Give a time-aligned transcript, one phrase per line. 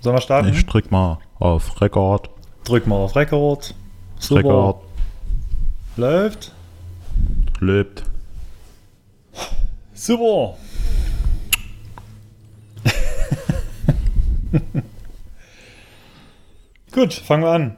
[0.00, 0.48] Sollen wir starten?
[0.48, 2.30] Ich drück mal auf Rekord.
[2.64, 3.74] Drück mal auf Rekord.
[4.18, 4.38] Super.
[4.38, 4.82] Rekord.
[5.96, 6.52] Läuft.
[7.60, 8.04] Lebt.
[9.92, 10.56] Super.
[16.92, 17.76] Gut, fangen wir an.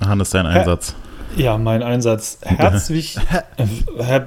[0.00, 0.94] Hannes, dein Einsatz.
[1.36, 2.38] Ja, mein Einsatz.
[2.42, 3.18] Herzlich.
[3.56, 4.20] äh,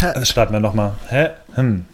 [0.00, 0.92] äh, starten wir nochmal.
[1.54, 1.86] Hm.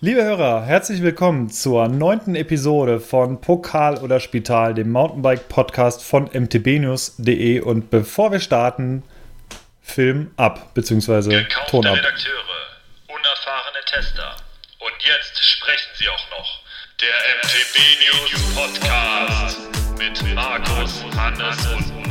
[0.00, 7.58] Liebe Hörer, herzlich willkommen zur neunten Episode von Pokal oder Spital, dem Mountainbike-Podcast von mtbnews.de.
[7.62, 9.02] Und bevor wir starten,
[9.82, 11.96] Film ab, beziehungsweise Gekaufte Ton ab.
[11.96, 12.32] Redakteure,
[13.08, 14.36] unerfahrene Tester.
[14.78, 16.60] Und jetzt sprechen sie auch noch.
[17.00, 17.08] Der
[17.42, 17.76] MTB
[18.06, 19.58] News Podcast
[19.98, 22.07] mit Markus, Hannes und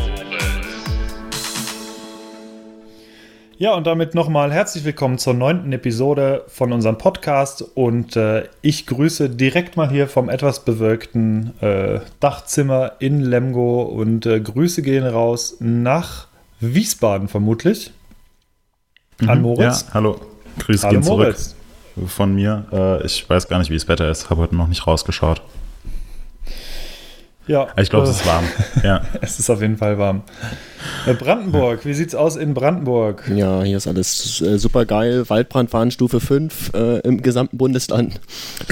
[3.59, 7.63] Ja, und damit nochmal herzlich willkommen zur neunten Episode von unserem Podcast.
[7.73, 14.27] Und äh, ich grüße direkt mal hier vom etwas bewölkten äh, Dachzimmer in Lemgo und
[14.27, 16.27] äh, Grüße gehen raus nach
[16.59, 17.91] Wiesbaden vermutlich.
[19.25, 19.85] An Moritz.
[19.87, 20.21] Ja, hallo.
[20.59, 21.55] Grüß Hallo gehen zurück Moritz.
[22.05, 22.67] von mir.
[22.71, 24.29] Äh, ich weiß gar nicht, wie das Wetter ist.
[24.29, 25.41] Habe heute noch nicht rausgeschaut.
[27.47, 28.43] Ja, Ich glaube, äh, es ist warm.
[28.83, 29.01] Ja.
[29.21, 30.23] es ist auf jeden Fall warm.
[31.05, 33.23] Äh, Brandenburg, wie sieht's aus in Brandenburg?
[33.33, 35.29] Ja, hier ist alles äh, super geil.
[35.29, 38.19] Waldbrandwarnstufe 5 äh, im gesamten Bundesland.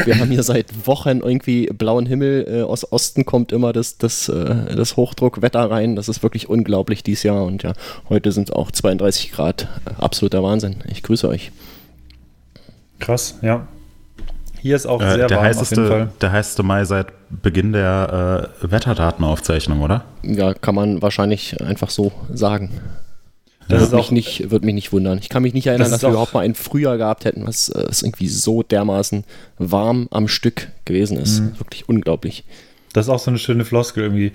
[0.04, 2.46] Wir haben hier seit Wochen irgendwie blauen Himmel.
[2.48, 5.96] Äh, aus Osten kommt immer das, das, äh, das Hochdruckwetter rein.
[5.96, 7.46] Das ist wirklich unglaublich dieses Jahr.
[7.46, 7.74] Und ja,
[8.10, 9.68] heute sind es auch 32 Grad.
[9.98, 10.84] Absoluter Wahnsinn.
[10.90, 11.52] Ich grüße euch.
[13.00, 13.68] Krass, ja.
[14.66, 16.10] Hier ist auch Äh, sehr der, warm auf jeden heißeste, Fall.
[16.22, 20.06] der heißeste Mai seit Beginn der äh, Wetterdatenaufzeichnung, oder?
[20.24, 22.72] Ja, kann man wahrscheinlich einfach so sagen.
[23.70, 25.20] Das ist wird auch mich, nicht, wird mich nicht wundern.
[25.20, 27.46] Ich kann mich nicht erinnern, Das dass wir auch- überhaupt mal ein Frühjahr gehabt hätten,
[27.46, 29.24] was äh, es irgendwie so dermaßen
[29.60, 31.42] warm am Stück gewesen ist.
[31.42, 31.60] Mhm.
[31.60, 32.44] Wirklich unglaublich.
[32.94, 34.32] Das ist auch so eine schöne Floskel irgendwie.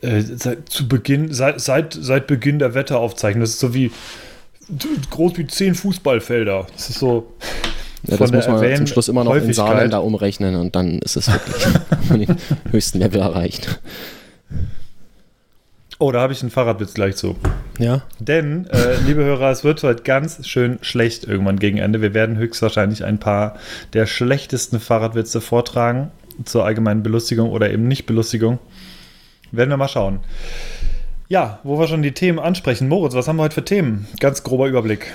[0.00, 3.40] Äh, seit, zu Beginn, seit, seit, seit Beginn der Wetteraufzeichnung.
[3.40, 3.90] Das ist so wie
[5.10, 6.68] groß wie zehn Fußballfelder.
[6.72, 7.32] Das ist so.
[8.04, 9.54] Ja, das muss man zum Schluss immer noch in Häufigkeit.
[9.66, 12.36] Saarländer umrechnen und dann ist es wirklich den
[12.70, 13.80] höchsten Level erreicht.
[15.98, 17.36] Oh, da habe ich einen Fahrradwitz gleich zu.
[17.78, 22.02] Ja, Denn, äh, liebe Hörer, es wird heute ganz schön schlecht irgendwann gegen Ende.
[22.02, 23.54] Wir werden höchstwahrscheinlich ein paar
[23.92, 26.10] der schlechtesten Fahrradwitze vortragen
[26.44, 28.58] zur allgemeinen Belustigung oder eben nicht Belustigung.
[29.52, 30.18] Werden wir mal schauen.
[31.28, 32.88] Ja, wo wir schon die Themen ansprechen.
[32.88, 34.08] Moritz, was haben wir heute für Themen?
[34.18, 35.14] Ganz grober Überblick.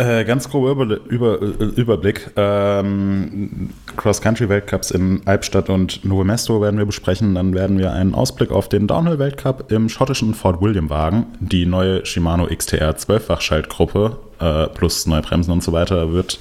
[0.00, 1.40] Äh, ganz grober Über Über
[1.76, 2.30] Überblick.
[2.34, 3.68] Ähm,
[3.98, 7.34] Cross-Country-Weltcups in Albstadt und Novo Mesto werden wir besprechen.
[7.34, 11.26] Dann werden wir einen Ausblick auf den Downhill-Weltcup im schottischen Fort William wagen.
[11.40, 16.38] Die neue Shimano XTR 12-Fach-Schaltgruppe äh, plus neue Bremsen und so weiter wird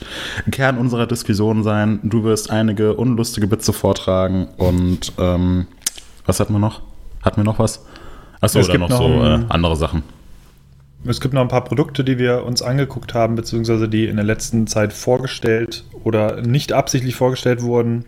[0.51, 1.99] Kern unserer Diskussion sein.
[2.03, 5.67] Du wirst einige unlustige Witze vortragen und ähm,
[6.25, 6.81] was hatten wir noch?
[7.23, 7.85] Hatten wir noch was?
[8.39, 10.03] Achso, oder gibt noch so noch äh, andere Sachen.
[11.05, 14.25] Es gibt noch ein paar Produkte, die wir uns angeguckt haben, beziehungsweise die in der
[14.25, 18.05] letzten Zeit vorgestellt oder nicht absichtlich vorgestellt wurden.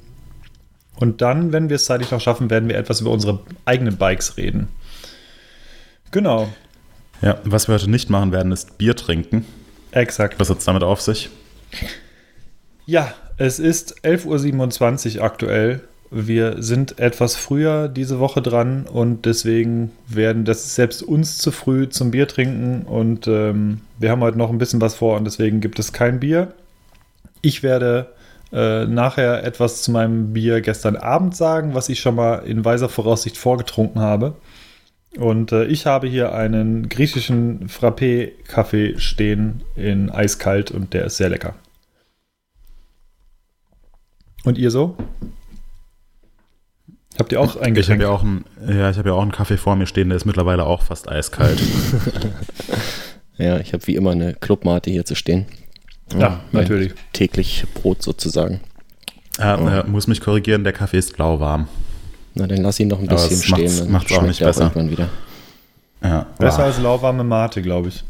[0.97, 4.37] Und dann, wenn wir es zeitlich noch schaffen, werden wir etwas über unsere eigenen Bikes
[4.37, 4.67] reden.
[6.11, 6.49] Genau,
[7.21, 9.45] Ja, was wir heute nicht machen werden, ist Bier trinken.
[9.91, 10.39] exakt.
[10.39, 11.29] Was hat es damit auf sich?
[12.85, 15.81] Ja, es ist 11.27 Uhr aktuell.
[16.13, 21.87] Wir sind etwas früher diese Woche dran und deswegen werden das selbst uns zu früh
[21.87, 25.61] zum Bier trinken und ähm, wir haben heute noch ein bisschen was vor und deswegen
[25.61, 26.53] gibt es kein Bier.
[27.41, 28.07] Ich werde
[28.51, 32.89] äh, nachher etwas zu meinem Bier gestern Abend sagen, was ich schon mal in weiser
[32.89, 34.35] Voraussicht vorgetrunken habe.
[35.17, 41.29] Und äh, ich habe hier einen griechischen Frappé-Kaffee stehen in eiskalt und der ist sehr
[41.29, 41.55] lecker.
[44.43, 44.97] Und ihr so?
[47.19, 48.01] Habt ihr auch ein Ich habe Getränk?
[48.01, 50.25] ja auch einen, ja, ich habe ja auch einen Kaffee vor mir stehen, der ist
[50.25, 51.61] mittlerweile auch fast eiskalt.
[53.37, 55.45] ja ich habe wie immer eine Clubmate hier zu stehen.
[56.17, 56.93] Ja, mein natürlich.
[57.13, 58.59] Täglich Brot sozusagen.
[59.39, 61.67] äh, äh, muss mich korrigieren, der Kaffee ist lauwarm.
[62.33, 63.77] Na, dann lass ihn noch ein bisschen macht's- stehen.
[63.77, 64.63] Dann macht's auch nicht er besser.
[64.63, 65.09] irgendwann wieder.
[66.03, 68.03] Ja, Besser ah, als lauwarme Mate, glaube ich.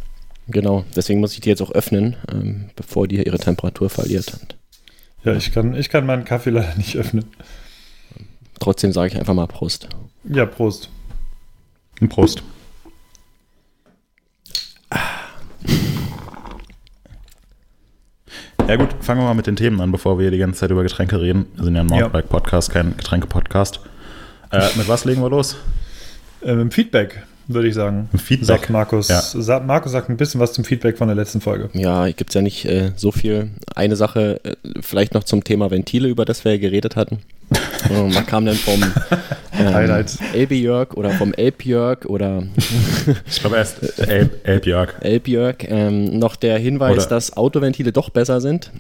[0.48, 4.38] Genau, deswegen muss ich die jetzt auch öffnen, ähm, bevor die hier ihre Temperatur verliert.
[5.24, 7.26] Ja, ich kann, ich kann meinen Kaffee leider nicht öffnen.
[8.60, 9.88] Trotzdem sage ich einfach mal Prost.
[10.26, 10.90] Ja, Prost.
[12.02, 12.44] ein Prost.
[18.68, 20.72] Ja gut, fangen wir mal mit den Themen an, bevor wir hier die ganze Zeit
[20.72, 21.46] über Getränke reden.
[21.56, 21.96] Wir sind ja ein Ja.
[21.96, 23.80] Mountainbike-Podcast, kein Getränke-Podcast.
[24.52, 25.56] Äh, mit was legen wir los?
[26.44, 27.24] Ähm, Feedback.
[27.48, 28.08] würde ich sagen.
[28.18, 28.46] Feedback.
[28.48, 29.10] Sagt Markus.
[29.10, 29.20] Ja.
[29.22, 31.70] Sa Markus sagt ein bisschen was zum Feedback von der letzten Folge.
[31.74, 33.50] Ja, gibt es ja nicht äh, so viel.
[33.76, 37.20] Eine Sache, äh, vielleicht noch zum Thema Ventile, über das wir ja geredet hatten.
[37.90, 38.84] Man kam dann vom
[39.60, 40.06] ähm.
[40.34, 42.44] Elbjörg oder vom Elbjörg oder
[43.28, 44.96] Ich glaube erst Elb, Elbjörg.
[45.02, 48.72] Elbjörg ähm, noch der Hinweis, Oder- dass Autoventile doch besser sind.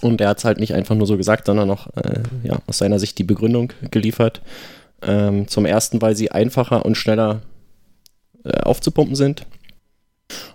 [0.00, 2.78] Und er hat es halt nicht einfach nur so gesagt, sondern auch äh, ja, aus
[2.78, 4.42] seiner Sicht die Begründung geliefert.
[5.02, 7.40] Ähm, zum ersten, weil sie einfacher und schneller
[8.44, 9.46] äh, aufzupumpen sind.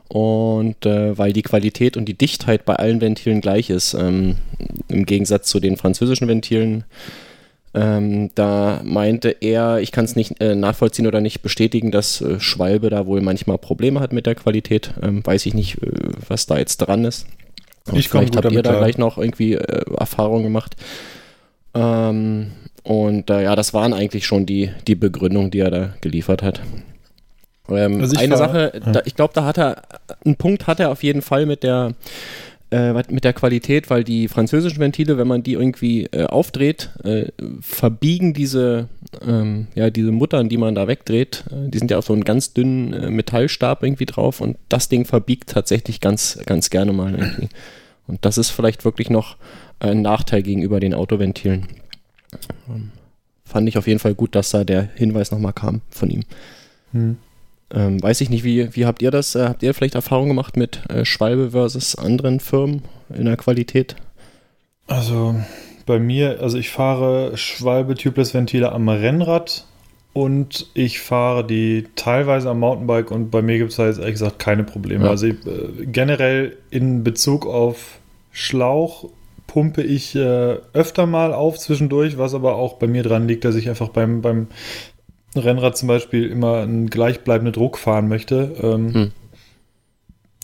[0.07, 3.93] Und äh, weil die Qualität und die Dichtheit bei allen Ventilen gleich ist.
[3.93, 4.35] Ähm,
[4.87, 6.83] Im Gegensatz zu den französischen Ventilen.
[7.73, 12.39] Ähm, da meinte er, ich kann es nicht äh, nachvollziehen oder nicht bestätigen, dass äh,
[12.39, 14.91] Schwalbe da wohl manchmal Probleme hat mit der Qualität.
[15.03, 15.91] Ähm, weiß ich nicht, äh,
[16.27, 17.27] was da jetzt dran ist.
[17.87, 18.81] Aber Ich Vielleicht habt ihr da klar.
[18.81, 20.75] gleich noch irgendwie äh, Erfahrungen gemacht.
[21.73, 22.51] Ähm,
[22.83, 26.61] und äh, ja, das waren eigentlich schon die, die Begründungen, die er da geliefert hat.
[27.69, 29.83] Ähm, Also eine war- Sache, da, ich glaube, da hat er,
[30.25, 31.93] einen Punkt hat er auf jeden Fall mit der,
[32.71, 37.31] äh, mit der Qualität, weil die französischen Ventile, wenn man die irgendwie äh, aufdreht, äh,
[37.61, 38.89] verbiegen diese,
[39.25, 42.23] ähm, ja, diese Muttern, die man da wegdreht, äh, die sind ja auf so einen
[42.23, 47.15] ganz dünnen äh, Metallstab irgendwie drauf und das Ding verbiegt tatsächlich ganz, ganz gerne mal
[47.15, 47.49] irgendwie.
[48.07, 49.37] Und das ist vielleicht wirklich noch
[49.79, 51.67] ein Nachteil gegenüber den Autoventilen.
[52.67, 52.91] Ähm,
[53.45, 56.23] fand ich auf jeden Fall gut, dass da der Hinweis nochmal kam von ihm.
[56.91, 57.17] Hm.
[57.71, 59.35] Ähm, weiß ich nicht, wie, wie habt ihr das?
[59.35, 62.81] Äh, habt ihr vielleicht Erfahrung gemacht mit äh, Schwalbe versus anderen Firmen
[63.15, 63.95] in der Qualität?
[64.87, 65.35] Also
[65.85, 69.65] bei mir, also ich fahre Schwalbe Tubeless Ventile am Rennrad
[70.13, 74.15] und ich fahre die teilweise am Mountainbike und bei mir gibt es da jetzt ehrlich
[74.15, 75.05] gesagt keine Probleme.
[75.05, 75.11] Ja.
[75.11, 77.99] Also ich, äh, generell in Bezug auf
[78.31, 79.09] Schlauch
[79.45, 83.55] pumpe ich äh, öfter mal auf zwischendurch, was aber auch bei mir dran liegt, dass
[83.55, 84.47] ich einfach beim, beim
[85.35, 88.55] Rennrad zum Beispiel immer einen gleichbleibenden Druck fahren möchte.
[88.61, 89.11] Ähm, Hm.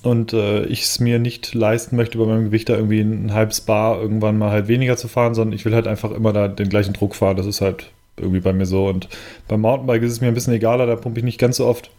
[0.03, 3.61] Und äh, ich es mir nicht leisten möchte, bei meinem Gewicht da irgendwie ein, halbes
[3.61, 6.69] Bar irgendwann mal halt weniger zu fahren, sondern ich will halt einfach immer da den
[6.69, 7.37] gleichen Druck fahren.
[7.37, 8.87] Das ist halt irgendwie bei mir so.
[8.87, 9.09] Und
[9.47, 11.89] beim Mountainbike ist es mir ein bisschen egaler, da pumpe ich nicht ganz so oft.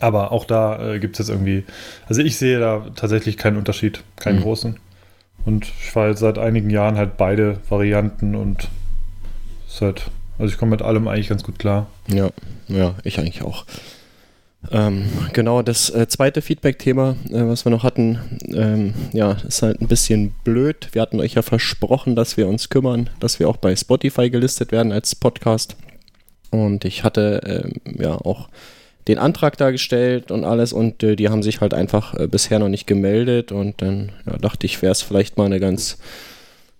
[0.00, 1.64] Aber auch da äh, gibt es jetzt irgendwie,
[2.08, 4.42] also ich sehe da tatsächlich keinen Unterschied, keinen Mhm.
[4.42, 4.76] großen.
[5.46, 8.68] Und ich fahre jetzt seit einigen Jahren halt beide Varianten und
[9.66, 11.88] ist halt, also ich komme mit allem eigentlich ganz gut klar.
[12.08, 12.30] Ja,
[12.68, 13.64] ja, ich eigentlich auch.
[14.72, 18.18] Ähm, genau, das äh, zweite Feedback-Thema, äh, was wir noch hatten,
[18.52, 20.88] ähm, ja, ist halt ein bisschen blöd.
[20.92, 24.72] Wir hatten euch ja versprochen, dass wir uns kümmern, dass wir auch bei Spotify gelistet
[24.72, 25.76] werden als Podcast.
[26.50, 28.48] Und ich hatte ähm, ja auch
[29.06, 32.58] den Antrag da gestellt und alles und äh, die haben sich halt einfach äh, bisher
[32.58, 35.98] noch nicht gemeldet und dann ja, dachte ich, wäre es vielleicht mal eine ganz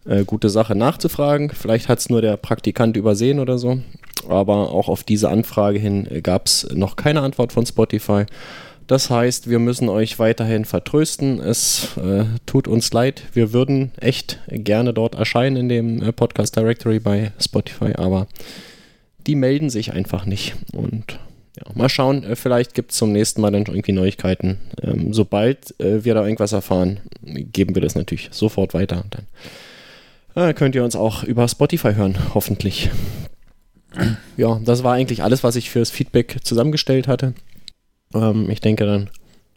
[0.09, 1.51] äh, gute Sache nachzufragen.
[1.51, 3.79] Vielleicht hat es nur der Praktikant übersehen oder so.
[4.29, 8.25] Aber auch auf diese Anfrage hin gab es noch keine Antwort von Spotify.
[8.89, 11.41] Das heißt, wir müssen euch weiterhin vertrösten.
[11.41, 13.23] Es äh, tut uns leid.
[13.35, 18.27] Wir würden echt gerne dort erscheinen in dem äh, Podcast Directory bei Spotify, aber
[19.27, 20.55] die melden sich einfach nicht.
[20.73, 21.19] Und
[21.59, 24.59] ja, mal schauen, äh, vielleicht gibt es zum nächsten Mal dann irgendwie Neuigkeiten.
[24.83, 29.03] Ähm, sobald äh, wir da irgendwas erfahren, geben wir das natürlich sofort weiter.
[29.05, 29.27] Und dann
[30.39, 32.91] äh, könnt ihr uns auch über Spotify hören, hoffentlich.
[34.37, 37.35] Ja, das war eigentlich alles, was ich fürs Feedback zusammengestellt hatte.
[38.15, 39.11] Ähm, ich denke, dann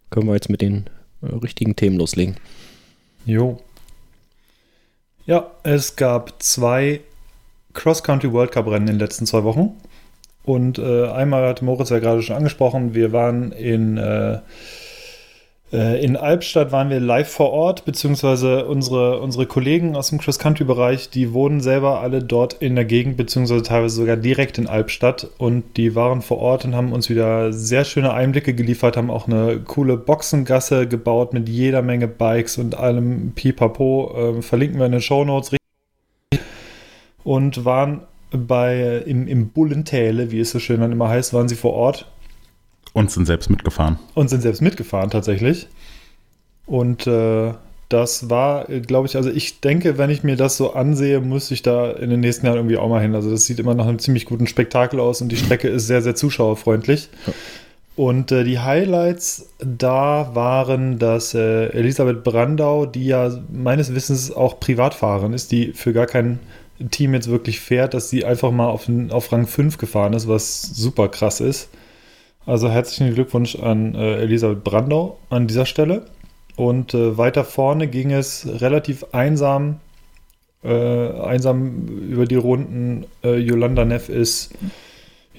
[0.09, 0.85] können wir jetzt mit den
[1.21, 2.37] äh, richtigen Themen loslegen.
[3.25, 3.59] Jo.
[5.25, 7.01] Ja, es gab zwei
[7.73, 9.77] Cross-Country World Cup Rennen in den letzten zwei Wochen.
[10.43, 14.39] Und äh, einmal hat Moritz ja gerade schon angesprochen, wir waren in, äh,
[15.71, 21.31] in Albstadt, waren wir live vor Ort, beziehungsweise unsere, unsere Kollegen aus dem Cross-Country-Bereich, die
[21.31, 25.29] wohnen selber alle dort in der Gegend, beziehungsweise teilweise sogar direkt in Albstadt.
[25.37, 29.27] Und die waren vor Ort und haben uns wieder sehr schöne Einblicke geliefert, haben auch
[29.27, 34.13] eine coole Boxengasse gebaut mit jeder Menge Bikes und allem Pipapo.
[34.17, 35.55] Ähm, verlinken wir in den Shownotes
[37.23, 38.01] und waren
[38.31, 42.07] bei im, im Bullentäle, wie es so schön dann immer heißt, waren sie vor Ort
[42.93, 43.99] Und sind selbst mitgefahren.
[44.15, 45.67] und sind selbst mitgefahren tatsächlich.
[46.65, 47.53] Und äh,
[47.89, 51.61] das war, glaube ich, also ich denke, wenn ich mir das so ansehe, muss ich
[51.61, 53.15] da in den nächsten Jahren irgendwie auch mal hin.
[53.15, 56.01] Also das sieht immer nach einem ziemlich guten Spektakel aus und die Strecke ist sehr,
[56.01, 57.09] sehr zuschauerfreundlich.
[57.97, 64.59] Und äh, die Highlights da waren, dass äh, Elisabeth Brandau, die ja meines Wissens auch
[64.59, 66.39] Privatfahrerin ist, die für gar kein
[66.89, 70.61] Team jetzt wirklich fährt, dass sie einfach mal auf, auf Rang 5 gefahren ist, was
[70.61, 71.69] super krass ist.
[72.45, 76.05] Also herzlichen Glückwunsch an äh, Elisabeth Brandau an dieser Stelle.
[76.55, 79.79] Und äh, weiter vorne ging es relativ einsam,
[80.63, 83.05] äh, einsam über die Runden.
[83.23, 84.53] Äh, Yolanda Neff ist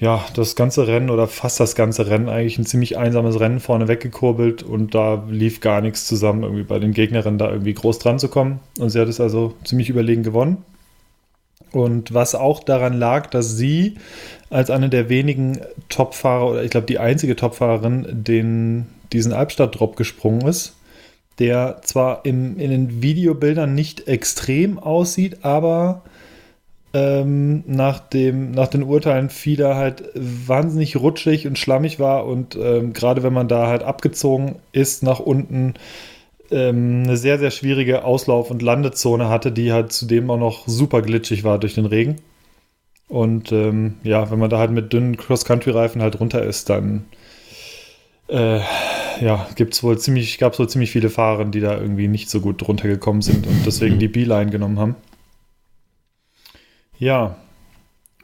[0.03, 3.87] ja, das ganze Rennen oder fast das ganze Rennen eigentlich ein ziemlich einsames Rennen vorne
[3.87, 8.19] weggekurbelt und da lief gar nichts zusammen, irgendwie bei den Gegnerinnen da irgendwie groß dran
[8.19, 8.59] zu kommen.
[8.79, 10.57] Und sie hat es also ziemlich überlegen gewonnen.
[11.73, 13.95] Und was auch daran lag, dass sie
[14.49, 20.47] als eine der wenigen Topfahrer oder ich glaube die einzige Topfahrerin den, diesen Albstadt-Drop gesprungen
[20.47, 20.75] ist,
[21.39, 26.03] der zwar im, in den Videobildern nicht extrem aussieht, aber
[26.93, 32.93] ähm, nach, dem, nach den Urteilen vieler halt wahnsinnig rutschig und schlammig war und ähm,
[32.93, 35.73] gerade wenn man da halt abgezogen ist nach unten,
[36.51, 41.01] ähm, eine sehr, sehr schwierige Auslauf- und Landezone hatte, die halt zudem auch noch super
[41.01, 42.17] glitschig war durch den Regen.
[43.07, 47.05] Und ähm, ja, wenn man da halt mit dünnen Cross-Country-Reifen halt runter ist, dann
[48.27, 48.59] äh,
[49.21, 52.41] ja, gibt's wohl ziemlich, gab es wohl ziemlich viele Fahrer, die da irgendwie nicht so
[52.41, 54.95] gut drunter gekommen sind und deswegen die B-Line genommen haben.
[56.97, 57.37] Ja,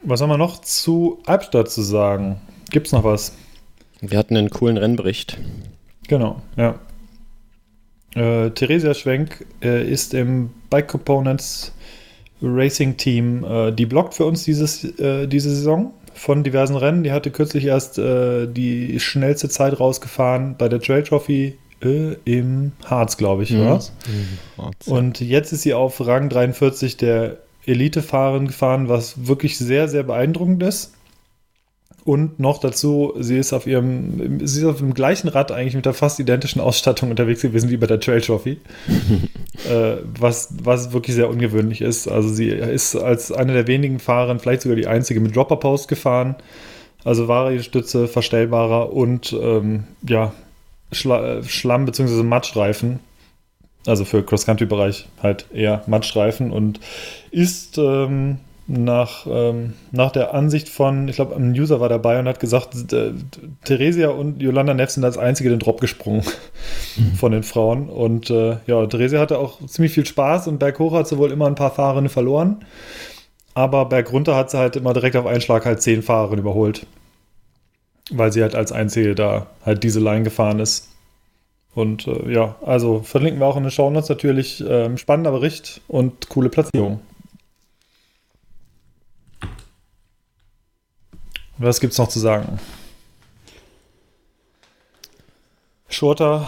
[0.02, 2.40] was haben wir noch zu Albstadt zu sagen?
[2.70, 3.34] Gibt's noch was?
[4.00, 5.38] Wir hatten einen coolen Rennbericht.
[6.08, 6.78] Genau, ja.
[8.14, 11.72] Äh, Theresia Schwenk äh, ist im Bike Components
[12.42, 13.44] Racing Team.
[13.44, 17.02] Äh, die blockt für uns dieses, äh, diese Saison von diversen Rennen.
[17.02, 22.72] Die hatte kürzlich erst äh, die schnellste Zeit rausgefahren bei der Trail Trophy äh, im
[22.84, 23.64] Harz, glaube ich, mhm.
[23.64, 23.80] war
[24.86, 30.62] Und jetzt ist sie auf Rang 43 der Elite-Fahrerin gefahren, was wirklich sehr, sehr beeindruckend
[30.62, 30.94] ist.
[32.04, 35.84] Und noch dazu, sie ist auf ihrem, sie ist auf dem gleichen Rad eigentlich mit
[35.84, 38.58] der fast identischen Ausstattung unterwegs gewesen wie bei der Trail Trophy.
[39.68, 42.08] äh, was, was wirklich sehr ungewöhnlich ist.
[42.08, 45.88] Also sie ist als eine der wenigen Fahrer, vielleicht sogar die einzige mit Dropper Post
[45.88, 46.36] gefahren.
[47.04, 50.32] Also Varienstütze, verstellbarer und ähm, ja,
[50.92, 52.22] Schla Schlamm- bzw.
[52.22, 53.00] Matschreifen.
[53.86, 56.80] Also für Cross-Country-Bereich halt eher Matschreifen und
[57.30, 58.38] ist ähm,
[58.70, 62.92] nach, ähm, nach der Ansicht von, ich glaube, ein User war dabei und hat gesagt,
[62.92, 63.12] äh,
[63.64, 66.22] Theresia und Yolanda Neff sind als einzige den Drop gesprungen
[66.96, 67.14] mhm.
[67.14, 67.88] von den Frauen.
[67.88, 71.48] Und äh, ja, Theresia hatte auch ziemlich viel Spaß und berghoch hat sie wohl immer
[71.48, 72.64] ein paar Fahrerinnen verloren.
[73.54, 76.86] Aber bergunter hat sie halt immer direkt auf einen Schlag halt zehn Fahrerinnen überholt.
[78.12, 80.88] Weil sie halt als einzige da halt diese Line gefahren ist.
[81.74, 84.62] Und äh, ja, also verlinken wir auch in den Show Notes natürlich.
[84.66, 87.00] Ähm, spannender Bericht und coole Platzierung.
[91.60, 92.58] Was gibt es noch zu sagen?
[95.90, 96.46] Schurter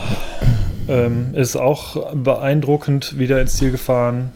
[0.88, 4.32] ähm, ist auch beeindruckend wieder ins Ziel gefahren.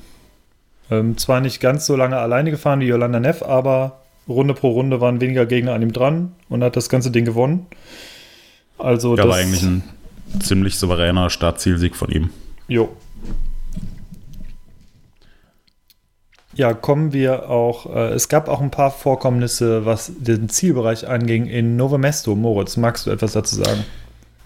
[0.91, 5.01] Ähm, zwar nicht ganz so lange alleine gefahren wie Yolanda Neff, aber Runde pro Runde
[5.01, 7.67] waren weniger Gegner an ihm dran und hat das ganze Ding gewonnen.
[8.77, 9.83] Also ja, das war eigentlich ein
[10.41, 12.31] ziemlich souveräner Startzielsieg von ihm.
[12.69, 12.95] Jo,
[16.57, 17.95] Ja, kommen wir auch.
[17.95, 22.35] Äh, es gab auch ein paar Vorkommnisse, was den Zielbereich anging in Novemesto.
[22.35, 23.85] Moritz, magst du etwas dazu sagen?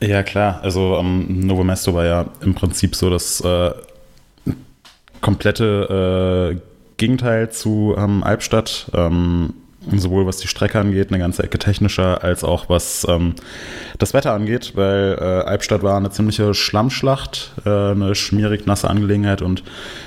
[0.00, 0.58] Ja, klar.
[0.62, 3.70] Also ähm, Novemesto war ja im Prinzip so das äh,
[5.20, 6.60] komplette äh,
[6.96, 8.90] Gegenteil zu ähm, Albstadt.
[8.92, 9.54] Ähm,
[9.96, 13.34] sowohl was die Strecke angeht, eine ganze Ecke technischer, als auch was ähm,
[13.98, 19.42] das Wetter angeht, weil äh, Albstadt war eine ziemliche Schlammschlacht, äh, eine schmierig nasse Angelegenheit
[19.42, 19.62] und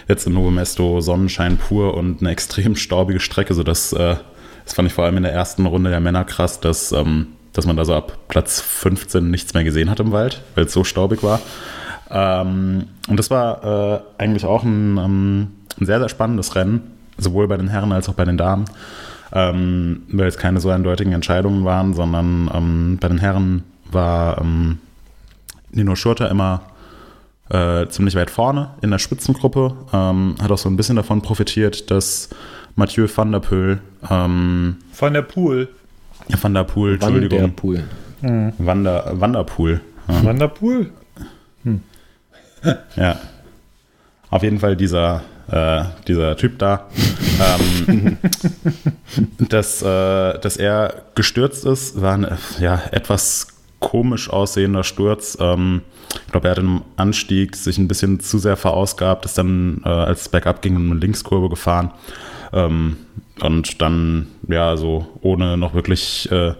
[0.07, 4.15] jetzt in Novo Mesto Sonnenschein pur und eine extrem staubige Strecke, sodass äh,
[4.63, 7.65] das fand ich vor allem in der ersten Runde der Männer krass, dass, ähm, dass
[7.65, 10.83] man da so ab Platz 15 nichts mehr gesehen hat im Wald, weil es so
[10.83, 11.41] staubig war.
[12.09, 17.47] Ähm, und das war äh, eigentlich auch ein, ähm, ein sehr, sehr spannendes Rennen, sowohl
[17.47, 18.65] bei den Herren als auch bei den Damen
[19.33, 24.79] ähm, weil es keine so eindeutigen Entscheidungen waren, sondern ähm, bei den Herren war ähm,
[25.71, 26.61] Nino Schurter immer
[27.49, 31.91] äh, ziemlich weit vorne in der Spitzengruppe, ähm, hat auch so ein bisschen davon profitiert,
[31.91, 32.29] dass
[32.75, 35.67] Mathieu van der Poel ähm, Van der Poel
[36.29, 37.39] Van der Poel, Entschuldigung.
[37.39, 37.83] Van der Poel.
[38.23, 38.53] Mhm.
[38.57, 39.81] Wander, Wanderpool.
[40.07, 40.23] Ja.
[40.23, 40.89] Wanderpool?
[41.63, 41.81] Hm.
[42.95, 43.19] ja.
[44.29, 45.21] Auf jeden Fall dieser
[45.53, 46.87] äh, dieser Typ da,
[47.39, 48.17] ähm,
[49.49, 53.47] dass, äh, dass er gestürzt ist, war ein ja, etwas
[53.79, 55.37] komisch aussehender Sturz.
[55.39, 55.81] Ähm,
[56.25, 59.89] ich glaube, er hat im Anstieg sich ein bisschen zu sehr verausgabt, ist dann, äh,
[59.89, 61.91] als es bergab ging, in eine Linkskurve gefahren.
[62.51, 62.97] Ähm,
[63.41, 66.53] und dann, ja, so ohne noch wirklich äh,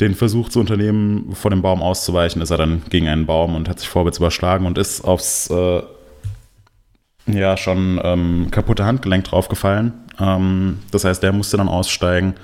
[0.00, 3.68] den Versuch zu unternehmen, vor dem Baum auszuweichen, ist er dann gegen einen Baum und
[3.68, 5.82] hat sich vorwärts überschlagen und ist aufs äh,
[7.32, 9.92] ja schon ähm, kaputte Handgelenk draufgefallen.
[10.18, 12.34] Ähm, das heißt, der musste dann aussteigen.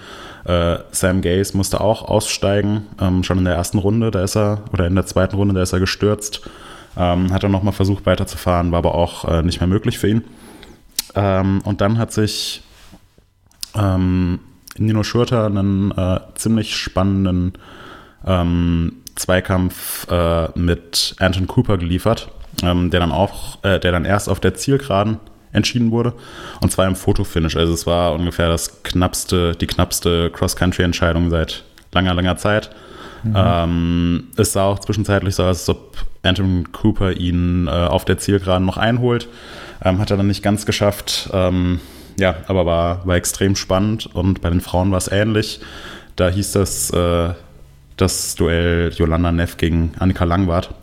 [0.45, 4.63] Äh, Sam Gaze musste auch aussteigen, ähm, schon in der ersten Runde, da ist er,
[4.73, 6.49] oder in der zweiten Runde, da ist er gestürzt.
[6.97, 10.25] Ähm, hat dann nochmal versucht weiterzufahren, war aber auch äh, nicht mehr möglich für ihn.
[11.15, 12.63] Ähm, und dann hat sich
[13.75, 14.39] ähm,
[14.79, 17.55] Nino Schurter einen äh, ziemlich spannenden
[19.17, 22.31] Zweikampf äh, mit Anton Cooper geliefert,
[22.63, 25.19] ähm, der dann auch, äh, der dann erst auf der Zielgeraden
[25.53, 26.13] entschieden wurde.
[26.61, 27.57] Und zwar im Fotofinish.
[27.57, 32.71] Also es war ungefähr das knappste, die knappste Cross-Country-Entscheidung seit langer, langer Zeit.
[33.23, 33.35] Mhm.
[33.37, 38.19] Ähm, es sah auch zwischenzeitlich so aus, als ob Anton Cooper ihn äh, auf der
[38.19, 39.29] Zielgeraden noch einholt.
[39.83, 41.31] Ähm, hat er dann nicht ganz geschafft.
[41.33, 41.81] Ähm,
[42.19, 45.61] ja, aber war, war extrem spannend und bei den Frauen war es ähnlich.
[46.17, 47.35] Da hieß das äh,
[47.97, 50.75] das Duell Jolanda Neff gegen Annika Langwart.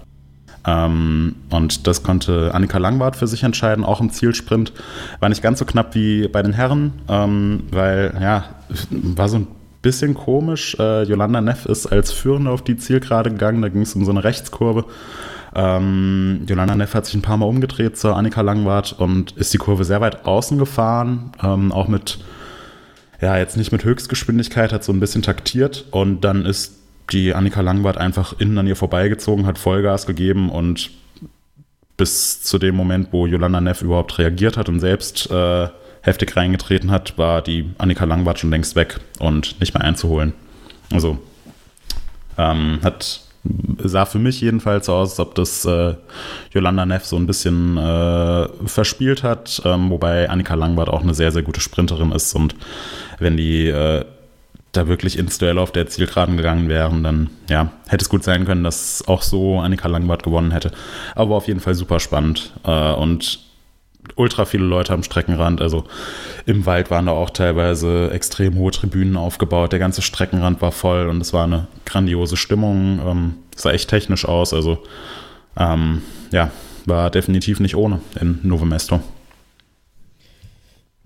[0.65, 4.73] Ähm, und das konnte Annika Langwart für sich entscheiden, auch im Zielsprint.
[5.19, 8.45] War nicht ganz so knapp wie bei den Herren, ähm, weil, ja,
[8.91, 9.47] war so ein
[9.81, 10.75] bisschen komisch.
[10.79, 14.11] Äh, Jolanda Neff ist als Führende auf die Zielgerade gegangen, da ging es um so
[14.11, 14.85] eine Rechtskurve.
[15.55, 19.59] Ähm, Jolanda Neff hat sich ein paar Mal umgedreht zur Annika Langwart und ist die
[19.59, 22.19] Kurve sehr weit außen gefahren, ähm, auch mit,
[23.21, 27.61] ja, jetzt nicht mit Höchstgeschwindigkeit, hat so ein bisschen taktiert und dann ist die Annika
[27.61, 30.91] Langwart einfach innen an ihr vorbeigezogen, hat Vollgas gegeben und
[31.97, 35.67] bis zu dem Moment, wo Jolanda Neff überhaupt reagiert hat und selbst äh,
[36.01, 40.33] heftig reingetreten hat, war die Annika Langwart schon längst weg und nicht mehr einzuholen.
[40.91, 41.19] Also
[42.37, 43.21] ähm, hat
[43.83, 45.95] sah für mich jedenfalls aus, als ob das äh,
[46.51, 51.31] Yolanda Neff so ein bisschen äh, verspielt hat, ähm, wobei Annika Langwart auch eine sehr,
[51.31, 52.55] sehr gute Sprinterin ist und
[53.19, 54.05] wenn die äh,
[54.73, 58.43] da wirklich ins Duell auf der Zielgeraden gegangen wären, dann ja, hätte es gut sein
[58.43, 60.71] können, dass auch so Annika Langwart gewonnen hätte.
[61.15, 63.39] Aber auf jeden Fall super spannend äh, und
[64.15, 65.61] ultra viele Leute am Streckenrand.
[65.61, 65.85] Also
[66.45, 69.71] im Wald waren da auch teilweise extrem hohe Tribünen aufgebaut.
[69.71, 72.99] Der ganze Streckenrand war voll und es war eine grandiose Stimmung.
[73.05, 74.53] Ähm, sah echt technisch aus.
[74.53, 74.83] Also
[75.55, 76.01] ähm,
[76.31, 76.51] ja,
[76.85, 79.01] war definitiv nicht ohne in Novo Mesto.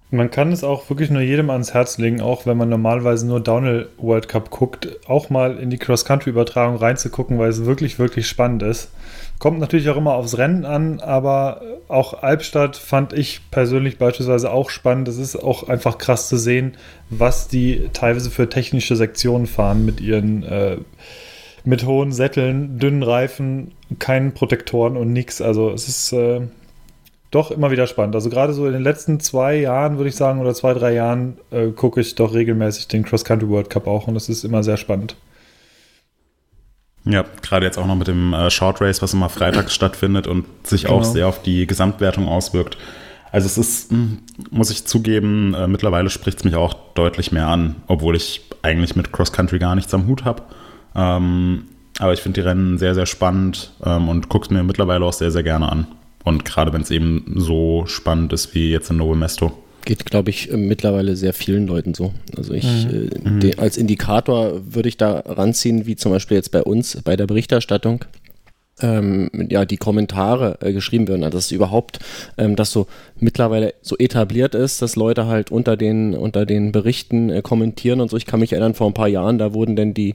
[0.09, 3.41] Man kann es auch wirklich nur jedem ans Herz legen, auch wenn man normalerweise nur
[3.41, 8.63] Downhill World Cup guckt, auch mal in die Cross-Country-Übertragung reinzugucken, weil es wirklich, wirklich spannend
[8.63, 8.89] ist.
[9.37, 14.69] Kommt natürlich auch immer aufs Rennen an, aber auch Albstadt fand ich persönlich beispielsweise auch
[14.69, 15.09] spannend.
[15.09, 16.77] Es ist auch einfach krass zu sehen,
[17.09, 20.77] was die teilweise für technische Sektionen fahren mit ihren äh,
[21.65, 25.41] mit hohen Sätteln, dünnen Reifen, keinen Protektoren und nichts.
[25.41, 26.41] Also es ist äh,
[27.31, 28.15] doch immer wieder spannend.
[28.15, 31.37] Also gerade so in den letzten zwei Jahren, würde ich sagen, oder zwei, drei Jahren,
[31.51, 34.63] äh, gucke ich doch regelmäßig den Cross Country World Cup auch und das ist immer
[34.63, 35.15] sehr spannend.
[37.09, 40.45] Ja, gerade jetzt auch noch mit dem äh, Short Race, was immer freitags stattfindet und
[40.63, 40.95] sich genau.
[40.95, 42.77] auch sehr auf die Gesamtwertung auswirkt.
[43.31, 44.19] Also es ist, hm,
[44.51, 48.95] muss ich zugeben, äh, mittlerweile spricht es mich auch deutlich mehr an, obwohl ich eigentlich
[48.95, 50.43] mit Cross Country gar nichts am Hut habe.
[50.95, 51.65] Ähm,
[51.99, 55.13] aber ich finde die Rennen sehr, sehr spannend ähm, und gucke es mir mittlerweile auch
[55.13, 55.87] sehr, sehr gerne an.
[56.27, 59.53] Und gerade wenn es eben so spannend ist wie jetzt in Novo Mesto.
[59.85, 62.13] Geht, glaube ich, mittlerweile sehr vielen Leuten so.
[62.35, 63.09] Also ich, mhm.
[63.25, 63.39] äh, mhm.
[63.39, 67.27] den, als Indikator würde ich da ranziehen, wie zum Beispiel jetzt bei uns bei der
[67.27, 68.03] Berichterstattung.
[68.79, 71.97] Ähm, ja, die Kommentare äh, geschrieben werden, also dass überhaupt
[72.37, 72.85] ähm, das so
[73.19, 78.11] mittlerweile so etabliert ist, dass Leute halt unter den, unter den Berichten äh, kommentieren und
[78.11, 78.17] so.
[78.17, 80.13] Ich kann mich erinnern, vor ein paar Jahren, da wurden denn die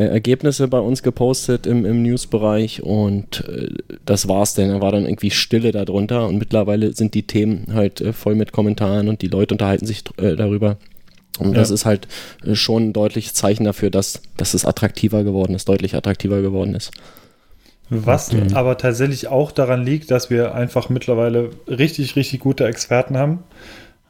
[0.00, 3.68] äh, Ergebnisse bei uns gepostet im, im Newsbereich und äh,
[4.06, 4.70] das war's denn.
[4.70, 8.52] Da war dann irgendwie Stille darunter und mittlerweile sind die Themen halt äh, voll mit
[8.52, 10.78] Kommentaren und die Leute unterhalten sich äh, darüber.
[11.38, 11.54] Und ja.
[11.54, 12.08] das ist halt
[12.44, 16.74] äh, schon ein deutliches Zeichen dafür, dass, dass es attraktiver geworden ist, deutlich attraktiver geworden
[16.74, 16.92] ist.
[17.90, 18.54] Was mhm.
[18.54, 23.40] aber tatsächlich auch daran liegt, dass wir einfach mittlerweile richtig, richtig gute Experten haben.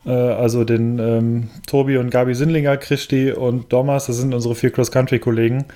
[0.04, 4.70] Äh, also den ähm, Tobi und Gabi Sindlinger, Christi und Domas, das sind unsere vier
[4.70, 5.66] Cross-Country-Kollegen,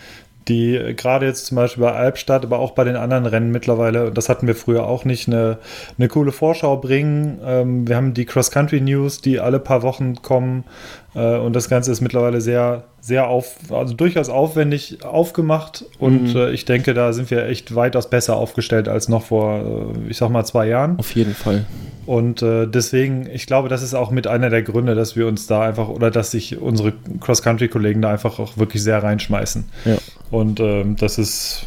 [0.49, 4.29] die gerade jetzt zum Beispiel bei Albstadt, aber auch bei den anderen Rennen mittlerweile, das
[4.29, 5.59] hatten wir früher auch nicht, eine,
[5.99, 7.39] eine coole Vorschau bringen.
[7.45, 10.65] Ähm, wir haben die Cross-Country-News, die alle paar Wochen kommen
[11.14, 16.37] und das Ganze ist mittlerweile sehr, sehr auf, also durchaus aufwendig aufgemacht und mhm.
[16.37, 20.16] äh, ich denke, da sind wir echt weitaus besser aufgestellt als noch vor, äh, ich
[20.16, 20.98] sag mal, zwei Jahren.
[20.98, 21.66] Auf jeden Fall.
[22.07, 25.46] Und äh, deswegen, ich glaube, das ist auch mit einer der Gründe, dass wir uns
[25.46, 29.64] da einfach oder dass sich unsere Cross-Country-Kollegen da einfach auch wirklich sehr reinschmeißen.
[29.85, 29.96] Ja.
[30.31, 31.66] Und ähm, das ist,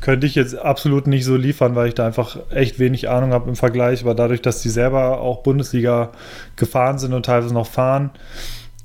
[0.00, 3.48] könnte ich jetzt absolut nicht so liefern, weil ich da einfach echt wenig Ahnung habe
[3.48, 6.10] im Vergleich, aber dadurch, dass die selber auch Bundesliga
[6.56, 8.10] gefahren sind und teilweise noch fahren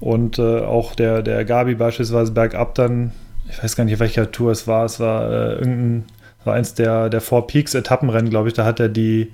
[0.02, 3.12] und äh, auch der, der Gabi beispielsweise bergab dann,
[3.50, 6.06] ich weiß gar nicht, welcher Tour es war, es war äh, irgendein
[6.44, 8.56] war eins der, der Four Peaks Etappenrennen, glaube ich.
[8.56, 9.32] Da hat er die,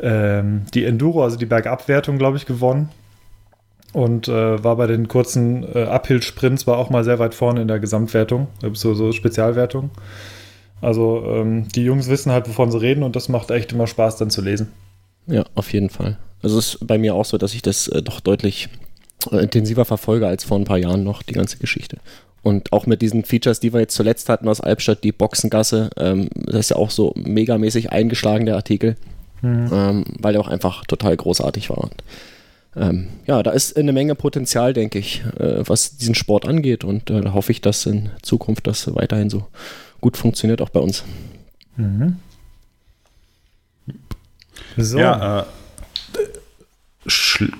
[0.00, 2.88] ähm, die Enduro, also die Bergabwertung, glaube ich, gewonnen.
[3.92, 7.68] Und äh, war bei den kurzen äh, Uphill-Sprints, war auch mal sehr weit vorne in
[7.68, 9.90] der Gesamtwertung, so, so Spezialwertung.
[10.82, 14.16] Also ähm, die Jungs wissen halt, wovon sie reden und das macht echt immer Spaß
[14.16, 14.72] dann zu lesen.
[15.26, 16.18] Ja, auf jeden Fall.
[16.42, 18.85] Also es ist bei mir auch so, dass ich das äh, doch deutlich äh,
[19.32, 21.98] intensiver verfolge als vor ein paar Jahren noch die ganze Geschichte.
[22.42, 26.28] Und auch mit diesen Features, die wir jetzt zuletzt hatten aus Albstadt, die Boxengasse, ähm,
[26.34, 28.94] das ist ja auch so megamäßig eingeschlagen, der Artikel,
[29.42, 29.68] mhm.
[29.72, 31.78] ähm, weil der auch einfach total großartig war.
[31.78, 32.04] Und,
[32.76, 36.84] ähm, ja, da ist eine Menge Potenzial, denke ich, äh, was diesen Sport angeht.
[36.84, 39.46] Und äh, da hoffe ich, dass in Zukunft das weiterhin so
[40.00, 41.02] gut funktioniert, auch bei uns.
[41.76, 42.18] Mhm.
[44.76, 44.98] So.
[44.98, 45.44] Ja, äh,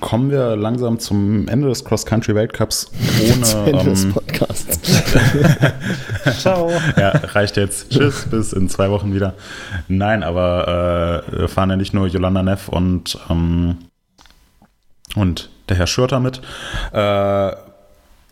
[0.01, 2.91] kommen wir langsam zum Ende des Cross-Country-Weltcups
[3.23, 3.43] ohne.
[3.43, 4.81] zum Ende ähm, des Podcasts.
[6.41, 6.71] Ciao.
[6.97, 7.91] Ja, reicht jetzt.
[7.91, 9.35] Tschüss, bis in zwei Wochen wieder.
[9.89, 13.79] Nein, aber äh, wir fahren ja nicht nur Yolanda Neff und, ähm,
[15.15, 16.41] und der Herr Schürter mit.
[16.93, 17.53] Äh,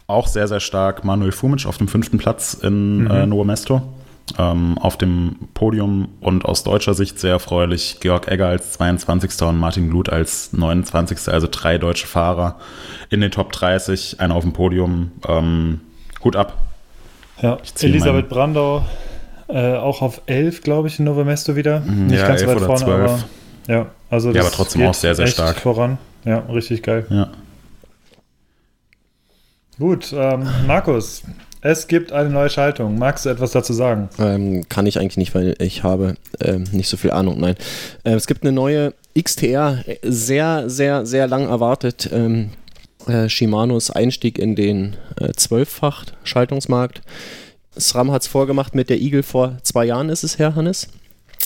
[0.07, 3.11] auch sehr, sehr stark Manuel Fumic auf dem fünften Platz in mhm.
[3.11, 3.94] äh, Novo Mesto
[4.39, 9.43] ähm, auf dem Podium und aus deutscher Sicht sehr erfreulich Georg Egger als 22.
[9.43, 11.29] und Martin Glut als 29.
[11.29, 12.59] Also drei deutsche Fahrer
[13.11, 15.13] in den Top 30, einer auf dem Podium.
[15.29, 15.81] Ähm,
[16.23, 16.57] Hut ab.
[17.43, 18.85] Ja, Elisabeth Brandau
[19.49, 21.81] äh, auch auf 11, glaube ich, in Novemesto wieder.
[21.81, 22.91] Mhm, Nicht ja, ganz weit vorne, 12.
[22.91, 23.25] aber
[23.69, 25.59] ja, also ja, aber trotzdem auch sehr, sehr stark.
[25.59, 25.99] voran.
[26.25, 27.07] Ja, richtig geil.
[27.11, 27.31] Ja.
[29.79, 31.25] Gut, ähm, Markus,
[31.65, 32.99] es gibt eine neue Schaltung.
[32.99, 34.11] Magst du etwas dazu sagen?
[34.19, 37.41] Ähm, kann ich eigentlich nicht, weil ich habe ähm, nicht so viel Ahnung.
[37.41, 37.57] Nein.
[38.05, 42.11] Äh, es gibt eine neue XTR, sehr, sehr, sehr lang erwartet.
[42.13, 42.51] Ähm,
[43.07, 47.01] äh, Shimanos Einstieg in den äh, Zwölffach-Schaltungsmarkt.
[47.79, 50.89] SRAM hat es vorgemacht mit der Eagle vor zwei Jahren, ist es her, Hannes?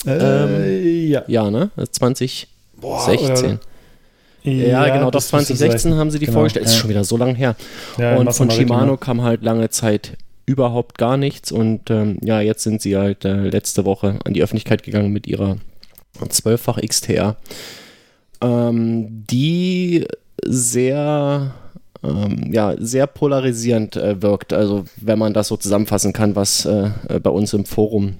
[0.05, 1.23] Äh, ja.
[1.27, 1.71] Ja, ne?
[1.77, 2.39] 2016.
[2.75, 3.59] Boah,
[4.43, 6.65] ja, ja, genau, das 2016 haben sie die genau, vorgestellt.
[6.65, 6.71] Ja.
[6.71, 7.55] Ist schon wieder so lange her.
[7.97, 11.51] Ja, und von Shimano kam halt lange Zeit überhaupt gar nichts.
[11.51, 15.27] Und ähm, ja, jetzt sind sie halt äh, letzte Woche an die Öffentlichkeit gegangen mit
[15.27, 15.57] ihrer
[16.19, 17.37] 12-fach XTR,
[18.41, 20.05] ähm, die
[20.43, 21.53] sehr
[22.03, 24.53] ähm, ja, sehr polarisierend äh, wirkt.
[24.53, 28.15] Also wenn man das so zusammenfassen kann, was äh, bei uns im Forum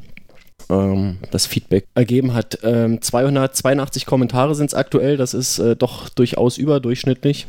[0.69, 2.59] ähm, das Feedback ergeben hat.
[2.63, 7.47] Ähm, 282 Kommentare sind es aktuell, das ist äh, doch durchaus überdurchschnittlich.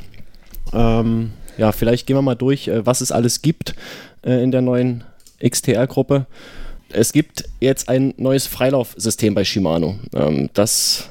[0.73, 3.75] Ähm, ja, vielleicht gehen wir mal durch, äh, was es alles gibt
[4.23, 5.05] äh, in der neuen
[5.43, 6.27] XTR-Gruppe.
[6.93, 9.99] Es gibt jetzt ein neues Freilaufsystem bei Shimano.
[10.15, 11.11] Ähm, das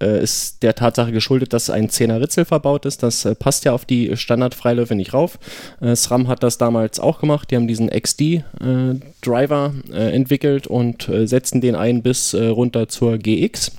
[0.00, 3.02] äh, ist der Tatsache geschuldet, dass ein 10er Ritzel verbaut ist.
[3.02, 5.38] Das äh, passt ja auf die Standardfreiläufe nicht rauf.
[5.80, 7.50] Äh, SRAM hat das damals auch gemacht.
[7.50, 13.72] Die haben diesen XD-Driver äh, äh, entwickelt und setzen den ein bis runter zur GX.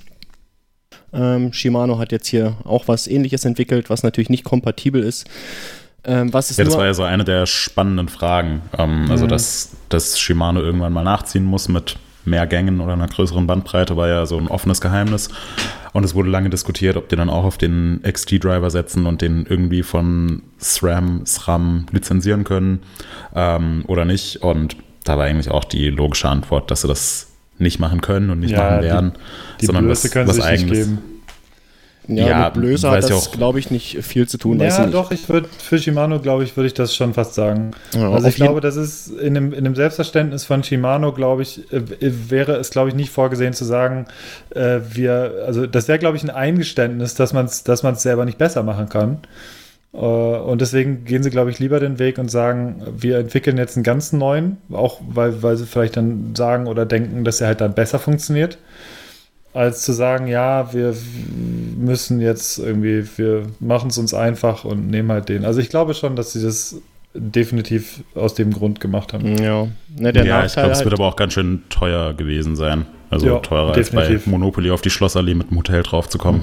[1.13, 5.27] Ähm, Shimano hat jetzt hier auch was ähnliches entwickelt, was natürlich nicht kompatibel ist.
[6.03, 8.61] Ähm, was ist ja, das war ja so eine der spannenden Fragen.
[8.77, 9.29] Ähm, also, mhm.
[9.29, 14.07] dass, dass Shimano irgendwann mal nachziehen muss mit mehr Gängen oder einer größeren Bandbreite, war
[14.07, 15.29] ja so ein offenes Geheimnis.
[15.93, 19.45] Und es wurde lange diskutiert, ob die dann auch auf den XT-Driver setzen und den
[19.47, 22.79] irgendwie von SRAM, SRAM lizenzieren können
[23.35, 24.37] ähm, oder nicht.
[24.37, 28.39] Und da war eigentlich auch die logische Antwort, dass sie das nicht machen können und
[28.39, 30.89] nicht ja, machen werden, die, die sondern Blöße was, was eigenes.
[32.07, 34.59] Ja, ja mit Blöße hat das, glaube ich, nicht viel zu tun.
[34.59, 37.71] Ja, doch, ich würde, für Shimano, glaube ich, würde ich das schon fast sagen.
[37.93, 41.71] Ja, also ich glaube, das ist in dem, in dem Selbstverständnis von Shimano, glaube ich,
[41.71, 44.05] äh, wäre es, glaube ich, nicht vorgesehen zu sagen,
[44.55, 48.37] äh, wir, also das wäre, glaube ich, ein Eingeständnis, dass man es dass selber nicht
[48.37, 49.19] besser machen kann.
[49.93, 53.77] Äh, und deswegen gehen sie, glaube ich, lieber den Weg und sagen, wir entwickeln jetzt
[53.77, 57.61] einen ganz neuen, auch weil, weil sie vielleicht dann sagen oder denken, dass er halt
[57.61, 58.57] dann besser funktioniert
[59.53, 60.95] als zu sagen, ja, wir
[61.77, 65.45] müssen jetzt irgendwie, wir machen es uns einfach und nehmen halt den.
[65.45, 66.77] Also ich glaube schon, dass sie das
[67.13, 69.37] definitiv aus dem Grund gemacht haben.
[69.37, 72.55] Ja, ne, der ja ich glaube, es halt wird aber auch ganz schön teuer gewesen
[72.55, 72.85] sein.
[73.09, 74.09] Also ja, teurer definitiv.
[74.09, 76.41] als bei Monopoly auf die Schlossallee mit dem Hotel draufzukommen.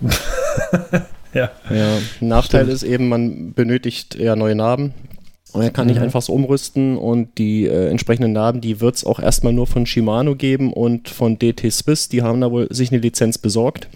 [1.34, 1.50] ja.
[1.68, 1.98] ja.
[2.20, 2.74] Nachteil Stimmt.
[2.74, 4.94] ist eben, man benötigt eher neue Narben.
[5.54, 6.04] Er kann nicht mhm.
[6.04, 9.86] einfach so umrüsten und die äh, entsprechenden Narben, die wird es auch erstmal nur von
[9.86, 13.88] Shimano geben und von DT Swiss, die haben da wohl sich eine Lizenz besorgt.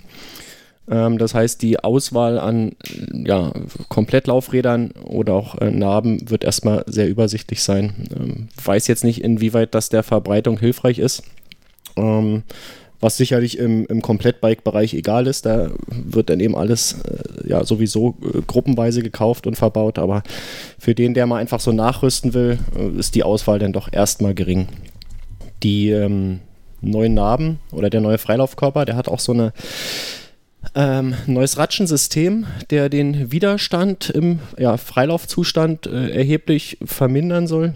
[0.91, 2.73] Ähm, das heißt, die Auswahl an
[3.13, 3.53] ja,
[3.89, 7.93] Komplettlaufrädern oder auch äh, Narben wird erstmal sehr übersichtlich sein.
[8.15, 11.23] Ähm, weiß jetzt nicht, inwieweit das der Verbreitung hilfreich ist.
[11.97, 12.43] Ähm,
[13.01, 15.47] was sicherlich im, im Komplettbike-Bereich egal ist.
[15.47, 19.99] Da wird dann eben alles äh, ja sowieso äh, gruppenweise gekauft und verbaut.
[19.99, 20.23] Aber
[20.79, 24.35] für den, der mal einfach so nachrüsten will, äh, ist die Auswahl dann doch erstmal
[24.35, 24.69] gering.
[25.63, 26.41] Die ähm,
[26.81, 29.53] neuen Narben oder der neue Freilaufkörper, der hat auch so eine
[30.75, 37.75] ähm, neues Ratschensystem, der den Widerstand im ja, Freilaufzustand äh, erheblich vermindern soll.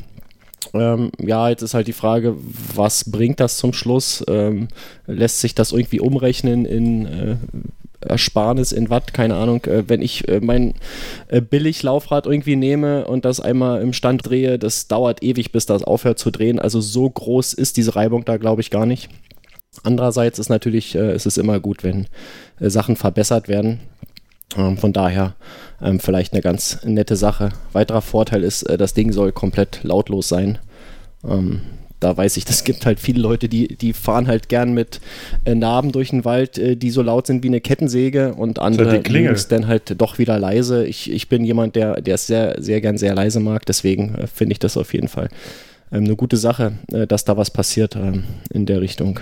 [0.74, 2.34] Ähm, ja, jetzt ist halt die Frage,
[2.74, 4.24] was bringt das zum Schluss?
[4.28, 4.68] Ähm,
[5.06, 7.36] lässt sich das irgendwie umrechnen in äh,
[8.00, 10.74] Ersparnis in Watt, keine Ahnung, äh, wenn ich äh, mein
[11.28, 15.84] äh, Billiglaufrad irgendwie nehme und das einmal im Stand drehe, das dauert ewig, bis das
[15.84, 16.58] aufhört zu drehen.
[16.58, 19.08] Also so groß ist diese Reibung da, glaube ich, gar nicht.
[19.82, 22.06] Andererseits ist natürlich, äh, ist es immer gut, wenn
[22.60, 23.80] äh, Sachen verbessert werden.
[24.56, 25.34] Ähm, von daher
[25.82, 27.50] ähm, vielleicht eine ganz nette Sache.
[27.72, 30.58] Weiterer Vorteil ist, äh, das Ding soll komplett lautlos sein.
[31.28, 31.60] Ähm,
[32.04, 35.00] da weiß ich, das gibt halt viele Leute, die, die fahren halt gern mit
[35.46, 39.00] äh, Narben durch den Wald, äh, die so laut sind wie eine Kettensäge und andere
[39.00, 39.32] Klingel.
[39.32, 40.86] es dann halt doch wieder leise.
[40.86, 44.26] Ich, ich bin jemand, der, der es sehr, sehr gern sehr leise mag, deswegen äh,
[44.26, 45.28] finde ich das auf jeden Fall
[45.92, 49.20] ähm, eine gute Sache, äh, dass da was passiert ähm, in der Richtung.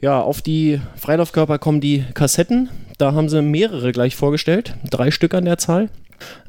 [0.00, 2.70] Ja, auf die Freilaufkörper kommen die Kassetten.
[2.98, 4.74] Da haben sie mehrere gleich vorgestellt.
[4.90, 5.90] Drei Stück an der Zahl.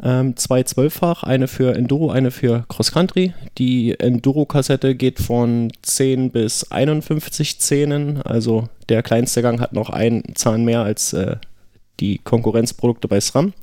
[0.02, 3.34] Ähm, zwei zwölffach, eine für Enduro, eine für Cross Country.
[3.58, 8.22] Die Enduro-Kassette geht von 10 bis 51 Zähnen.
[8.22, 11.38] Also der kleinste Gang hat noch einen Zahn mehr als äh,
[12.00, 13.54] die Konkurrenzprodukte bei SRAM.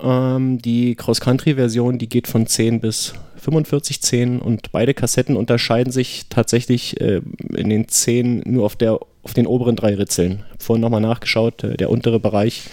[0.00, 6.26] Ähm, die Cross-Country-Version, die geht von 10 bis 45 Zähnen und beide Kassetten unterscheiden sich
[6.28, 7.20] tatsächlich äh,
[7.54, 10.42] in den Zähnen nur auf, der, auf den oberen drei Ritzeln.
[10.58, 12.64] Vorhin nochmal nachgeschaut, äh, der untere Bereich,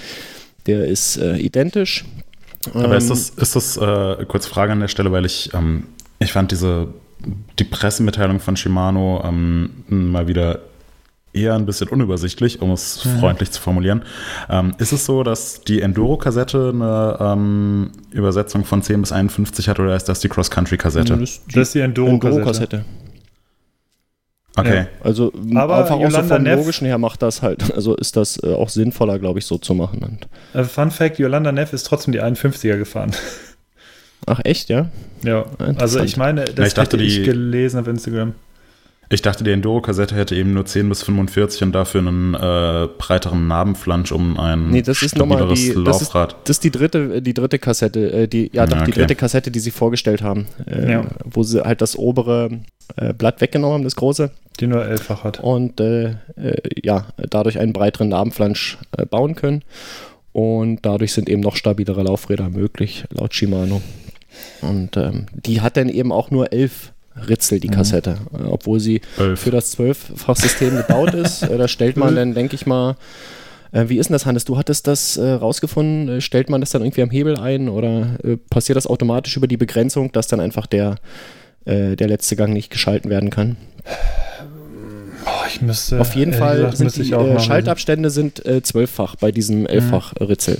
[0.66, 2.06] der ist äh, identisch.
[2.74, 5.88] Aber ist Ähm, das, ist das äh, kurz Frage an der Stelle, weil ich, ähm,
[6.20, 6.88] ich fand diese,
[7.60, 10.60] die Pressemitteilung von Shimano ähm, mal wieder
[11.34, 14.04] eher ein bisschen unübersichtlich, um es freundlich zu formulieren.
[14.50, 19.80] Ähm, ist es so, dass die Enduro-Kassette eine ähm, Übersetzung von 10 bis 51 hat
[19.80, 21.18] oder ist das die Cross-Country-Kassette?
[21.18, 22.38] das ist Das ist die Enduro-Kassette.
[22.38, 22.86] Enduro-Kassette.
[24.56, 24.76] Okay.
[24.76, 24.88] Ja.
[25.04, 28.16] Also Aber einfach auch so Yolanda vom Neff- Logischen her macht das halt, also ist
[28.16, 30.04] das äh, auch sinnvoller, glaube ich, so zu machen.
[30.04, 30.28] Und,
[30.60, 33.12] Äh, Fun Fact: Yolanda Neff ist trotzdem die 51er gefahren.
[34.28, 34.90] ach echt, ja?
[35.24, 35.46] ja,
[35.78, 38.34] also ich meine, das Ja, ich dachte, hätte ich die- gelesen auf Instagram.
[39.10, 43.48] Ich dachte, die Enduro-Kassette hätte eben nur 10 bis 45 und dafür einen äh, breiteren
[43.48, 46.36] Narbenflansch um ein Nee, das ist nochmal stabileres die, das ist, Laufrad.
[46.46, 49.00] das ist die dritte, die dritte Kassette, äh, die, ja doch, Ja, die okay.
[49.02, 51.06] dritte Kassette, die sie vorgestellt haben, äh, Ja.
[51.26, 52.62] wo sie halt das obere
[52.96, 55.40] äh, Blatt weggenommen haben, das große, Die nur elffach hat.
[55.42, 59.64] und äh, äh, ja, dadurch einen breiteren Narbenflansch äh, bauen können.
[60.32, 63.82] Und dadurch sind eben noch stabilere Laufräder möglich, laut Shimano.
[64.62, 69.02] Und ähm, die hat dann eben auch nur elf Ritzel, die Kassette, äh, obwohl sie
[69.18, 69.40] Elf.
[69.40, 71.44] für das Zwölffach-System gebaut ist.
[71.44, 72.96] Äh, da stellt man dann, denke ich mal,
[73.72, 74.46] äh, wie ist denn das, Hannes?
[74.46, 76.18] Du hattest das äh, rausgefunden.
[76.18, 79.48] Äh, stellt man das dann irgendwie am Hebel ein oder äh, passiert das automatisch über
[79.48, 80.96] die Begrenzung, dass dann einfach der,
[81.66, 83.58] äh, der letzte Gang nicht geschalten werden kann?
[85.48, 86.00] Ich müsste.
[86.02, 87.40] Auf jeden Fall gesagt, sind die ich auch nachlesen.
[87.46, 90.58] Schaltabstände sind äh, zwölffach bei diesem elffach-Ritzel.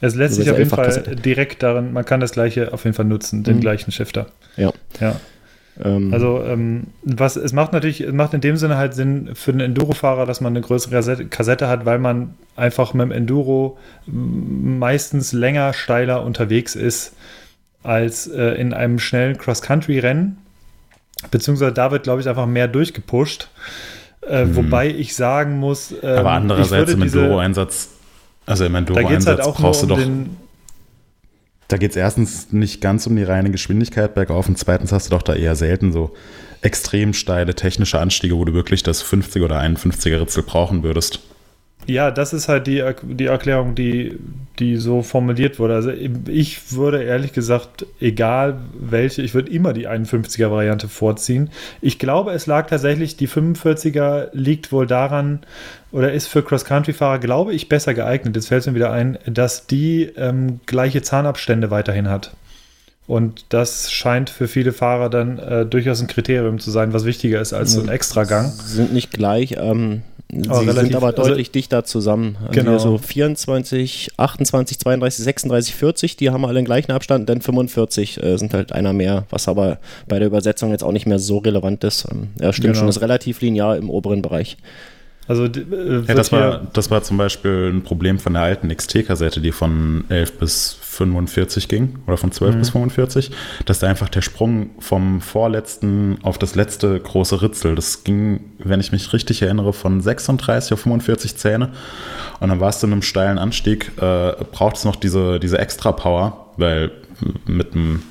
[0.00, 2.94] Es lässt Also sich auf jeden Fall direkt darin, man kann das gleiche auf jeden
[2.94, 3.60] Fall nutzen, den Mhm.
[3.60, 4.26] gleichen Shifter.
[4.56, 4.70] Ja.
[5.00, 5.16] Ja.
[5.82, 9.52] Ähm, Also, ähm, was, es macht natürlich, es macht in dem Sinne halt Sinn für
[9.52, 15.32] einen Enduro-Fahrer, dass man eine größere Kassette, hat, weil man einfach mit dem Enduro meistens
[15.32, 17.14] länger, steiler unterwegs ist
[17.82, 20.38] als äh, in einem schnellen Cross-Country-Rennen.
[21.30, 23.48] Beziehungsweise da wird, glaube ich, einfach mehr durchgepusht.
[24.28, 24.56] Äh, Mhm.
[24.56, 27.90] Wobei ich sagen muss, ähm, Aber andererseits im Enduro-Einsatz,
[28.46, 30.36] also im es Enduro-Einsatz halt brauchst um du doch, den,
[31.68, 35.10] da geht es erstens nicht ganz um die reine Geschwindigkeit bergauf und zweitens hast du
[35.10, 36.14] doch da eher selten so
[36.62, 41.20] extrem steile technische Anstiege, wo du wirklich das 50er oder 51er Ritzel brauchen würdest.
[41.88, 44.18] Ja, das ist halt die, die Erklärung, die,
[44.58, 45.74] die so formuliert wurde.
[45.74, 51.48] Also ich würde ehrlich gesagt, egal welche, ich würde immer die 51er-Variante vorziehen.
[51.80, 55.40] Ich glaube, es lag tatsächlich, die 45er liegt wohl daran,
[55.90, 58.36] oder ist für Cross-Country-Fahrer, glaube ich, besser geeignet.
[58.36, 62.32] Jetzt fällt es mir wieder ein, dass die ähm, gleiche Zahnabstände weiterhin hat.
[63.06, 67.40] Und das scheint für viele Fahrer dann äh, durchaus ein Kriterium zu sein, was wichtiger
[67.40, 68.52] ist als so ein Extragang.
[68.52, 70.02] sind nicht gleich, ähm,
[70.48, 72.36] Aber relativ- sind aber also- deutlich dichter zusammen.
[72.40, 72.70] Also Genau.
[72.72, 78.22] hier so 24, 28, 32, 36, 40, die haben alle den gleichen Abstand, dann 45
[78.22, 81.38] äh, sind halt einer mehr, was aber bei der Übersetzung jetzt auch nicht mehr so
[81.38, 82.06] relevant ist.
[82.10, 82.80] Ähm, ja, stimmt Genau.
[82.80, 84.56] schon, ist relativ linear im oberen Bereich.
[85.28, 89.40] Also äh, Ja, das war, das war zum Beispiel ein Problem von der alten XT-Kassette,
[89.40, 92.58] die von 11 bis 45 ging oder von 12 Mhm.
[92.58, 93.30] bis 45,
[93.66, 98.80] dass da einfach der Sprung vom vorletzten auf das letzte große Ritzel, das ging, wenn
[98.80, 101.70] ich mich richtig erinnere, von 36 auf 45 Zähne
[102.40, 105.92] und dann warst du in einem steilen Anstieg, äh, braucht es noch diese, diese extra
[105.92, 106.90] Power, weil
[107.46, 108.02] mit einem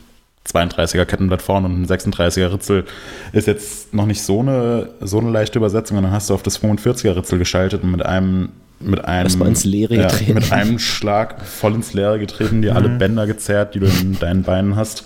[0.54, 2.86] 32er Kettenblatt vorne und ein 36er Ritzel
[3.34, 5.98] ist jetzt noch nicht so eine, so eine leichte Übersetzung.
[5.98, 9.64] Und dann hast du auf das 45er Ritzel geschaltet und mit einem, mit einem, ins
[9.64, 10.34] Leere getreten.
[10.36, 14.44] mit einem Schlag voll ins Leere getreten, dir alle Bänder gezerrt, die du in deinen
[14.44, 15.06] Beinen hast.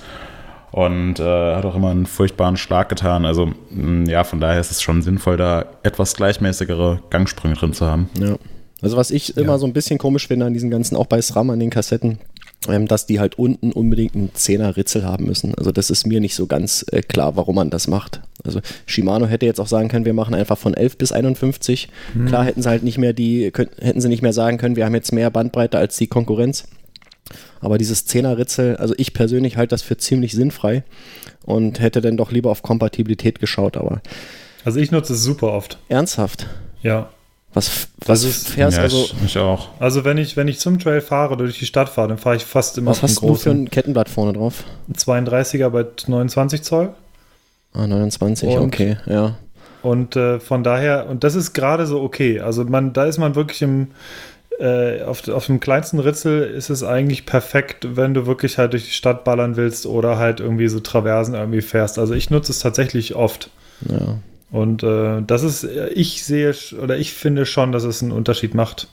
[0.71, 3.25] Und äh, hat auch immer einen furchtbaren Schlag getan.
[3.25, 7.86] Also, mh, ja, von daher ist es schon sinnvoll, da etwas gleichmäßigere Gangsprünge drin zu
[7.86, 8.10] haben.
[8.17, 8.38] Ja.
[8.82, 11.51] Also was ich immer so ein bisschen komisch finde an diesen ganzen, auch bei SRAM
[11.51, 12.17] an den Kassetten,
[12.62, 15.56] dass die halt unten unbedingt einen 10er Ritzel haben müssen.
[15.56, 18.21] Also das ist mir nicht so ganz äh, klar, warum man das macht.
[18.43, 21.89] Also Shimano hätte jetzt auch sagen können, wir machen einfach von 11 bis 51.
[22.28, 24.86] Klar hätten sie halt nicht mehr die, könnt, hätten sie nicht mehr sagen können, wir
[24.86, 26.65] haben jetzt mehr Bandbreite als die Konkurrenz.
[27.62, 30.84] Aber dieses 10er Ritzel, also ich persönlich halte das für ziemlich sinnfrei
[31.45, 34.02] und hätte dann doch lieber auf Kompatibilität geschaut, aber
[34.65, 35.78] Also ich nutze es super oft.
[35.89, 36.47] ernsthaft.
[36.84, 37.10] Ja.
[37.54, 39.70] Was, was ist- fährst ja, also, ich, auch.
[39.80, 42.38] Also wenn ich, wenn ich zum Trail fahre oder durch die Stadt fahre, dann fahre
[42.38, 44.64] ich fast immer was auf dem hast du für großen ein Kettenblatt vorne drauf?
[44.94, 46.94] 32er bei 29 Zoll.
[47.74, 49.36] Ah, 29, Und- okay, ja.
[49.84, 52.40] Und äh, von daher, und das ist gerade so okay.
[52.40, 53.88] Also man, da ist man wirklich im,
[54.60, 58.84] äh, auf, auf dem kleinsten Ritzel ist es eigentlich perfekt, wenn du wirklich halt durch
[58.86, 61.98] die Stadt ballern willst oder halt irgendwie so Traversen irgendwie fährst.
[61.98, 63.50] Also ich nutze es tatsächlich oft.
[63.90, 64.18] ja.
[64.52, 65.64] Und äh, das ist,
[65.96, 68.88] ich sehe oder ich finde schon, dass es einen Unterschied macht.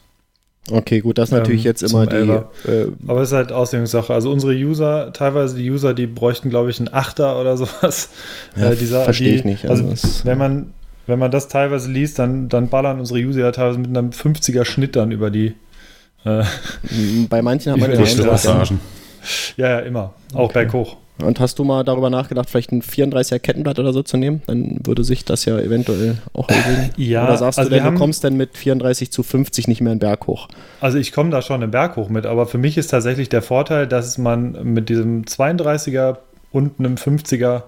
[0.71, 2.69] Okay, gut, das ist Ähm, natürlich jetzt zum immer die.
[2.71, 4.13] Äh, Aber es ist halt Auslegungssache.
[4.13, 8.11] Also unsere User, teilweise die User, die bräuchten, glaube ich, einen Achter oder sowas.
[8.57, 9.65] Ja, Äh, dieser- verstehe die- ich nicht.
[9.69, 10.75] Also, Also wenn man,
[11.07, 14.65] wenn man das teilweise liest, dann, dann ballern unsere User ja teilweise mit einem 50er
[14.65, 15.55] Schnitt dann über die.
[16.25, 16.45] Äh,
[17.31, 18.07] bei manchen hat man Eindruck.
[18.07, 18.59] das sagen.
[18.59, 18.81] Passagen.
[19.57, 20.13] ja, ja, immer.
[20.35, 20.53] Auch Okay.
[20.65, 20.97] berghoch.
[21.23, 24.43] Und hast du mal darüber nachgedacht, vielleicht ein 34er Kettenblatt oder so zu nehmen?
[24.47, 26.91] Dann würde sich das ja eventuell auch ergeben.
[26.97, 29.81] Ja, oder sagst also du denn, du haben- kommst dann mit 34 zu 50 nicht
[29.81, 30.49] mehr in den Berg hoch?
[30.81, 33.43] Also ich komme da schon im Berg hoch mit, aber für mich ist tatsächlich der
[33.43, 36.19] Vorteil, dass man mit diesem 32er
[36.53, 37.63] und einem 50er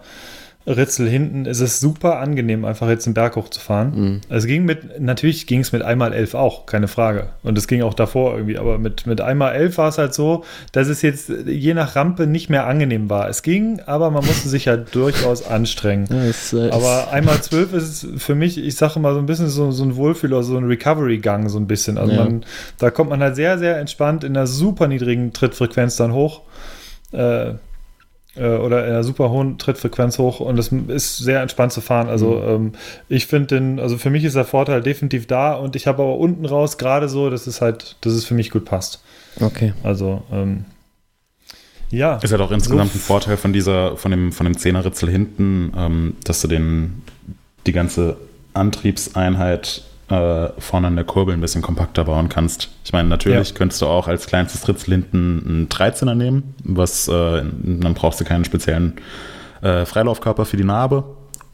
[0.66, 4.20] Ritzel hinten ist es super angenehm, einfach jetzt den Berg hoch zu fahren.
[4.28, 7.28] Es ging mit, natürlich ging es mit einmal 11 auch, keine Frage.
[7.42, 10.44] Und es ging auch davor irgendwie, aber mit, mit einmal 11 war es halt so,
[10.72, 13.28] dass es jetzt je nach Rampe nicht mehr angenehm war.
[13.28, 16.06] Es ging, aber man musste sich halt durchaus anstrengen.
[16.10, 19.26] Ja, es, äh, Aber einmal zwölf ist es für mich, ich sage mal so ein
[19.26, 21.96] bisschen so, so ein Wohlfühler, so ein Recovery-Gang, so ein bisschen.
[21.96, 22.24] Also Ja.
[22.24, 22.44] man,
[22.78, 26.42] da kommt man halt sehr, sehr entspannt in einer super niedrigen Trittfrequenz dann hoch.
[27.12, 27.20] Äh,
[27.50, 27.54] äh,
[28.40, 32.08] oder in einer super hohen Trittfrequenz hoch und es ist sehr entspannt zu fahren.
[32.08, 32.48] Also Mhm.
[32.48, 32.72] ähm,
[33.08, 36.16] ich finde den, also für mich ist der Vorteil definitiv da und ich habe aber
[36.18, 39.02] unten raus gerade so, dass es halt, dass es für mich gut passt.
[39.40, 39.72] okay.
[39.82, 40.64] Also ähm,
[41.90, 42.16] ja.
[42.22, 45.72] Ist halt auch insgesamt So- ein Vorteil von dieser, von dem, von dem Zehnerritzel hinten,
[45.76, 47.02] ähm, dass du den,
[47.66, 48.16] die ganze
[48.54, 52.68] Antriebseinheit äh, vorne an der Kurbel ein bisschen kompakter bauen kannst.
[52.84, 53.54] Ich meine, natürlich Ja.
[53.56, 58.24] könntest du auch als kleinstes Ritzel hinten einen 13er nehmen, was äh, dann brauchst du
[58.24, 58.94] keinen speziellen
[59.62, 61.04] äh, Freilaufkörper für die Narbe.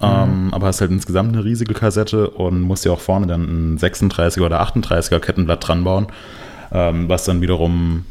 [0.01, 3.79] Ähm, aber hast halt insgesamt eine riesige Kassette und musst ja auch vorne dann ein
[3.79, 6.09] 36er oder 38er Kettenblatt dran bauen,
[6.71, 8.05] ähm, was dann wiederum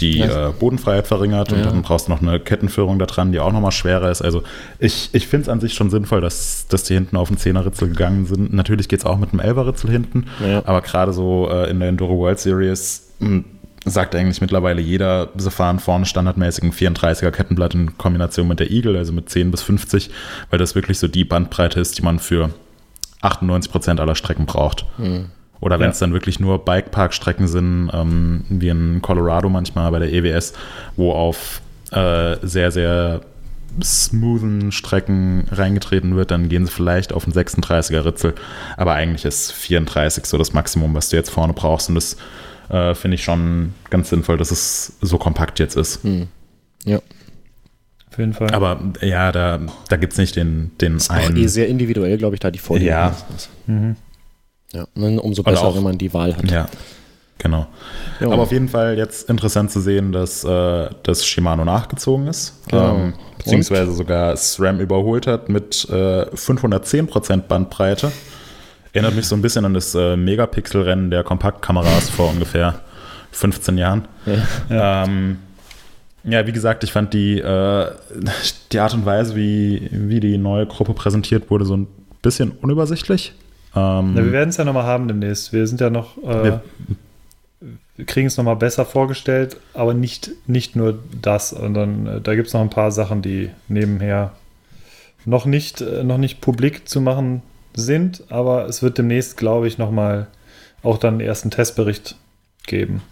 [0.00, 1.66] die äh, Bodenfreiheit verringert und Ja.
[1.66, 4.22] dann brauchst du noch eine Kettenführung da dran, die auch nochmal schwerer ist.
[4.22, 4.42] Also
[4.78, 7.88] ich, ich finde es an sich schon sinnvoll, dass, dass die hinten auf den 10er-Ritzel
[7.88, 8.52] gegangen sind.
[8.52, 10.62] Natürlich geht es auch mit einem 11er-Ritzel hinten, Ja.
[10.64, 13.44] aber gerade so äh, in der Enduro World Series mh,
[13.84, 18.70] sagt eigentlich mittlerweile jeder, sie fahren vorne standardmäßig ein 34er Kettenblatt in Kombination mit der
[18.70, 20.10] Eagle, also mit 10 bis 50,
[20.50, 22.50] weil das wirklich so die Bandbreite ist, die man für
[23.22, 24.86] 98 Prozent aller Strecken braucht.
[25.60, 25.90] Oder wenn Ja.
[25.90, 30.54] es dann wirklich nur Bikepark-Strecken sind, ähm, wie in Colorado manchmal bei der EWS,
[30.96, 31.60] wo auf
[31.92, 33.20] äh, sehr, sehr
[33.82, 38.34] smoothen Strecken reingetreten wird, dann gehen sie vielleicht auf einen 36er Ritzel.
[38.76, 41.88] Aber eigentlich ist 34 so das Maximum, was du jetzt vorne brauchst.
[41.88, 42.16] Und das
[42.68, 46.00] äh, finde ich schon ganz sinnvoll, dass es so kompakt jetzt ist.
[46.84, 46.96] Ja.
[48.10, 48.50] Auf jeden Fall.
[48.52, 51.36] Aber ja, da, da gibt es nicht den, den Ist auch einen.
[51.36, 52.88] eh sehr individuell, glaube ich, da die Vorlieben.
[52.88, 53.14] Ja.
[53.66, 53.96] Mhm.
[54.72, 54.86] Ja.
[54.94, 56.50] Und dann umso Und besser, auch- wenn man die Wahl hat.
[56.50, 56.66] Ja,
[57.38, 57.66] genau.
[58.20, 58.26] Ja.
[58.26, 62.54] Aber auf jeden Fall jetzt interessant zu sehen, dass äh, das Shimano nachgezogen ist.
[62.68, 62.94] Genau.
[62.96, 68.12] Ähm, beziehungsweise sogar SRAM überholt hat mit äh, 510% Bandbreite.
[68.92, 72.80] Erinnert mich so ein bisschen an das äh, Megapixel-Rennen der Kompaktkameras vor ungefähr
[73.32, 74.08] 15 Jahren.
[74.68, 75.04] Ja.
[75.04, 75.38] Ähm,
[76.24, 77.86] ja, wie gesagt, ich fand die, äh,
[78.72, 81.86] die Art und Weise, wie, wie die neue Gruppe präsentiert wurde, so ein
[82.20, 83.32] bisschen unübersichtlich.
[83.74, 85.52] Ähm, Ja, wir werden es ja nochmal haben demnächst.
[85.52, 86.62] Wir sind ja noch, äh, Wir-
[88.06, 92.54] kriegen es nochmal besser vorgestellt, aber nicht, nicht nur das, sondern äh, da gibt es
[92.54, 94.32] noch ein paar Sachen, die nebenher
[95.26, 97.42] noch nicht, äh, noch nicht publik zu machen
[97.74, 100.28] sind, aber es wird demnächst, glaube ich, nochmal
[100.82, 102.16] auch dann einen ersten Testbericht
[102.66, 103.02] geben.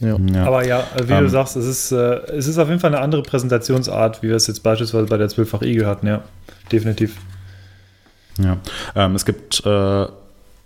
[0.00, 0.16] Ja.
[0.32, 0.44] ja.
[0.46, 1.24] Aber ja, äh, wie Ähm.
[1.24, 4.36] du sagst, es ist, äh, es ist auf jeden Fall eine andere Präsentationsart, wie wir
[4.36, 6.22] es jetzt beispielsweise bei der 12-fach Eagle hatten, ja.
[6.72, 7.16] Definitiv.
[8.38, 8.56] Ja,
[8.94, 10.06] ähm, es gibt äh,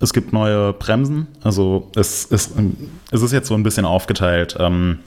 [0.00, 1.28] es gibt neue Bremsen.
[1.42, 2.52] Also es, es,
[3.10, 4.98] es ist jetzt so ein bisschen aufgeteilt, ähm,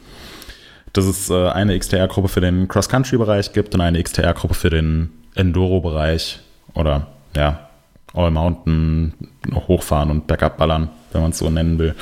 [0.94, 6.40] dass es äh, eine XTR-Gruppe für den Cross-Country-Bereich gibt und eine XTR-Gruppe für den Enduro-Bereich
[6.74, 7.70] oder ja
[8.14, 9.14] All-Mountain
[9.54, 11.94] hochfahren und Backup ballern, wenn man es so nennen will.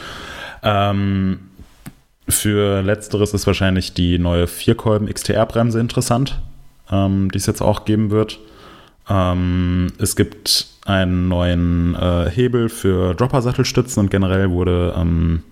[0.64, 1.40] Ähm,
[2.30, 6.40] für letzteres ist wahrscheinlich die neue Vierkolben XTR-Bremse interessant,
[6.92, 8.40] ähm, die es jetzt auch geben wird.
[9.10, 15.44] Ähm, es gibt einen neuen äh, Hebel für Dropper-Sattelstützen und generell wurde ähm,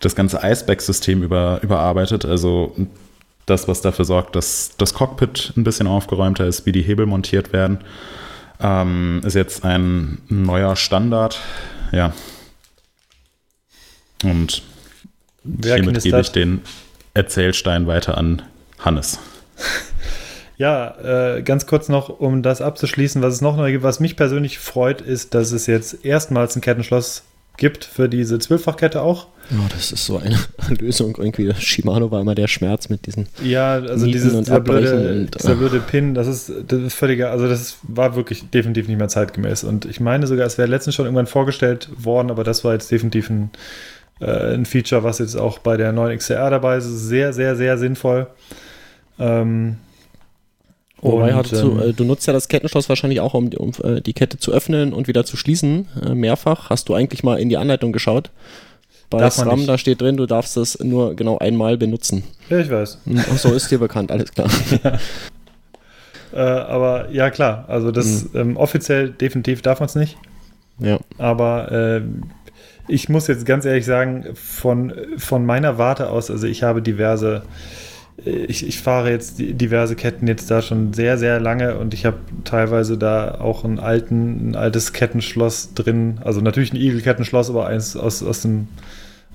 [0.00, 2.24] das ganze Iceback-System über, überarbeitet.
[2.24, 2.74] Also
[3.46, 7.52] das, was dafür sorgt, dass das Cockpit ein bisschen aufgeräumter ist, wie die Hebel montiert
[7.52, 7.78] werden,
[8.60, 11.38] ähm, ist jetzt ein neuer Standard.
[11.92, 12.12] Ja.
[14.24, 14.62] Und
[15.42, 16.60] Wer hiermit gebe ich den
[17.14, 18.42] Erzählstein weiter an
[18.78, 19.18] Hannes.
[20.60, 24.14] Ja, äh, ganz kurz noch, um das abzuschließen, was es noch neu gibt, was mich
[24.14, 27.22] persönlich freut, ist, dass es jetzt erstmals ein Kettenschloss
[27.56, 29.28] gibt für diese Zwölffachkette auch.
[29.52, 30.38] Oh, das ist so eine
[30.78, 31.50] Lösung irgendwie.
[31.54, 33.26] Shimano war immer der Schmerz mit diesen.
[33.42, 35.54] Ja, also Nieten dieses, dieser, blöde, und, dieser ah.
[35.54, 39.64] blöde Pin, das ist, das ist völliger, also das war wirklich definitiv nicht mehr zeitgemäß.
[39.64, 42.90] Und ich meine sogar, es wäre letztens schon irgendwann vorgestellt worden, aber das war jetzt
[42.90, 43.50] definitiv ein,
[44.20, 46.84] äh, ein Feature, was jetzt auch bei der neuen XR dabei ist.
[46.84, 48.26] Sehr, sehr, sehr sinnvoll.
[49.18, 49.76] Ähm,
[51.02, 54.00] Wobei und, zu, ähm, äh, du nutzt ja das Kettenschloss wahrscheinlich auch, um, um äh,
[54.00, 55.88] die Kette zu öffnen und wieder zu schließen.
[56.04, 56.70] Äh, mehrfach.
[56.70, 58.30] Hast du eigentlich mal in die Anleitung geschaut?
[59.08, 62.22] Bei SRAM, da steht drin, du darfst das nur genau einmal benutzen.
[62.48, 62.98] ja, ich weiß.
[63.04, 64.48] Hm, Ach so, ist dir bekannt, alles klar.
[66.32, 70.16] Äh, aber ja, klar, also das ähm, offiziell definitiv darf man es nicht.
[70.78, 71.00] Ja.
[71.18, 72.02] Aber äh,
[72.86, 77.42] ich muss jetzt ganz ehrlich sagen, von, von meiner Warte aus, also ich habe diverse,
[78.24, 82.16] ich, ich fahre jetzt diverse Ketten jetzt da schon sehr, sehr lange und ich habe
[82.44, 86.18] teilweise da auch einen alten, ein altes Kettenschloss drin.
[86.22, 88.68] Also natürlich ein Igel-Kettenschloss, aber eins aus, aus dem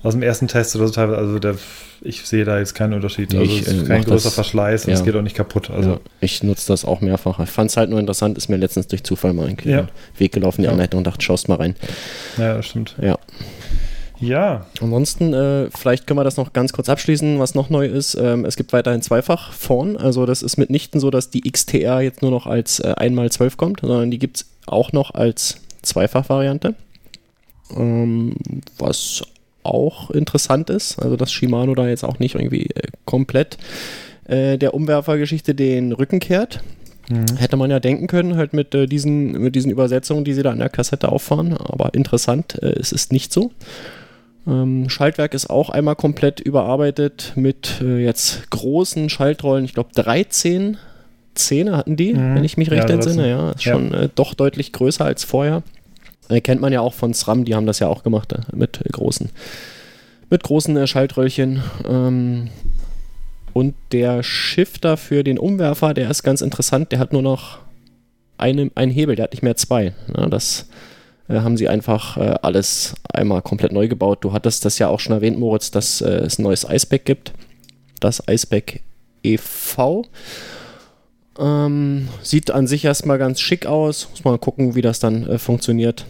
[0.02, 1.56] aus dem ersten Test oder so teilweise, also der,
[2.02, 3.34] ich sehe da jetzt keinen Unterschied.
[3.34, 4.98] Also ich, es ist äh, kein großer das- Verschleiß und ja.
[4.98, 5.70] es geht auch nicht kaputt.
[5.70, 7.40] Also ja, ich nutze das auch mehrfach.
[7.40, 9.88] Ich fand es halt nur interessant, ist mir letztens durch Zufall mal irgendwie Ja.
[10.18, 10.72] Weg gelaufen, die Ja.
[10.72, 11.74] Anleitung und dachte, schaust mal rein.
[12.36, 12.94] ja, das stimmt.
[13.00, 13.18] Ja.
[14.18, 18.14] Ja, Ansonsten, äh, vielleicht können wir das noch ganz kurz abschließen, was noch neu ist.
[18.14, 19.96] Ähm, es gibt weiterhin zweifach vorn.
[19.96, 23.80] Also das ist mitnichten so, dass die XTR jetzt nur noch als äh, 1x12 kommt,
[23.80, 26.74] sondern die gibt es auch noch als Zweifach-Variante.
[27.76, 28.36] Ähm,
[28.78, 29.22] was
[29.62, 33.58] auch interessant ist, also dass Shimano da jetzt auch nicht irgendwie äh, komplett
[34.26, 36.60] äh, der Umwerfergeschichte den Rücken kehrt.
[37.38, 40.50] Hätte man ja denken können, halt mit, äh, diesen, mit diesen Übersetzungen, die sie da
[40.50, 41.56] an der Kassette auffahren.
[41.56, 43.52] Aber interessant, äh, es ist nicht so.
[44.46, 49.64] Ähm, Schaltwerk ist auch einmal komplett überarbeitet mit äh, jetzt großen Schaltrollen.
[49.64, 50.76] Ich glaube 13
[51.34, 52.34] Zähne hatten die, Mhm.
[52.36, 52.94] wenn ich mich Ja, recht 13.
[53.10, 53.28] entsinne.
[53.28, 53.72] Ja, ist Ja.
[53.72, 55.62] schon äh, doch deutlich größer als vorher.
[56.28, 58.80] Äh, kennt man ja auch von SRAM, die haben das ja auch gemacht äh, mit
[58.92, 59.30] großen,
[60.30, 61.62] mit großen äh, Schaltröllchen.
[61.88, 62.48] Ähm,
[63.52, 66.92] und der Shifter für den Umwerfer, der ist ganz interessant.
[66.92, 67.58] Der hat nur noch
[68.38, 69.94] eine, einen Hebel, der hat nicht mehr zwei.
[70.16, 70.68] Ja, das
[71.28, 74.18] haben sie einfach äh, alles einmal komplett neu gebaut.
[74.22, 77.32] Du hattest das ja auch schon erwähnt, Moritz, dass äh, es ein neues Iceback gibt.
[78.00, 78.82] Das Iceback
[79.22, 80.04] e.V.
[81.38, 84.08] Ähm, sieht an sich erstmal ganz schick aus.
[84.10, 86.06] Muss mal gucken, wie das dann äh, funktioniert.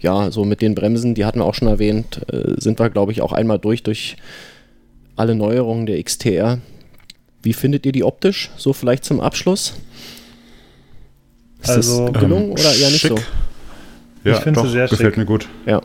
[0.00, 3.12] Ja, so mit den Bremsen, die hatten wir auch schon erwähnt, äh, sind wir, glaube
[3.12, 4.16] ich, auch einmal durch durch
[5.16, 6.58] alle Neuerungen der XTR.
[7.42, 8.50] Wie findet ihr die optisch?
[8.56, 9.74] So vielleicht zum Abschluss?
[11.60, 13.10] Ist Also, das gelungen Ähm, oder eher nicht schick.
[13.10, 13.18] so?
[14.24, 15.16] Ja, Ich finde sie sehr gefällt schick.
[15.18, 15.48] mir gut.
[15.66, 15.80] Ja.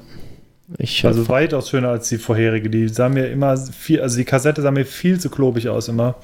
[0.77, 2.69] Ich, Also weitaus schöner als die vorherige.
[2.69, 6.15] Die sah mir immer viel, also die Kassette sah mir viel zu klobig aus immer.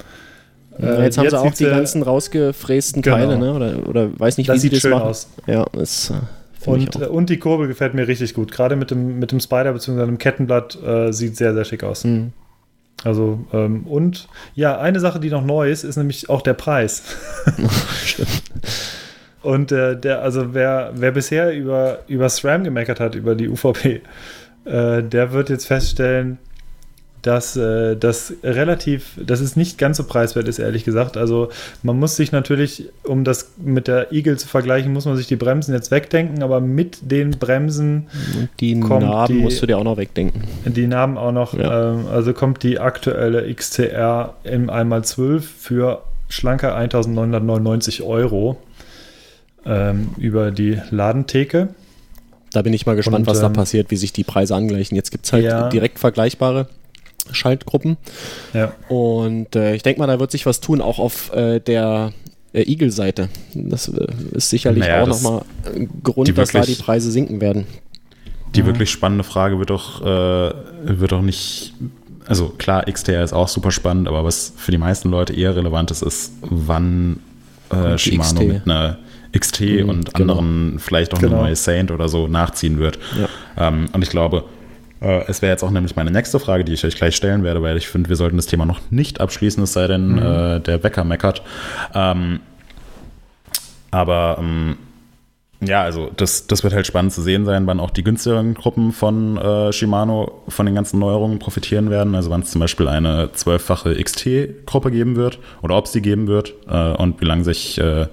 [0.78, 3.16] Ja, Äh, jetzt haben sie auch die ganzen rausgefrästen Genau.
[3.16, 3.54] Teile, ne?
[3.54, 5.02] Oder, oder weiß nicht, Das wie sie sieht das schön machen.
[5.08, 5.28] aus.
[5.46, 7.00] Ja, das äh, Und, auch.
[7.02, 8.52] äh, und die Kurbel gefällt mir richtig gut.
[8.52, 10.04] Gerade mit dem, mit dem Spider bzw.
[10.04, 12.04] dem Kettenblatt äh, sieht sehr, sehr schick aus.
[12.04, 12.32] Hm.
[13.02, 17.02] Also, ähm, und ja, eine Sache, die noch neu ist, ist nämlich auch der Preis.
[18.04, 18.42] Stimmt.
[19.44, 24.00] Und äh, der, also wer, wer bisher über, über SRAM gemeckert hat, über die UVP,
[24.64, 26.38] äh, der wird jetzt feststellen,
[27.20, 31.16] dass äh, das relativ, dass es nicht ganz so preiswert ist, ehrlich gesagt.
[31.16, 31.48] Also
[31.82, 35.36] man muss sich natürlich, um das mit der Eagle zu vergleichen, muss man sich die
[35.36, 38.08] Bremsen jetzt wegdenken, aber mit den Bremsen,
[38.60, 40.42] die kommt Narben die- musst du dir auch noch wegdenken.
[40.66, 41.92] die Namen auch noch, Ja.
[41.92, 48.56] ähm, also kommt die aktuelle XTR im 1x12 für schlanke 1999 Euro
[49.66, 51.68] ähm, über die Ladentheke.
[52.52, 54.94] Da bin ich mal gespannt, Und, was da ähm, passiert, wie sich die Preise angleichen.
[54.96, 55.68] Jetzt gibt es halt Ja.
[55.68, 56.68] direkt vergleichbare
[57.32, 57.96] Schaltgruppen.
[58.52, 58.72] Ja.
[58.88, 62.12] Und äh, ich denke mal, da wird sich was tun, auch auf äh, der
[62.52, 63.28] äh, Eagle-Seite.
[63.54, 65.42] Das äh, ist sicherlich Naja, auch nochmal
[65.74, 67.66] ein Grund, die dass da die wirklich- Preise sinken werden.
[68.54, 70.52] Die wirklich spannende Frage wird doch, äh,
[70.84, 71.74] wird doch nicht.
[72.26, 75.90] Also klar, XTR ist auch super spannend, aber was für die meisten Leute eher relevant
[75.90, 77.18] ist, ist, wann
[77.70, 78.46] äh, Shimano XT.
[78.46, 78.98] mit einer
[79.38, 80.38] XT Mhm, und genau.
[80.38, 81.36] anderen, vielleicht auch Genau.
[81.36, 82.98] eine neue Saint oder so nachziehen wird.
[83.18, 83.68] Ja.
[83.68, 84.44] Ähm, und ich glaube,
[85.00, 87.60] Äh, es wäre jetzt auch nämlich meine nächste Frage, die ich euch gleich stellen werde,
[87.60, 90.18] weil ich finde, wir sollten das Thema noch nicht abschließen, es sei denn, mhm.
[90.18, 91.42] äh, der Wecker meckert.
[91.94, 92.40] Ähm,
[93.90, 94.76] aber ähm,
[95.60, 98.92] ja, also das, das wird halt spannend zu sehen sein, wann auch die günstigeren Gruppen
[98.92, 102.14] von äh, Shimano von den ganzen Neuerungen profitieren werden.
[102.14, 106.26] Also wann es zum Beispiel eine zwölffache XT-Gruppe geben wird oder ob es die geben
[106.28, 108.06] wird äh, und wie lange sich äh,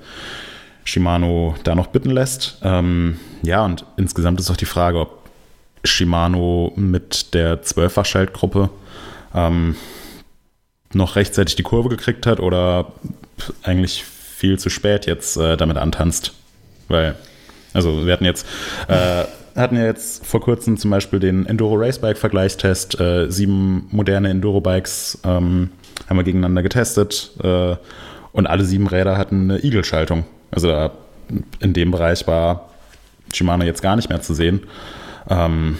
[0.83, 2.59] Shimano da noch bitten lässt.
[2.63, 5.29] Ähm, ja, und insgesamt ist auch die Frage, ob
[5.83, 8.69] Shimano mit der Zwölffach-Schaltgruppe
[9.33, 9.75] ähm,
[10.93, 12.91] noch rechtzeitig die Kurve gekriegt hat oder
[13.63, 16.33] eigentlich viel zu spät jetzt äh, damit antanzt.
[16.87, 17.15] Weil
[17.73, 18.45] also wir hatten jetzt,
[18.87, 19.23] äh,
[19.55, 22.99] hatten ja jetzt vor kurzem zum Beispiel den Enduro Racebike Vergleichstest.
[22.99, 25.69] Äh, sieben moderne Enduro Bikes ähm,
[26.07, 27.75] haben wir gegeneinander getestet äh,
[28.33, 30.25] und alle sieben Räder hatten eine Igel-Schaltung.
[30.51, 30.91] Also da,
[31.59, 32.69] in dem Bereich war
[33.33, 34.61] Shimano jetzt gar nicht mehr zu sehen.
[35.29, 35.77] Ähm,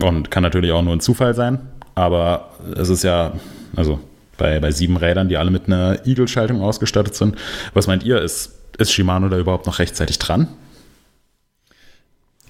[0.00, 1.60] und kann natürlich auch nur ein Zufall sein,
[1.94, 3.32] aber es ist ja,
[3.76, 4.00] also
[4.36, 7.36] bei, bei sieben Rädern, die alle mit einer Igel-Schaltung ausgestattet sind.
[7.74, 10.48] Was meint ihr, ist, ist Shimano da überhaupt noch rechtzeitig dran?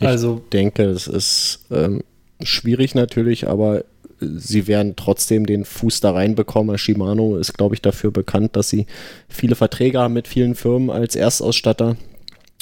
[0.00, 2.02] Ich also, denke, es ist ähm,
[2.42, 3.84] schwierig natürlich, aber
[4.20, 6.78] sie werden trotzdem den Fuß da reinbekommen.
[6.78, 8.86] Shimano ist, glaube ich, dafür bekannt, dass sie
[9.28, 11.96] viele Verträge haben mit vielen Firmen als Erstausstatter.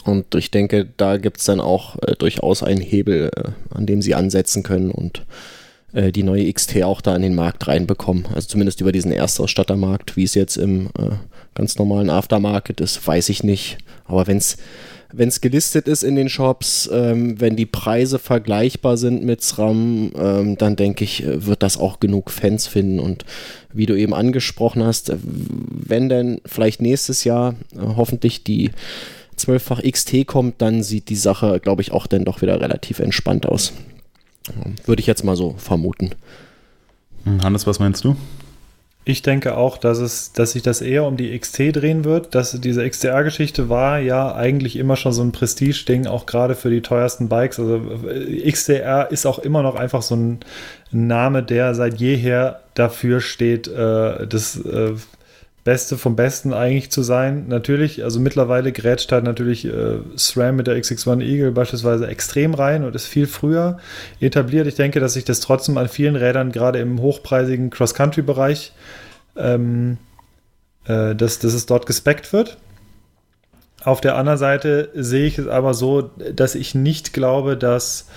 [0.05, 4.03] Und ich denke, da gibt es dann auch äh, durchaus einen Hebel, äh, an dem
[4.03, 5.24] sie ansetzen können und
[5.92, 8.26] äh, die neue XT auch da in den Markt reinbekommen.
[8.34, 11.11] Also zumindest über diesen Erstausstattermarkt, wie es jetzt im äh,
[11.55, 13.78] ganz normalen Aftermarket ist, weiß ich nicht.
[14.05, 14.57] Aber wenn es
[15.12, 20.12] wenn es gelistet ist in den Shops, ähm, wenn die Preise vergleichbar sind mit SRAM,
[20.16, 22.98] ähm, dann denke ich, äh, wird das auch genug Fans finden.
[22.98, 23.24] Und
[23.72, 28.70] wie du eben angesprochen hast, äh, wenn denn vielleicht nächstes Jahr äh, hoffentlich die
[29.38, 33.46] 12-fach XT kommt, dann sieht die Sache, glaube ich, auch dann doch wieder relativ entspannt
[33.46, 33.72] aus.
[34.84, 36.10] Würde ich jetzt mal so vermuten.
[37.24, 38.16] Hannes, was meinst du?
[39.05, 42.36] Ich denke auch, dass es, dass sich das eher um die XT drehen wird.
[42.36, 46.82] Dass diese XTR-Geschichte war ja eigentlich immer schon so ein Prestige-Ding, auch gerade für die
[46.82, 47.59] teuersten Bikes.
[47.59, 50.40] Also äh, XTR ist auch immer noch einfach so ein
[50.92, 54.92] Name, der seit jeher dafür steht, äh, das äh,
[55.64, 57.46] Beste vom Besten eigentlich zu sein.
[57.46, 62.82] Natürlich, also mittlerweile grätscht halt natürlich äh, SRAM mit der XX1 Eagle beispielsweise extrem rein
[62.84, 63.78] und ist viel früher
[64.18, 64.66] etabliert.
[64.66, 68.72] Ich denke, dass sich das trotzdem an vielen Rädern, gerade im hochpreisigen Cross-Country-Bereich,
[69.36, 69.98] ähm,
[70.86, 72.58] äh, dass, dass es dort gespeckt wird.
[73.84, 76.02] Auf der anderen Seite sehe ich es aber so,
[76.34, 78.08] dass ich nicht glaube, dass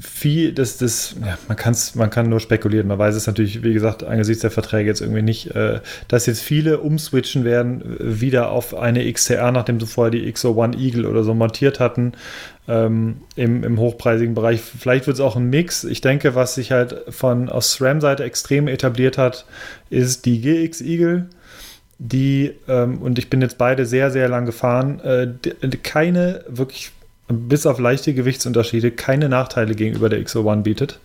[0.00, 2.88] viel, das, das, ja, man, kann's, man kann nur spekulieren.
[2.88, 6.42] Man weiß es natürlich, wie gesagt, angesichts der Verträge jetzt irgendwie nicht, äh, dass jetzt
[6.42, 11.34] viele umswitchen werden, wieder auf eine XTR, nachdem sie vorher die XO1 Eagle oder so
[11.34, 12.12] montiert hatten,
[12.68, 14.60] ähm, im, im hochpreisigen Bereich.
[14.60, 15.84] Vielleicht wird es auch ein Mix.
[15.84, 19.46] Ich denke, was sich halt von aus SRAM-Seite extrem etabliert hat,
[19.90, 21.28] ist die GX Eagle
[21.98, 25.28] die, ähm, und ich bin jetzt beide sehr, sehr lang gefahren, äh,
[25.82, 26.92] keine wirklich
[27.28, 31.00] bis auf leichte Gewichtsunterschiede keine Nachteile gegenüber der XO1 bietet.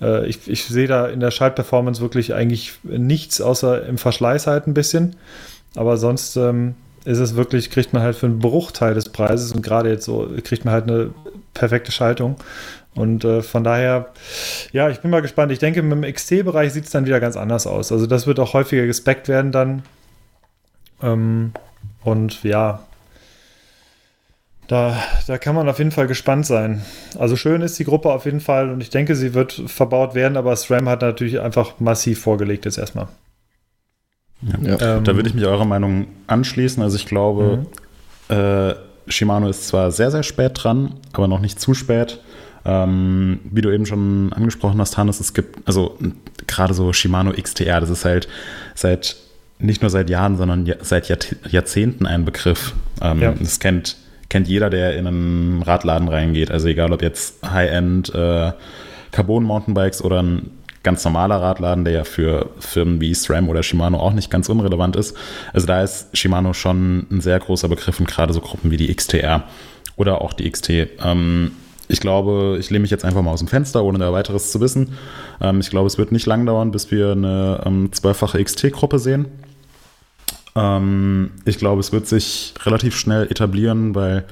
[0.00, 4.66] Äh, ich, ich sehe da in der Schaltperformance wirklich eigentlich nichts, außer im Verschleiß halt
[4.66, 5.16] ein bisschen.
[5.76, 9.62] Aber sonst ähm, ist es wirklich, kriegt man halt für einen Bruchteil des Preises und
[9.62, 11.10] gerade jetzt so kriegt man halt eine
[11.54, 12.36] perfekte Schaltung.
[12.94, 14.12] Und äh, von daher,
[14.72, 15.52] ja, ich bin mal gespannt.
[15.52, 17.92] Ich denke, mit dem XT-Bereich sieht es dann wieder ganz anders aus.
[17.92, 19.82] Also das wird auch häufiger gespeckt werden dann.
[21.00, 21.52] Ähm,
[22.02, 22.82] und ja,
[24.70, 26.82] da, da kann man auf jeden Fall gespannt sein.
[27.18, 30.36] Also schön ist die Gruppe auf jeden Fall und ich denke, sie wird verbaut werden,
[30.36, 33.08] aber SRAM hat natürlich einfach massiv vorgelegt jetzt erstmal.
[34.62, 34.96] Ja.
[34.98, 36.84] Ähm, da würde ich mich eurer Meinung anschließen.
[36.84, 37.66] Also ich glaube,
[38.28, 38.36] mhm.
[38.36, 38.74] äh,
[39.08, 42.20] Shimano ist zwar sehr, sehr spät dran, aber noch nicht zu spät.
[42.64, 45.98] Ähm, wie du eben schon angesprochen hast, Hannes, es gibt, also
[46.46, 48.28] gerade so Shimano XTR, das ist halt
[48.76, 49.16] seit,
[49.58, 51.08] nicht nur seit Jahren, sondern seit
[51.50, 52.74] Jahrzehnten ein Begriff.
[53.02, 53.32] Ähm, ja.
[53.32, 53.96] Das kennt
[54.30, 56.50] kennt jeder, der in einen Radladen reingeht.
[56.50, 58.52] Also egal, ob jetzt High-End äh,
[59.12, 60.50] Carbon-Mountainbikes oder ein
[60.82, 64.96] ganz normaler Radladen, der ja für Firmen wie SRAM oder Shimano auch nicht ganz unrelevant
[64.96, 65.14] ist.
[65.52, 68.94] Also da ist Shimano schon ein sehr großer Begriff und gerade so Gruppen wie die
[68.94, 69.44] XTR
[69.96, 70.70] oder auch die XT.
[71.04, 71.50] Ähm,
[71.88, 74.60] ich glaube, ich lehne mich jetzt einfach mal aus dem Fenster, ohne da weiteres zu
[74.60, 74.96] wissen.
[75.40, 79.26] Ähm, ich glaube, es wird nicht lang dauern, bis wir eine ähm, zwölffache XT-Gruppe sehen.
[80.56, 84.24] Ähm, ich glaube, es wird sich relativ schnell etablieren, weil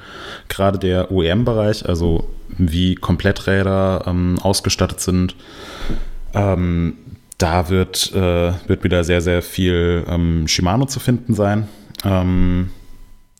[0.48, 5.36] gerade der OEM-Bereich, also wie Kompletträder ähm, ausgestattet sind,
[6.34, 6.94] ähm,
[7.38, 11.68] da wird, äh, wird wieder sehr, sehr viel ähm, Shimano zu finden sein.
[12.04, 12.70] Ähm,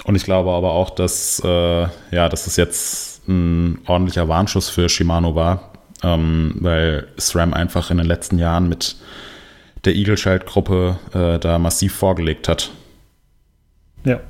[0.05, 4.89] und ich glaube aber auch, dass, äh, ja, dass es jetzt ein ordentlicher Warnschuss für
[4.89, 5.73] Shimano war,
[6.03, 8.97] ähm, weil SRAM einfach in den letzten Jahren mit
[9.85, 12.71] der Eagle-Schaltgruppe äh, da massiv vorgelegt hat.
[14.05, 14.21] Ja.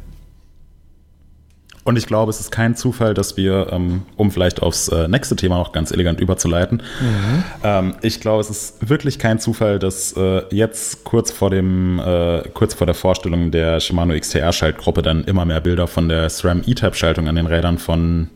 [1.88, 5.36] Und ich glaube, es ist kein Zufall, dass wir, ähm, um vielleicht aufs äh, nächste
[5.36, 7.44] Thema noch ganz elegant überzuleiten, mhm.
[7.64, 12.42] ähm, ich glaube, es ist wirklich kein Zufall, dass äh, jetzt kurz vor dem, äh,
[12.52, 17.26] kurz vor der Vorstellung der Shimano XTR-Schaltgruppe dann immer mehr Bilder von der SRAM E-Type-Schaltung
[17.26, 18.28] an den Rädern von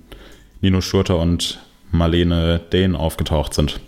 [0.63, 1.61] Nino Schurter und
[1.91, 3.81] Marlene Dehn aufgetaucht sind.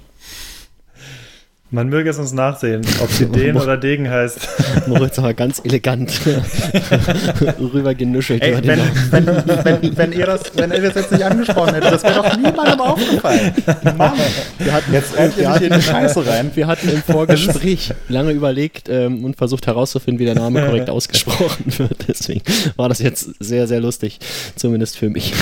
[1.71, 4.49] Man möge es uns nachsehen, ob sie Den oder Degen heißt.
[4.87, 6.21] Moritz aber ganz elegant
[7.59, 8.43] rüber genuschelt.
[8.43, 12.03] Ey, wenn, wenn, wenn, wenn, ihr das, wenn ihr das jetzt nicht angesprochen hättet, das
[12.05, 13.55] wäre doch niemandem aufgefallen.
[13.97, 14.13] Mann,
[14.59, 16.51] wir hatten jetzt wir hatten, in die Scheiße rein.
[16.55, 21.65] Wir hatten im Vorgespräch lange überlegt ähm, und versucht herauszufinden, wie der Name korrekt ausgesprochen
[21.79, 22.07] wird.
[22.07, 22.43] Deswegen
[22.77, 24.21] war das jetzt sehr, sehr lustig.
[24.55, 25.33] Zumindest für mich.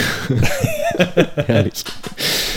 [1.46, 1.84] Herrlich.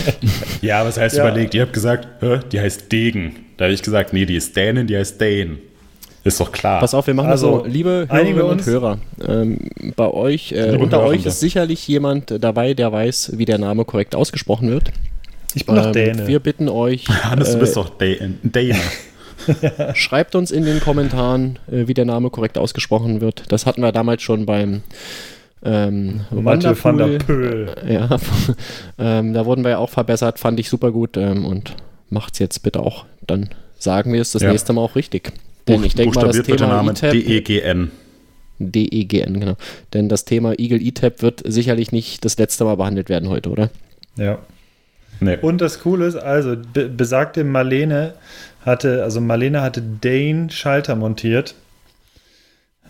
[0.62, 1.28] Ja, was heißt ja.
[1.28, 1.54] überlegt?
[1.54, 2.08] Ihr habt gesagt,
[2.52, 3.36] die heißt Degen.
[3.56, 5.58] Da habe ich gesagt, nee, die ist Dänin, die heißt Dane.
[6.24, 6.80] Ist doch klar.
[6.80, 9.58] Pass auf, wir machen also, so, liebe Hörerinnen und Hörer, ähm,
[9.94, 14.16] bei euch, äh, unter euch ist sicherlich jemand dabei, der weiß, wie der Name korrekt
[14.16, 14.90] ausgesprochen wird.
[15.54, 16.26] Ich bin ähm, doch Däne.
[16.26, 17.06] Wir bitten euch.
[17.22, 18.74] Hannes, äh, du bist doch Däne.
[19.94, 23.44] Schreibt uns in den Kommentaren, äh, wie der Name korrekt ausgesprochen wird.
[23.50, 24.82] Das hatten wir damals schon beim
[25.66, 27.74] ähm, Mathieu van der Pöhl.
[27.88, 28.16] Ja,
[28.98, 31.74] ähm, da wurden wir ja auch verbessert, fand ich super gut ähm, und
[32.08, 33.04] macht's jetzt bitte auch.
[33.26, 34.50] Dann sagen wir es das ja.
[34.50, 35.32] nächste Mal auch richtig.
[35.66, 37.90] Denn ich denke mal, das Thema ETAP, DEGN.
[38.58, 39.56] DEGN, genau.
[39.92, 43.70] Denn das Thema Eagle ETAP wird sicherlich nicht das letzte Mal behandelt werden heute, oder?
[44.16, 44.38] Ja.
[45.18, 45.38] Nee.
[45.40, 48.14] Und das Coole ist, also be besagte Marlene
[48.64, 51.54] hatte, also Marlene hatte Dane Schalter montiert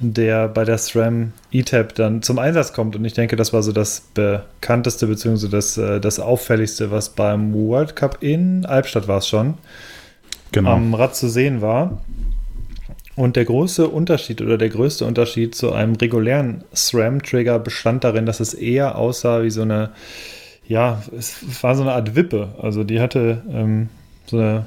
[0.00, 2.96] der bei der SRAM ETAP dann zum Einsatz kommt.
[2.96, 5.48] Und ich denke, das war so das bekannteste bzw.
[5.48, 9.54] Das, äh, das auffälligste, was beim World Cup in Albstadt war es schon,
[10.52, 10.72] genau.
[10.72, 12.02] am Rad zu sehen war.
[13.14, 18.40] Und der große Unterschied oder der größte Unterschied zu einem regulären SRAM-Trigger bestand darin, dass
[18.40, 19.90] es eher aussah wie so eine,
[20.68, 22.54] ja, es war so eine Art Wippe.
[22.60, 23.88] Also die hatte ähm,
[24.26, 24.66] so eine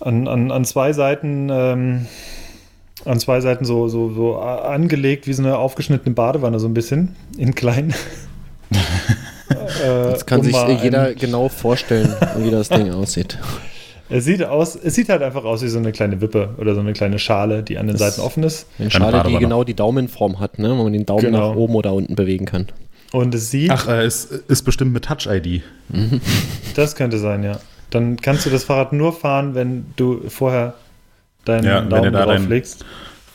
[0.00, 2.06] an, an, an zwei Seiten ähm,
[3.04, 7.16] an zwei Seiten so, so, so angelegt wie so eine aufgeschnittene Badewanne, so ein bisschen,
[7.36, 7.94] in klein.
[9.84, 13.38] äh, Jetzt kann um sich jeder genau vorstellen, wie das Ding aussieht.
[14.12, 16.80] Es sieht, aus, es sieht halt einfach aus wie so eine kleine Wippe oder so
[16.80, 18.66] eine kleine Schale, die an den das Seiten offen ist.
[18.80, 20.76] Eine Schale, die genau die Daumenform hat, ne?
[20.76, 21.50] wo man den Daumen genau.
[21.50, 22.66] nach oben oder unten bewegen kann.
[23.12, 23.70] Und es sieht.
[23.70, 25.62] Ach, äh, es ist bestimmt mit Touch-ID.
[26.74, 27.60] Das könnte sein, ja.
[27.90, 30.74] Dann kannst du das Fahrrad nur fahren, wenn du vorher
[31.44, 32.84] deinen ja, Daumen drauflegst.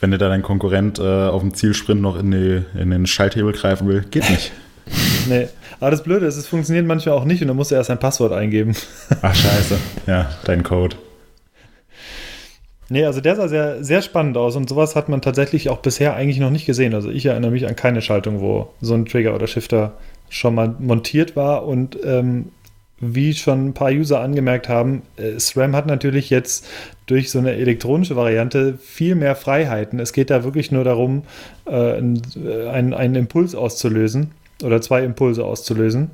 [0.00, 3.52] wenn dir da dein Konkurrent äh, auf dem Zielsprint noch in, die, in den Schalthebel
[3.52, 4.52] greifen will, geht nicht.
[5.28, 5.48] nee,
[5.80, 7.98] aber das Blöde ist, es funktioniert manchmal auch nicht und dann musst du erst ein
[7.98, 8.74] Passwort eingeben.
[9.22, 9.78] Ach, scheiße.
[10.06, 10.96] Ja, dein Code.
[12.88, 16.14] Nee, also der sah sehr, sehr spannend aus und sowas hat man tatsächlich auch bisher
[16.14, 16.94] eigentlich noch nicht gesehen.
[16.94, 19.94] Also ich erinnere mich an keine Schaltung, wo so ein Trigger oder Shifter
[20.28, 22.52] schon mal montiert war und ähm,
[22.98, 26.66] wie schon ein paar User angemerkt haben, äh, SRAM hat natürlich jetzt
[27.06, 30.00] durch so eine elektronische Variante viel mehr Freiheiten.
[30.00, 31.24] Es geht da wirklich nur darum,
[31.66, 34.32] äh, äh, einen, einen Impuls auszulösen
[34.62, 36.10] oder zwei Impulse auszulösen.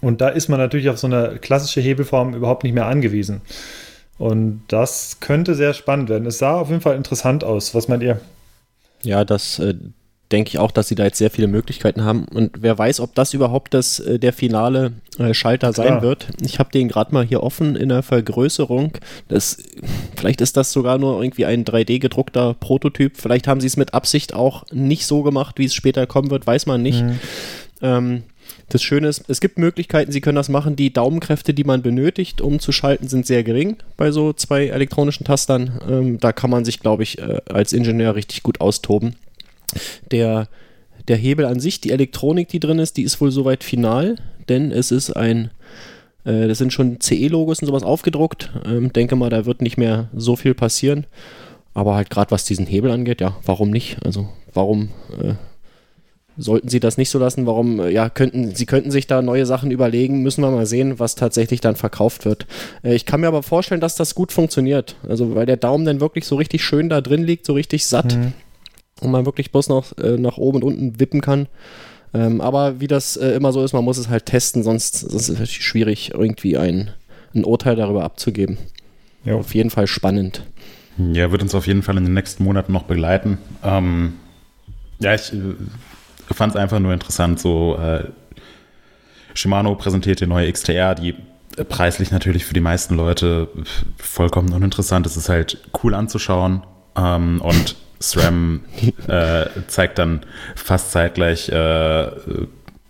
[0.00, 3.40] Und da ist man natürlich auf so eine klassische Hebelform überhaupt nicht mehr angewiesen.
[4.18, 6.26] Und das könnte sehr spannend werden.
[6.26, 7.74] Es sah auf jeden Fall interessant aus.
[7.74, 8.20] Was meint ihr?
[9.02, 9.60] Ja, das
[10.32, 12.26] denke ich auch, dass sie da jetzt sehr viele Möglichkeiten haben.
[12.26, 15.86] Und wer weiß, ob das überhaupt das, äh, der finale äh, Schalter Klar.
[15.86, 16.28] sein wird.
[16.40, 18.92] Ich habe den gerade mal hier offen in der Vergrößerung.
[19.28, 19.58] Das,
[20.16, 23.16] vielleicht ist das sogar nur irgendwie ein 3D-gedruckter Prototyp.
[23.16, 26.46] Vielleicht haben sie es mit Absicht auch nicht so gemacht, wie es später kommen wird,
[26.46, 27.02] weiß man nicht.
[27.02, 27.18] Mhm.
[27.80, 28.22] Ähm,
[28.70, 30.76] das Schöne ist, es gibt Möglichkeiten, Sie können das machen.
[30.76, 35.24] Die Daumenkräfte, die man benötigt, um zu schalten, sind sehr gering bei so zwei elektronischen
[35.24, 35.80] Tastern.
[35.88, 39.16] Ähm, da kann man sich, glaube ich, äh, als Ingenieur richtig gut austoben.
[40.10, 40.48] Der,
[41.08, 44.16] der Hebel an sich, die Elektronik, die drin ist, die ist wohl soweit final,
[44.48, 45.50] denn es ist ein,
[46.24, 48.50] äh, das sind schon CE-Logos und sowas aufgedruckt.
[48.64, 51.06] Ähm, denke mal, da wird nicht mehr so viel passieren.
[51.74, 53.98] Aber halt gerade was diesen Hebel angeht, ja, warum nicht?
[54.04, 54.88] Also warum
[55.22, 55.34] äh,
[56.36, 57.46] sollten sie das nicht so lassen?
[57.46, 60.98] Warum, äh, ja, könnten, sie könnten sich da neue Sachen überlegen, müssen wir mal sehen,
[60.98, 62.46] was tatsächlich dann verkauft wird.
[62.82, 64.96] Äh, ich kann mir aber vorstellen, dass das gut funktioniert.
[65.08, 68.16] Also, weil der Daumen dann wirklich so richtig schön da drin liegt, so richtig satt.
[68.16, 68.32] Mhm
[69.00, 71.48] und man wirklich bloß noch äh, nach oben und unten wippen kann.
[72.14, 75.28] Ähm, aber wie das äh, immer so ist, man muss es halt testen, sonst, sonst
[75.28, 76.90] ist es schwierig, irgendwie ein,
[77.34, 78.58] ein Urteil darüber abzugeben.
[79.24, 79.34] Ja.
[79.34, 80.42] Auf jeden Fall spannend.
[80.96, 83.38] Ja, wird uns auf jeden Fall in den nächsten Monaten noch begleiten.
[83.62, 84.14] Ähm,
[85.00, 88.04] ja, ich äh, fand es einfach nur interessant, so äh,
[89.34, 91.14] Shimano präsentiert die neue XTR, die
[91.68, 93.48] preislich natürlich für die meisten Leute
[93.96, 95.06] vollkommen uninteressant.
[95.06, 96.62] Es ist halt cool anzuschauen
[96.96, 98.60] ähm, und SRAM
[99.08, 100.20] äh, zeigt dann
[100.54, 102.08] fast zeitgleich, äh,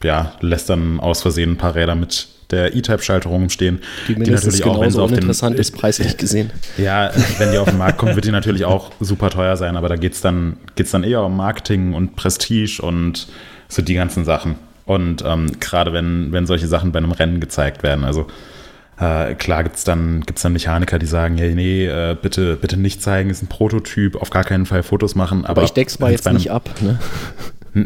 [0.02, 3.80] ja, lässt dann aus Versehen ein paar Räder mit der E-Type-Schalterung stehen.
[4.06, 6.50] Die, die natürlich auch, wenn sie auf uninteressant den, ist, preislich gesehen.
[6.76, 9.88] Ja, wenn die auf den Markt kommt, wird die natürlich auch super teuer sein, aber
[9.88, 13.28] da geht es dann, geht's dann eher um Marketing und Prestige und
[13.68, 14.56] so die ganzen Sachen.
[14.86, 18.26] Und ähm, gerade wenn, wenn solche Sachen bei einem Rennen gezeigt werden, also
[19.00, 22.76] äh, klar gibt es dann, gibt's dann Mechaniker, die sagen, hey, nee, äh, bitte, bitte
[22.76, 25.44] nicht zeigen, ist ein Prototyp, auf gar keinen Fall Fotos machen.
[25.44, 26.98] Aber, aber ich deck's mal jetzt einem, nicht ab, ne?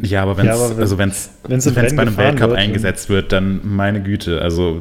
[0.02, 3.32] Ja, aber wenn es ja, also wenn's, wenn's, wenn's bei einem Weltcup wird, eingesetzt wird,
[3.32, 4.80] dann meine Güte, also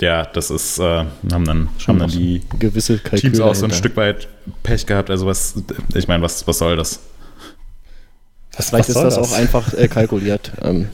[0.00, 3.96] ja, das ist, äh, haben dann, haben dann die gewisse Teams auch so ein Stück
[3.96, 4.28] weit
[4.62, 5.10] Pech gehabt.
[5.10, 5.54] Also was,
[5.94, 7.00] ich meine, was, was soll das?
[8.56, 10.52] Was, Vielleicht ist das, das, auch einfach äh, kalkuliert.
[10.62, 10.88] Ähm,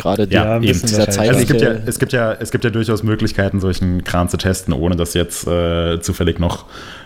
[0.00, 0.80] Gerade die, ja, eben.
[0.80, 4.30] dieser also es, gibt ja, es, gibt ja, es gibt ja durchaus Möglichkeiten, solchen Kran
[4.30, 6.64] zu testen, ohne dass jetzt äh, zufällig noch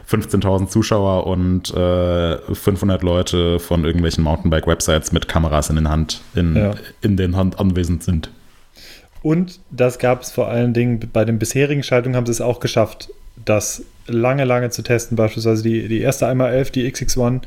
[0.09, 6.55] 15.000 Zuschauer und äh, 500 Leute von irgendwelchen Mountainbike-Websites mit Kameras in den Hand, in,
[6.55, 6.74] ja.
[7.01, 8.30] in den Hand anwesend sind.
[9.22, 12.61] Und das gab es vor allen Dingen bei den bisherigen Schaltungen haben sie es auch
[12.61, 13.09] geschafft,
[13.45, 15.16] das lange, lange zu testen.
[15.16, 17.40] Beispielsweise die, die erste einmal 11, die XX1,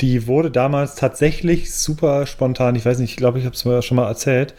[0.00, 2.74] die wurde damals tatsächlich super spontan.
[2.74, 4.54] Ich weiß nicht, ich glaube, ich habe es schon mal erzählt.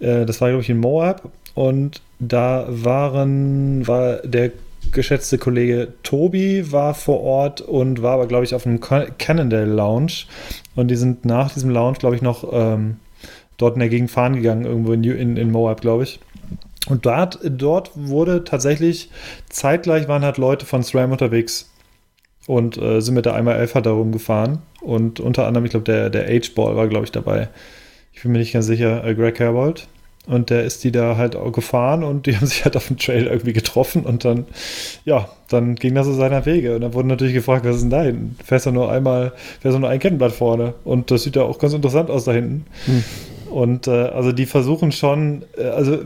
[0.00, 1.30] Äh, das war, glaube ich, in Moab.
[1.54, 4.52] Und da waren, war der
[4.92, 10.24] geschätzte Kollege Tobi war vor Ort und war aber, glaube ich, auf dem Cannondale Lounge.
[10.74, 12.96] Und die sind nach diesem Lounge, glaube ich, noch ähm,
[13.58, 16.20] dort in der Gegend fahren gegangen, irgendwo in, in, in Moab, glaube ich.
[16.88, 19.10] Und dort, dort wurde tatsächlich
[19.48, 21.70] zeitgleich waren halt Leute von SRAM unterwegs
[22.46, 24.62] und äh, sind mit der einmal 11 da rumgefahren.
[24.80, 27.48] Und unter anderem, ich glaube, der, der H-Ball war, glaube ich, dabei.
[28.12, 29.88] Ich bin mir nicht ganz sicher, äh, Greg Herbold.
[30.26, 32.98] Und der ist die da halt auch gefahren und die haben sich halt auf dem
[32.98, 34.46] Trail irgendwie getroffen und dann,
[35.04, 36.74] ja, dann ging das so seiner Wege.
[36.74, 38.36] Und dann wurde natürlich gefragt, was ist denn da hinten?
[38.44, 40.74] Fährst du nur einmal, fährst du nur ein Kettenblatt vorne?
[40.84, 42.66] Und das sieht ja auch ganz interessant aus da hinten.
[42.86, 43.04] Hm.
[43.50, 45.98] Und äh, also die versuchen schon, äh, also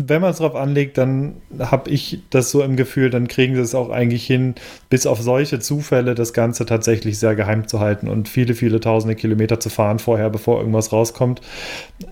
[0.00, 3.60] wenn man es drauf anlegt, dann habe ich das so im Gefühl, dann kriegen sie
[3.60, 4.54] es auch eigentlich hin,
[4.90, 9.16] bis auf solche Zufälle das Ganze tatsächlich sehr geheim zu halten und viele, viele tausende
[9.16, 11.40] Kilometer zu fahren vorher, bevor irgendwas rauskommt.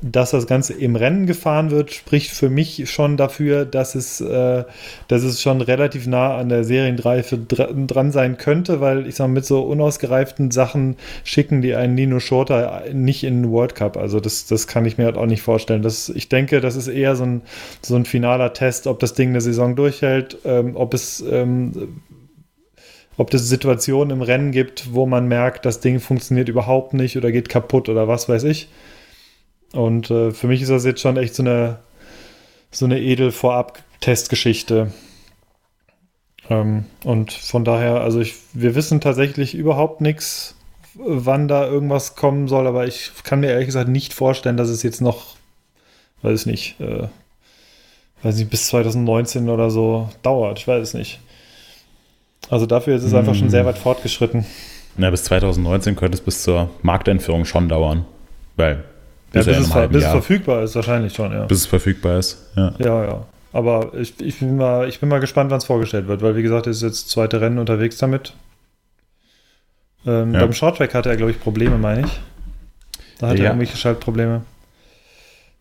[0.03, 4.65] Dass das Ganze im Rennen gefahren wird, spricht für mich schon dafür, dass es, äh,
[5.07, 9.47] dass es schon relativ nah an der Serienreife dran sein könnte, weil ich sage, mit
[9.47, 13.97] so unausgereiften Sachen schicken die einen Nino Shorter nicht in den World Cup.
[13.97, 15.83] Also das, das kann ich mir halt auch nicht vorstellen.
[15.83, 17.43] Das, ich denke, das ist eher so ein
[17.83, 22.01] so ein finaler Test, ob das Ding eine Saison durchhält, ähm, ob es ähm,
[23.19, 27.33] ob es Situationen im Rennen gibt, wo man merkt, das Ding funktioniert überhaupt nicht oder
[27.33, 28.69] geht kaputt oder was weiß ich.
[29.73, 31.79] Und äh, für mich ist das jetzt schon echt so eine
[32.71, 34.93] so eine edel Vorab-Testgeschichte.
[36.49, 40.57] Ähm, und von daher, also ich, wir wissen tatsächlich überhaupt nichts,
[40.95, 44.83] wann da irgendwas kommen soll, aber ich kann mir ehrlich gesagt nicht vorstellen, dass es
[44.83, 45.37] jetzt noch,
[46.23, 47.09] weiß ich nicht, äh,
[48.23, 50.59] weiß nicht, bis 2019 oder so dauert.
[50.59, 51.21] Ich weiß es nicht.
[52.49, 53.69] Also dafür ist es einfach schon sehr hm.
[53.69, 54.45] weit fortgeschritten.
[54.97, 58.07] Na, bis 2019 könnte es bis zur Markteinführung schon dauern.
[58.57, 58.85] Weil
[59.35, 61.45] ja, bis, es, bis es, verfügbar ist, wahrscheinlich schon, ja.
[61.45, 62.73] Bis es verfügbar ist, ja.
[62.79, 63.27] Ja, ja.
[63.53, 66.43] Aber ich, ich, bin, mal, ich bin mal gespannt, wann es vorgestellt wird, weil wie
[66.43, 68.35] gesagt, es ist jetzt zweite Rennen unterwegs damit.
[70.07, 70.41] Ähm, ja.
[70.41, 72.21] Beim Shorttrack hatte er, glaube ich, Probleme, meine ich.
[73.19, 73.45] Da hat ja.
[73.45, 74.43] er irgendwelche Schaltprobleme.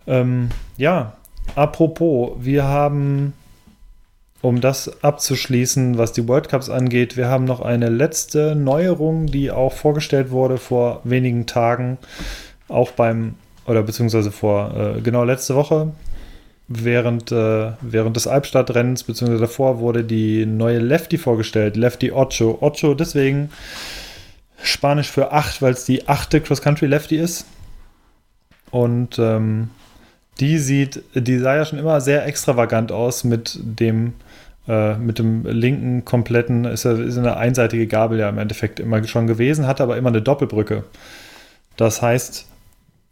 [0.08, 1.14] Ähm, ja,
[1.54, 3.34] Apropos, wir haben,
[4.42, 9.52] um das abzuschließen, was die World Cups angeht, wir haben noch eine letzte Neuerung, die
[9.52, 11.98] auch vorgestellt wurde vor wenigen Tagen,
[12.68, 13.36] auch beim,
[13.68, 15.92] oder beziehungsweise vor, äh, genau letzte Woche,
[16.68, 22.58] während, äh, während des Albstadtrennens, beziehungsweise davor, wurde die neue Lefty vorgestellt, Lefty Ocho.
[22.62, 23.50] Ocho deswegen
[24.62, 27.46] Spanisch für acht, weil es die achte Cross-Country Lefty ist.
[28.72, 29.70] Und ähm,
[30.40, 34.14] die sieht, die sah ja schon immer sehr extravagant aus mit dem,
[34.68, 39.28] äh, mit dem linken kompletten, ist, ist eine einseitige Gabel ja im Endeffekt immer schon
[39.28, 40.84] gewesen, hatte aber immer eine Doppelbrücke.
[41.78, 42.48] Das heißt,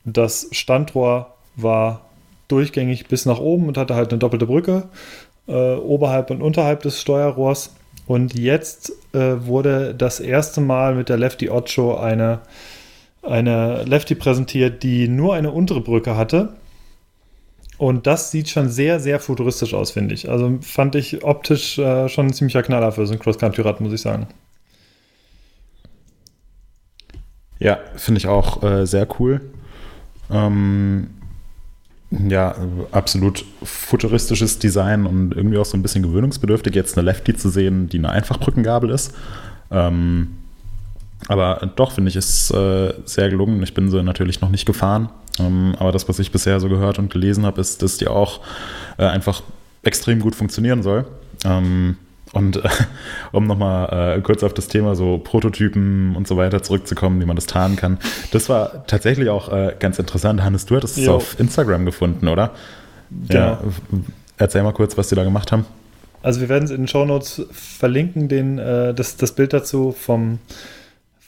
[0.05, 2.01] das Standrohr war
[2.49, 4.83] durchgängig bis nach oben und hatte halt eine doppelte Brücke,
[5.47, 7.73] äh, oberhalb und unterhalb des Steuerrohrs.
[8.05, 12.39] Und jetzt äh, wurde das erste Mal mit der Lefty Ocho eine,
[13.21, 16.53] eine Lefty präsentiert, die nur eine untere Brücke hatte
[17.83, 20.29] und das sieht schon sehr, sehr futuristisch aus, finde ich.
[20.29, 23.99] Also fand ich optisch äh, schon ein ziemlicher Knaller für so ein Cross-Country-Rad, muss ich
[23.99, 24.27] sagen.
[27.59, 29.41] Ja, finde ich auch äh, sehr cool.
[30.31, 31.09] Ähm,
[32.09, 32.55] ja,
[32.93, 37.89] absolut futuristisches Design und irgendwie auch so ein bisschen gewöhnungsbedürftig, jetzt eine Lefty zu sehen,
[37.89, 39.13] die eine Einfachbrückengabel ist.
[39.71, 40.37] Ähm,
[41.27, 43.61] aber doch, finde ich, ist äh, sehr gelungen.
[43.61, 45.09] Ich bin sie natürlich noch nicht gefahren.
[45.39, 48.41] Ähm, aber das, was ich bisher so gehört und gelesen habe, ist, dass die auch
[48.97, 49.43] äh, einfach
[49.83, 51.05] extrem gut funktionieren soll.
[51.43, 51.97] Ähm,
[52.33, 52.69] und äh,
[53.31, 57.35] um nochmal äh, kurz auf das Thema so Prototypen und so weiter zurückzukommen, wie man
[57.35, 57.99] das tarnen kann.
[58.31, 60.43] Das war tatsächlich auch äh, ganz interessant.
[60.43, 62.51] Hannes, du hattest es auf Instagram gefunden, oder?
[63.27, 63.39] Genau.
[63.39, 63.59] Ja.
[64.37, 65.65] Erzähl mal kurz, was die da gemacht haben.
[66.23, 69.91] Also wir werden es in den Show Notes verlinken, den, äh, das, das Bild dazu
[69.91, 70.39] vom,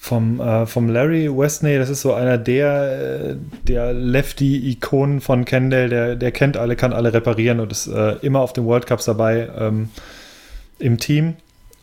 [0.06, 1.80] vom, äh, vom Larry Westney.
[1.80, 3.36] Das ist so einer der, äh,
[3.68, 5.90] der Lefty-Ikonen von Kendall.
[5.90, 9.06] Der, der kennt alle, kann alle reparieren und ist äh, immer auf den World Cups
[9.06, 9.90] dabei ähm,
[10.78, 11.38] im Team.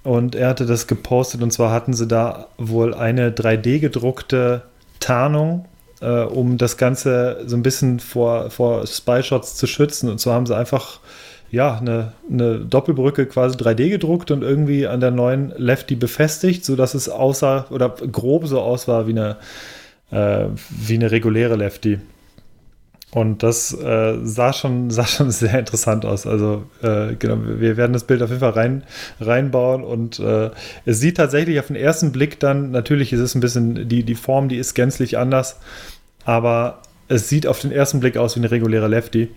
[0.04, 4.62] Und er hatte das gepostet und zwar hatten sie da wohl eine 3D gedruckte
[5.00, 5.64] Tarnung,
[6.00, 10.08] äh, um das Ganze so ein bisschen vor, vor Spy-Shots zu schützen.
[10.08, 11.00] Und zwar haben sie einfach
[11.52, 16.94] ja, eine, eine Doppelbrücke quasi 3D gedruckt und irgendwie an der neuen Lefty befestigt, sodass
[16.94, 19.36] es aussah oder grob so aussah wie eine,
[20.10, 22.00] äh, wie eine reguläre Lefty.
[23.10, 26.26] Und das äh, sah, schon, sah schon sehr interessant aus.
[26.26, 28.84] Also, äh, genau, wir werden das Bild auf jeden Fall rein,
[29.20, 30.50] reinbauen und äh,
[30.86, 34.14] es sieht tatsächlich auf den ersten Blick dann, natürlich ist es ein bisschen, die, die
[34.14, 35.60] Form, die ist gänzlich anders,
[36.24, 39.28] aber es sieht auf den ersten Blick aus wie eine reguläre Lefty.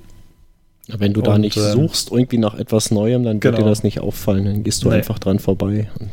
[0.88, 3.58] Wenn du da nicht ähm, suchst, irgendwie nach etwas Neuem, dann wird genau.
[3.58, 4.46] dir das nicht auffallen.
[4.46, 4.96] Dann gehst du Nee.
[4.96, 5.90] einfach dran vorbei.
[6.00, 6.10] Und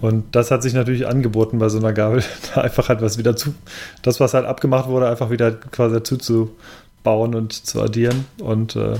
[0.00, 2.22] Und das hat sich natürlich angeboten bei so einer Gabel,
[2.54, 3.54] da einfach halt was wieder zu,
[4.02, 6.50] das, was halt abgemacht wurde, einfach wieder quasi dazu zu
[7.02, 8.24] bauen und zu addieren.
[8.40, 8.94] Und äh,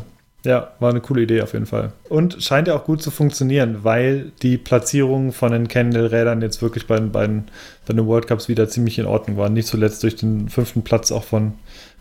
[0.45, 1.93] ja, war eine coole Idee auf jeden Fall.
[2.09, 6.89] Und scheint ja auch gut zu funktionieren, weil die Platzierungen von den Kendall-Rädern jetzt wirklich
[6.89, 7.45] bei, den- bei, den-
[7.87, 9.53] bei den World Cups wieder ziemlich in Ordnung waren.
[9.53, 11.53] Nicht zuletzt durch den fünften Platz auch von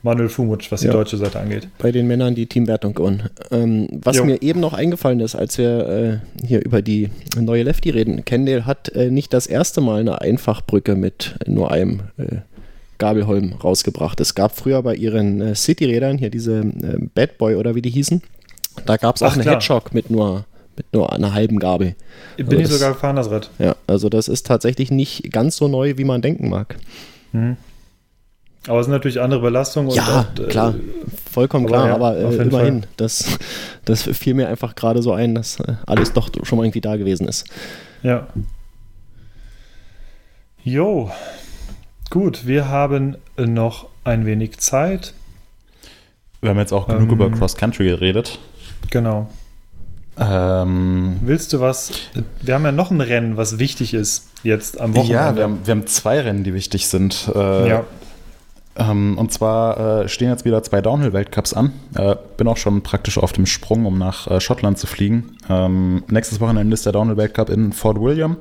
[0.03, 0.93] Manuel Fumutsch, was die Ja.
[0.93, 1.67] deutsche Seite angeht.
[1.77, 3.29] bei den Männern die Teamwertung gewonnen.
[3.51, 4.25] Ähm, was Jo.
[4.25, 8.65] mir eben noch eingefallen ist, als wir äh, hier über die neue Lefty reden, Kendall
[8.65, 12.37] hat äh, nicht das erste Mal eine Einfachbrücke mit nur einem äh,
[12.97, 14.19] Gabelholm rausgebracht.
[14.21, 17.89] Es gab früher bei ihren äh, City-Rädern hier diese äh, Bad Boy oder wie die
[17.91, 18.21] hießen,
[18.85, 19.55] da gab es auch eine klar.
[19.55, 20.45] Hedgehog mit nur,
[20.77, 21.95] mit nur einer halben Gabel.
[22.37, 23.49] Bin Also ich das- sogar gefahren, das Rad.
[23.59, 26.75] Ja, also das ist tatsächlich nicht ganz so neu, wie man denken mag.
[28.67, 29.89] Aber es sind natürlich andere Belastungen.
[29.89, 30.75] und Ja, auch, äh, klar,
[31.31, 33.37] vollkommen aber klar, ja, aber äh, immerhin, das,
[33.85, 36.95] das fiel mir einfach gerade so ein, dass äh, alles doch schon mal irgendwie da
[36.95, 37.45] gewesen ist.
[38.03, 38.27] Ja.
[40.63, 41.09] Jo.
[42.09, 45.13] Gut, wir haben noch ein wenig Zeit.
[46.41, 47.11] Wir haben jetzt auch genug Ähm.
[47.11, 48.37] über Cross Country geredet.
[48.89, 49.29] Genau.
[50.19, 51.91] Ähm, Willst du was?
[52.41, 55.13] Wir haben ja noch ein Rennen, was wichtig ist jetzt am Wochenende.
[55.13, 57.31] ja, wir haben, wir haben zwei Rennen, die wichtig sind.
[57.33, 57.85] Äh, ja.
[58.77, 61.73] Ähm, und zwar äh, stehen jetzt wieder zwei Downhill-Weltcups an.
[61.95, 65.35] Äh, bin auch schon praktisch auf dem Sprung, um nach äh, Schottland zu fliegen.
[65.49, 68.37] Ähm, nächstes Wochenende ist der Downhill-Weltcup in Fort William.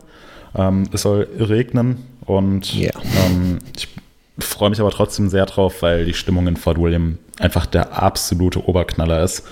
[0.56, 2.90] Ähm, es soll regnen und Ja.
[3.26, 3.88] ähm, ich
[4.38, 8.66] freue mich aber trotzdem sehr drauf, weil die Stimmung in Fort William einfach der absolute
[8.68, 9.44] Oberknaller ist.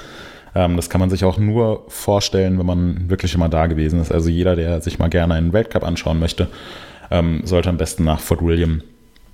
[0.55, 4.12] Ähm, das kann man sich auch nur vorstellen, wenn man wirklich immer da gewesen ist.
[4.12, 6.49] Also jeder, der sich mal gerne einen Weltcup anschauen möchte,
[7.11, 8.83] ähm, sollte am besten nach Fort William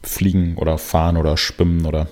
[0.05, 2.07] fliegen oder fahren oder schwimmen oder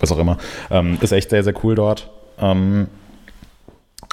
[0.00, 0.38] was auch immer.
[0.70, 2.10] Ähm, ist echt sehr, sehr cool dort.
[2.38, 2.88] Ähm,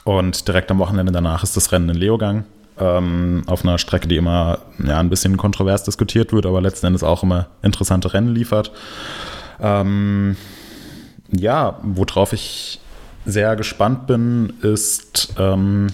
[0.04, 2.46] und direkt am Wochenende danach ist das Rennen in Leogang.
[2.80, 7.04] Ähm, auf einer Strecke, die immer ja, ein bisschen kontrovers diskutiert wird, aber letzten Endes
[7.04, 8.72] auch immer interessante Rennen liefert.
[9.60, 10.38] Ähm,
[11.32, 12.80] ja, worauf ich
[13.26, 15.88] sehr gespannt bin, ist ähm,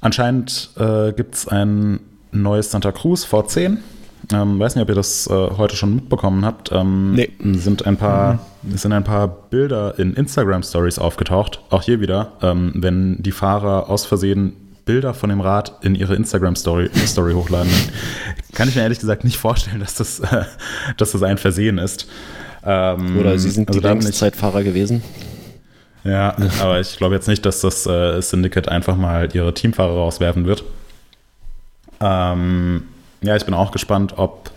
[0.00, 2.00] anscheinend äh, gibt es ein
[2.32, 3.78] neues Santa Cruz V10.
[4.32, 6.70] Ähm, weiß nicht, ob ihr das äh, heute schon mitbekommen habt.
[6.72, 7.30] Ähm, Nee.
[7.54, 8.38] Sind ein paar,
[8.74, 11.60] es sind ein paar Bilder in Instagram Stories aufgetaucht.
[11.70, 14.54] Auch hier wieder, ähm, wenn die Fahrer aus Versehen
[14.84, 17.70] Bilder von dem Rad in ihre Instagram Story, Story hochladen,
[18.52, 20.44] kann ich mir ehrlich gesagt nicht vorstellen, dass das, äh,
[20.96, 22.08] dass das ein Versehen ist.
[22.64, 25.02] Ähm, Oder sie sind also die da bin ich- Langzeitfahrer gewesen.
[26.04, 30.46] ja, aber ich glaube jetzt nicht, dass das äh, Syndicate einfach mal ihre Teamfahrer rauswerfen
[30.46, 30.64] wird.
[32.00, 32.82] Ähm,
[33.22, 34.50] ja, ich bin auch gespannt, ob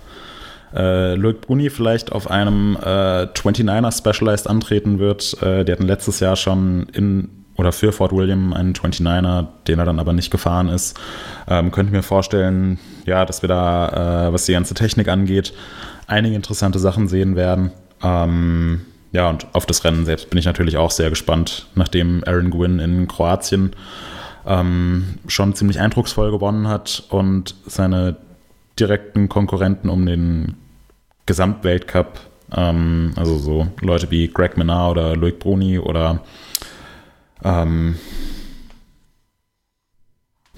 [0.76, 5.42] äh, Loic Bruni vielleicht auf einem äh, 29er Specialized antreten wird.
[5.42, 9.86] Äh, die hatten letztes Jahr schon in oder für Fort William einen 29er, den er
[9.86, 11.00] dann aber nicht gefahren ist.
[11.48, 15.54] Ähm, könnte mir vorstellen, ja, dass wir da, äh, was die ganze Technik angeht,
[16.08, 17.72] einige interessante Sachen sehen werden.
[18.04, 18.82] Ähm,
[19.14, 22.80] ja, und auf das Rennen selbst bin ich natürlich auch sehr gespannt, nachdem Aaron Gwynn
[22.80, 23.72] in Kroatien
[24.46, 28.18] ähm, schon ziemlich eindrucksvoll gewonnen hat und seine
[28.80, 30.56] direkten Konkurrenten um den
[31.26, 32.20] Gesamtweltcup
[32.56, 36.22] Ähm, also so Leute wie Greg Menard oder Loic Bruni oder
[37.44, 37.98] ähm,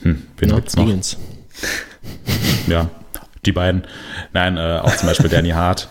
[0.02, 0.88] hm, wen Ja, gibt's noch?
[2.68, 2.90] Ja,
[3.46, 3.84] die beiden.
[4.34, 5.88] Nein, äh, auch zum Beispiel Danny Hart.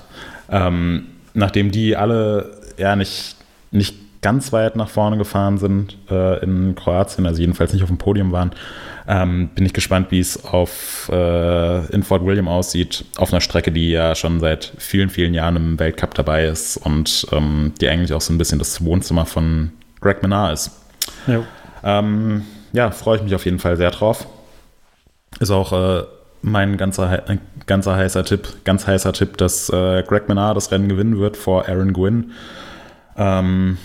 [0.50, 3.36] Ähm, nachdem die alle ja nicht,
[3.70, 7.98] nicht ganz weit nach vorne gefahren sind äh, in Kroatien, also jedenfalls nicht auf dem
[7.98, 8.52] Podium waren,
[9.08, 13.70] ähm, bin ich gespannt, wie es auf äh, in Fort William aussieht, auf einer Strecke,
[13.70, 18.12] die ja schon seit vielen, vielen Jahren im Weltcup dabei ist und ähm, die eigentlich
[18.12, 20.70] auch so ein bisschen das Wohnzimmer von Greg Menard ist.
[21.26, 21.42] Ja.
[21.84, 22.42] Ähm,
[22.72, 24.26] ja, freue ich mich auf jeden Fall sehr drauf.
[25.38, 26.04] Ist auch äh,
[26.42, 30.88] mein ganzer, äh, ganzer heißer Tipp, ganz heißer Tipp, dass äh, Greg Menard das Rennen
[30.88, 32.32] gewinnen wird vor Aaron Gwynn.
[33.16, 33.78] Ähm,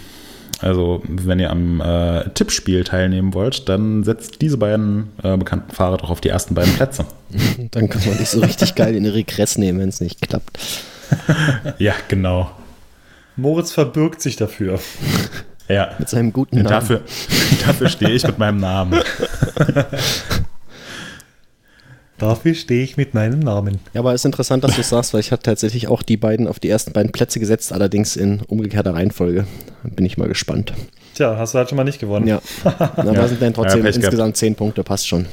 [0.61, 5.97] also, wenn ihr am äh, Tippspiel teilnehmen wollt, dann setzt diese beiden äh, bekannten Fahrer
[5.97, 7.05] doch auf die ersten beiden Plätze.
[7.71, 10.59] Dann kann man dich so richtig geil in den Regress nehmen, wenn es nicht klappt.
[11.79, 12.51] ja, genau.
[13.37, 14.79] Moritz verbirgt sich dafür.
[15.67, 16.69] Ja, Mit seinem guten Namen.
[16.69, 17.01] dafür,
[17.65, 18.99] dafür stehe ich mit meinem Namen.
[22.21, 23.79] Dafür stehe ich mit meinem Namen.
[23.93, 26.17] Ja, aber es ist interessant, dass du es sagst, weil ich hatte tatsächlich auch die
[26.17, 29.47] beiden auf die ersten beiden Plätze gesetzt, allerdings in umgekehrter Reihenfolge.
[29.83, 30.71] Bin ich mal gespannt.
[31.15, 32.27] Tja, hast du halt schon mal nicht gewonnen.
[32.27, 32.39] Ja.
[32.63, 33.27] Aber Ja.
[33.27, 34.03] sind dann trotzdem Ja, Pech gehabt.
[34.05, 35.25] insgesamt zehn Punkte, passt schon.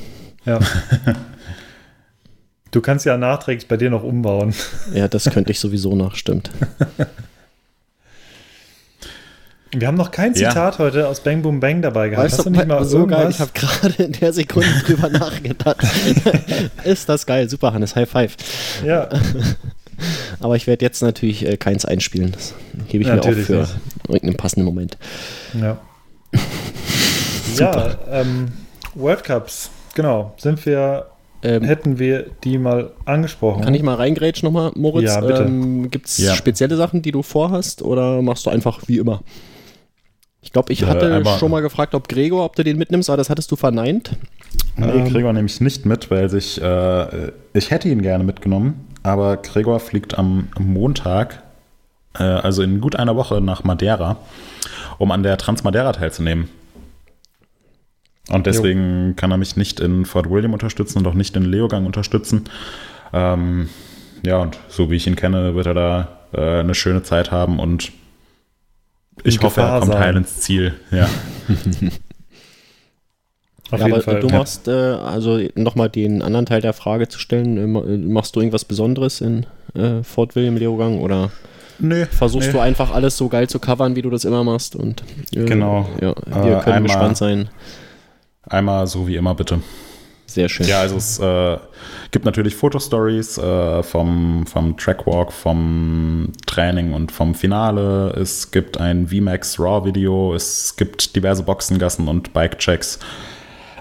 [0.47, 0.61] Ja.
[2.71, 4.55] Du kannst ja nachträglich bei dir noch umbauen.
[4.95, 6.51] Ja, das könnte ich sowieso noch, stimmt.
[9.73, 10.49] Wir haben noch kein Ja.
[10.49, 12.25] Zitat heute aus Bang Boom Bang dabei gehabt.
[12.27, 13.41] Weißt Hast du, du nicht mal so geil, ich irgendwas?
[13.71, 15.77] habe gerade in der Sekunde drüber nachgedacht.
[16.85, 18.37] ist das geil, super Hannes, High Five.
[18.85, 19.09] Ja,
[20.41, 22.31] Aber ich werde jetzt natürlich äh, keins einspielen.
[22.33, 22.55] Das
[22.87, 23.79] hebe ich Natürlich mir auf nicht.
[24.07, 24.97] für irgendeinen passenden Moment.
[25.61, 25.77] ja.
[27.57, 28.49] ja, ähm,
[28.95, 31.07] World Cups, genau, sind wir,
[31.43, 33.63] Ähm, hätten wir die mal angesprochen.
[33.65, 35.07] Kann ich mal reingrätschen nochmal, Moritz?
[35.15, 35.43] Ja, bitte.
[35.43, 36.35] Ähm, Gibt es Ja.
[36.35, 39.21] spezielle Sachen, die du vorhast oder machst du einfach wie immer?
[40.49, 43.11] Ich glaube, ich Ja, hatte einmal- schon mal gefragt, ob Gregor, ob du den mitnimmst,
[43.11, 44.17] aber das hattest du verneint.
[44.77, 45.05] Nee, Ähm.
[45.13, 49.79] Gregor nehme ich nicht mit, weil sich, äh, ich hätte ihn gerne mitgenommen, aber Gregor
[49.79, 51.43] fliegt am Montag,
[52.19, 54.17] äh, also in gut einer Woche nach Madeira,
[54.97, 56.49] um an der Transmadeira teilzunehmen.
[58.31, 61.85] Und deswegen kann er mich nicht in Fort William unterstützen und auch nicht in Leogang
[61.85, 62.45] unterstützen.
[63.13, 63.69] Ähm,
[64.23, 67.59] ja, und so wie ich ihn kenne, wird er da äh, eine schöne Zeit haben
[67.59, 67.93] und
[69.25, 70.01] ich hoffe, er Gefahr kommt sein.
[70.03, 70.75] heil ins Ziel.
[70.91, 71.09] Ja.
[73.71, 74.21] Auf ja, jeden aber Fall.
[74.21, 74.39] du Ja.
[74.39, 78.41] machst, äh, also nochmal den anderen Teil der Frage zu stellen, äh, äh, machst du
[78.41, 79.45] irgendwas Besonderes in
[79.75, 81.31] äh, Fort William Leogang oder
[81.79, 82.53] Nö, versuchst nee.
[82.55, 84.75] du einfach alles so geil zu covern, wie du das immer machst?
[84.75, 85.03] Und
[85.35, 85.87] äh, Genau.
[86.01, 87.51] Ja, wir Äh, können einmal- gespannt sein.
[88.43, 89.61] Einmal so wie immer, bitte.
[90.29, 90.67] Sehr schön.
[90.67, 91.57] Ja, also es äh,
[92.11, 98.11] gibt natürlich Fotostories äh, vom, vom Trackwalk, vom Training und vom Finale.
[98.11, 100.35] Es gibt ein VMAX RAW-Video.
[100.35, 102.99] Es gibt diverse Boxengassen und Bike-Checks.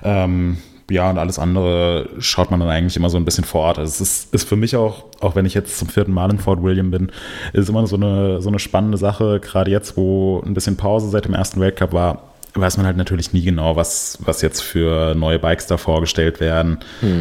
[0.03, 3.79] Ähm, ja, und alles andere schaut man dann eigentlich immer so ein bisschen vor Ort.
[3.79, 6.39] Also es ist, ist für mich auch, auch wenn ich jetzt zum vierten Mal in
[6.39, 7.11] Fort William bin,
[7.51, 9.41] ist immer so eine, so eine spannende Sache.
[9.41, 13.33] Gerade jetzt, wo ein bisschen Pause seit dem ersten Weltcup war, weiß man halt natürlich
[13.33, 16.79] nie genau, was, was jetzt für neue Bikes da vorgestellt werden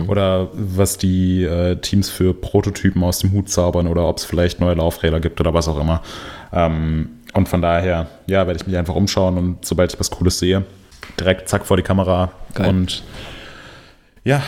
[0.09, 4.61] oder was die äh, Teams für Prototypen aus dem Hut zaubern oder ob es vielleicht
[4.61, 6.03] neue Laufräder gibt oder was auch immer.
[6.53, 10.39] Ähm, und von daher, ja, werde ich mich einfach umschauen und sobald ich was Cooles
[10.39, 10.65] sehe,
[11.21, 12.69] direkt zack vor die Kamera Geil.
[12.69, 13.03] und
[14.25, 14.43] ja,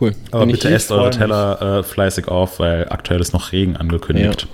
[0.00, 0.12] Cool.
[0.32, 1.10] aber Bin bitte ich, esst eure.
[1.10, 4.42] Teller äh, fleißig auf, weil aktuell ist noch Regen angekündigt.
[4.42, 4.48] Ja,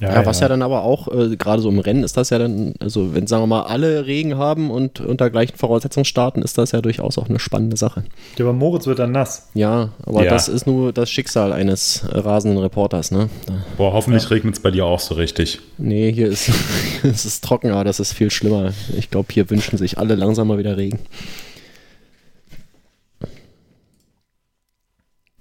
[0.00, 3.14] was ja dann aber auch, äh, gerade so im Rennen ist das ja dann, also
[3.14, 6.80] wenn sagen wir mal alle Regen haben und unter gleichen Voraussetzungen starten, ist das ja
[6.80, 8.04] durchaus auch eine spannende Sache.
[8.38, 9.48] Ja, aber Moritz wird dann nass.
[9.54, 10.30] Ja, aber Ja.
[10.30, 13.28] das ist nur das Schicksal eines rasenden Reporters, ne?
[13.76, 15.60] Boah, hoffentlich regnet es bei dir auch so richtig.
[15.78, 16.50] nee, hier ist
[17.02, 18.72] es ist trocken, aber das ist viel schlimmer.
[18.96, 20.98] Ich glaube, hier wünschen sich alle langsam mal wieder Regen.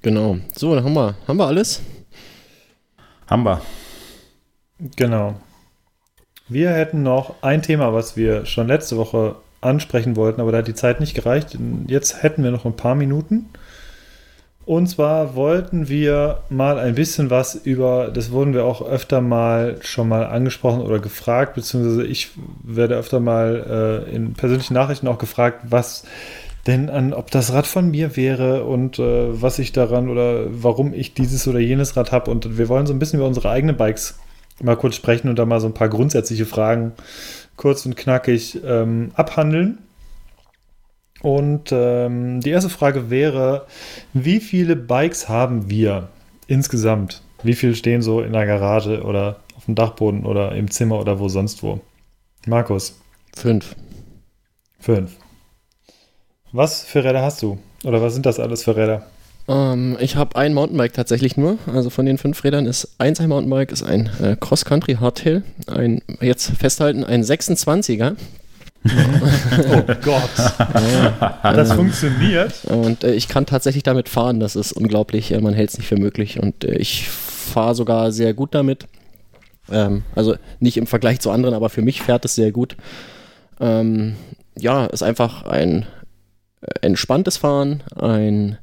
[0.01, 0.37] Genau.
[0.55, 1.81] So, dann haben wir, haben wir alles.
[3.27, 3.61] Haben wir.
[4.95, 5.35] Genau.
[6.47, 10.67] Wir hätten noch ein Thema, was wir schon letzte Woche ansprechen wollten, aber da hat
[10.67, 11.57] die Zeit nicht gereicht.
[11.87, 13.49] Jetzt hätten wir noch ein paar Minuten.
[14.65, 19.77] Und zwar wollten wir mal ein bisschen was über, das wurden wir auch öfter mal
[19.81, 22.29] schon mal angesprochen oder gefragt, beziehungsweise ich
[22.63, 26.03] werde öfter mal äh, in persönlichen Nachrichten auch gefragt, was
[26.67, 30.93] denn an, ob das Rad von mir wäre und äh, was ich daran oder warum
[30.93, 32.29] ich dieses oder jenes Rad habe.
[32.29, 34.19] Und wir wollen so ein bisschen über unsere eigenen Bikes
[34.61, 36.93] mal kurz sprechen und da mal so ein paar grundsätzliche Fragen
[37.55, 39.79] kurz und knackig ähm, abhandeln.
[41.21, 43.65] Und ähm, die erste Frage wäre,
[44.13, 46.07] wie viele Bikes haben wir
[46.47, 47.21] insgesamt?
[47.43, 51.19] Wie viel stehen so in der Garage oder auf dem Dachboden oder im Zimmer oder
[51.19, 51.81] wo sonst wo?
[52.45, 52.99] Markus.
[53.35, 53.75] Fünf.
[54.79, 55.11] Fünf.
[56.51, 57.59] Was für Räder hast du?
[57.83, 59.05] Oder was sind das alles für Räder?
[59.49, 61.57] Ähm, ich habe ein Mountainbike tatsächlich nur.
[61.73, 65.43] Also von den fünf Rädern ist eins ein Mountainbike, ist ein äh, Cross-Country Hardtail.
[65.67, 68.15] Ein, jetzt festhalten, ein 26er.
[68.85, 70.29] oh Gott.
[71.41, 72.53] Ja, das ähm, funktioniert.
[72.65, 74.39] Und äh, ich kann tatsächlich damit fahren.
[74.39, 75.31] Das ist unglaublich.
[75.31, 76.39] Äh, man hält es nicht für möglich.
[76.39, 78.87] Und äh, ich fahre sogar sehr gut damit.
[79.71, 82.77] Ähm, also nicht im Vergleich zu anderen, aber für mich fährt es sehr gut.
[83.59, 84.15] Ähm,
[84.57, 85.87] ja, ist einfach ein
[86.61, 88.57] äh, entspanntes Fahren, ein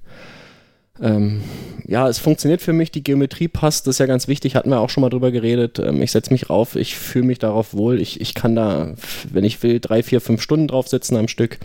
[1.01, 1.42] ähm,
[1.86, 4.80] ja, es funktioniert für mich, die Geometrie passt, das ist ja ganz wichtig, hatten wir
[4.80, 5.78] auch schon mal drüber geredet.
[5.78, 8.94] Ähm, ich setze mich rauf, ich fühle mich darauf wohl, ich, ich kann da,
[9.30, 11.59] wenn ich will, drei, vier, fünf Stunden drauf sitzen am Stück.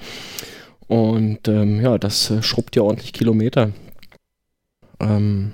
[0.88, 3.72] Und ähm, ja, das äh, schrubbt ja ordentlich Kilometer.
[5.00, 5.54] Ähm,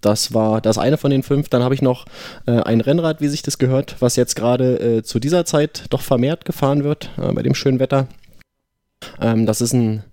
[0.00, 1.48] das war das eine von den fünf.
[1.48, 2.06] Dann habe ich noch
[2.46, 6.00] äh, ein Rennrad, wie sich das gehört, was jetzt gerade äh, zu dieser Zeit doch
[6.02, 8.08] vermehrt gefahren wird, äh, bei dem schönen Wetter.
[9.20, 10.04] Ähm, das ist ein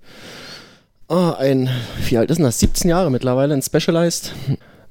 [1.09, 1.69] Oh, ein,
[2.07, 2.59] wie alt ist denn das?
[2.59, 4.33] 17 Jahre mittlerweile, ein Specialized.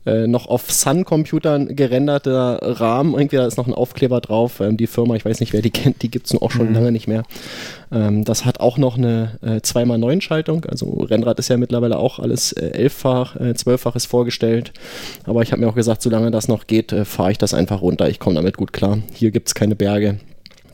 [0.07, 3.15] Äh, noch auf Sun-Computern gerenderter Rahmen.
[3.15, 4.61] Irgendwie da ist noch ein Aufkleber drauf.
[4.61, 6.75] Ähm, die Firma, ich weiß nicht, wer die kennt, die gibt es auch schon mhm.
[6.75, 7.25] lange nicht mehr.
[7.91, 10.65] Ähm, das hat auch noch eine äh, 2x9-Schaltung.
[10.67, 14.73] Also Rennrad ist ja mittlerweile auch alles äh, elffach, äh, zwölffach ist vorgestellt.
[15.25, 17.83] Aber ich habe mir auch gesagt, solange das noch geht, äh, fahre ich das einfach
[17.83, 18.09] runter.
[18.09, 18.99] Ich komme damit gut klar.
[19.13, 20.21] Hier gibt es keine Berge.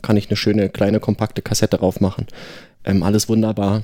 [0.03, 2.27] Kann ich eine schöne, kleine, kompakte Kassette drauf machen.
[2.85, 3.81] Ähm, alles wunderbar.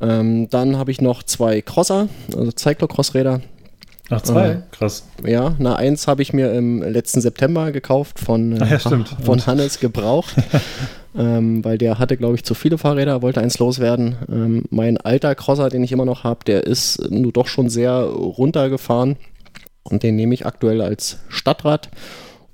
[0.00, 3.40] Ähm, dann habe ich noch zwei Crosser, also Cyclocross-Räder.
[4.10, 4.48] Ach, zwei?
[4.48, 5.06] Äh, Krass.
[5.24, 9.78] Ja, na, eins habe ich mir im letzten September gekauft von, äh, ja, von Hannes
[9.78, 10.34] gebraucht.
[11.16, 14.16] ähm, weil der hatte, glaube ich, zu viele Fahrräder, wollte eins loswerden.
[14.28, 18.00] Ähm, mein alter Crosser, den ich immer noch habe, der ist nur doch schon sehr
[18.02, 19.16] runtergefahren.
[19.82, 21.88] Und den nehme ich aktuell als Stadtrad.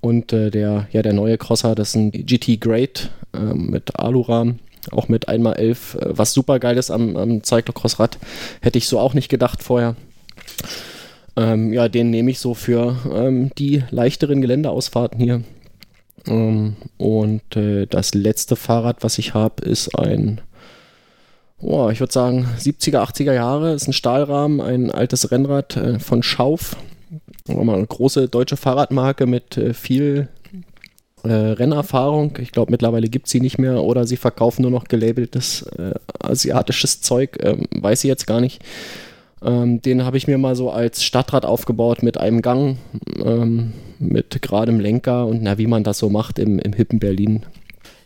[0.01, 4.61] Und äh, der, ja, der neue Crosser, das ist ein GT Great äh, mit Alurahmen
[4.93, 8.19] auch mit 1x11, äh, was super geil ist am, am Cyclocross-Rad.
[8.61, 9.97] Hätte ich so auch nicht gedacht vorher.
[11.37, 15.43] Ähm, ja, den nehme ich so für ähm, die leichteren Geländeausfahrten hier.
[16.27, 20.41] Ähm, und äh, das letzte Fahrrad, was ich habe, ist ein,
[21.61, 23.75] oh, ich würde sagen, 70er, 80er Jahre.
[23.75, 26.77] Ist ein Stahlrahmen, ein altes Rennrad äh, von Schauf.
[27.49, 30.29] Eine große deutsche Fahrradmarke mit äh, viel
[31.29, 32.39] äh, Rennerfahrung.
[32.41, 35.95] Ich glaube, mittlerweile gibt es sie nicht mehr oder sie verkaufen nur noch gelabeltes äh,
[36.21, 37.39] asiatisches Zeug.
[37.43, 38.63] Ähm, weiß ich jetzt gar nicht.
[39.43, 42.79] Ähm, den habe ich mir mal so als Stadtrad aufgebaut mit einem Gang,
[43.23, 47.45] ähm, mit geradem Lenker und na, wie man das so macht im, im hippen Berlin.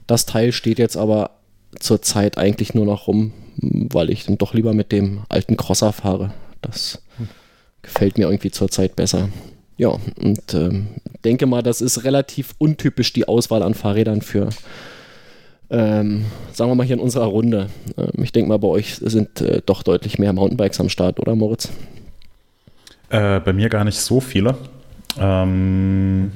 [0.06, 1.30] Das Teil steht jetzt aber
[1.78, 6.32] zurzeit eigentlich nur noch rum, weil ich dann doch lieber mit dem alten Crosser fahre.
[6.62, 7.28] Das hm.
[7.82, 9.28] gefällt mir irgendwie zurzeit besser.
[9.80, 10.88] Ja, und ähm,
[11.24, 14.50] denke mal, das ist relativ untypisch die Auswahl an Fahrrädern für,
[15.70, 17.70] ähm, sagen wir mal hier in unserer Runde.
[17.96, 21.34] Ähm, ich denke mal, bei euch sind äh, doch deutlich mehr Mountainbikes am Start, oder
[21.34, 21.70] Moritz?
[23.08, 24.54] Äh, bei mir gar nicht so viele.
[25.18, 26.30] Ähm,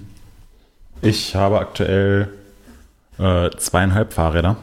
[1.02, 2.30] ich habe aktuell
[3.18, 4.56] äh, zweieinhalb Fahrräder.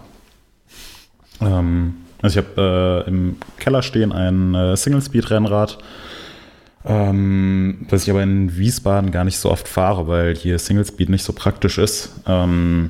[1.40, 5.78] Ähm, also ich habe äh, im Keller stehen ein äh, Single-Speed-Rennrad
[6.86, 11.10] ähm, was ich aber in Wiesbaden gar nicht so oft fahre, weil hier Single Speed
[11.10, 12.12] nicht so praktisch ist.
[12.28, 12.90] Ähm,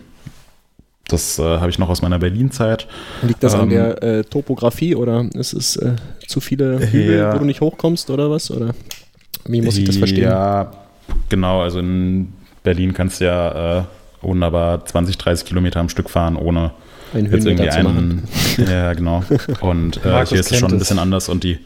[1.07, 2.87] das äh, habe ich noch aus meiner Berlin-Zeit.
[3.21, 7.33] Liegt das ähm, an der äh, Topografie oder ist es äh, zu viele Hügel, ja,
[7.33, 8.49] wo du nicht hochkommst oder was?
[8.49, 8.73] Oder
[9.45, 10.23] wie muss ich das verstehen?
[10.23, 10.72] Ja,
[11.27, 11.61] genau.
[11.61, 12.31] Also in
[12.63, 13.84] Berlin kannst du ja äh,
[14.22, 16.72] wunderbar 20, 30 Kilometer am Stück fahren, ohne
[17.13, 18.23] einen jetzt irgendwie einen.
[18.57, 19.23] Ja, genau.
[19.59, 21.59] Und äh, hier ist es schon ein bisschen anders und die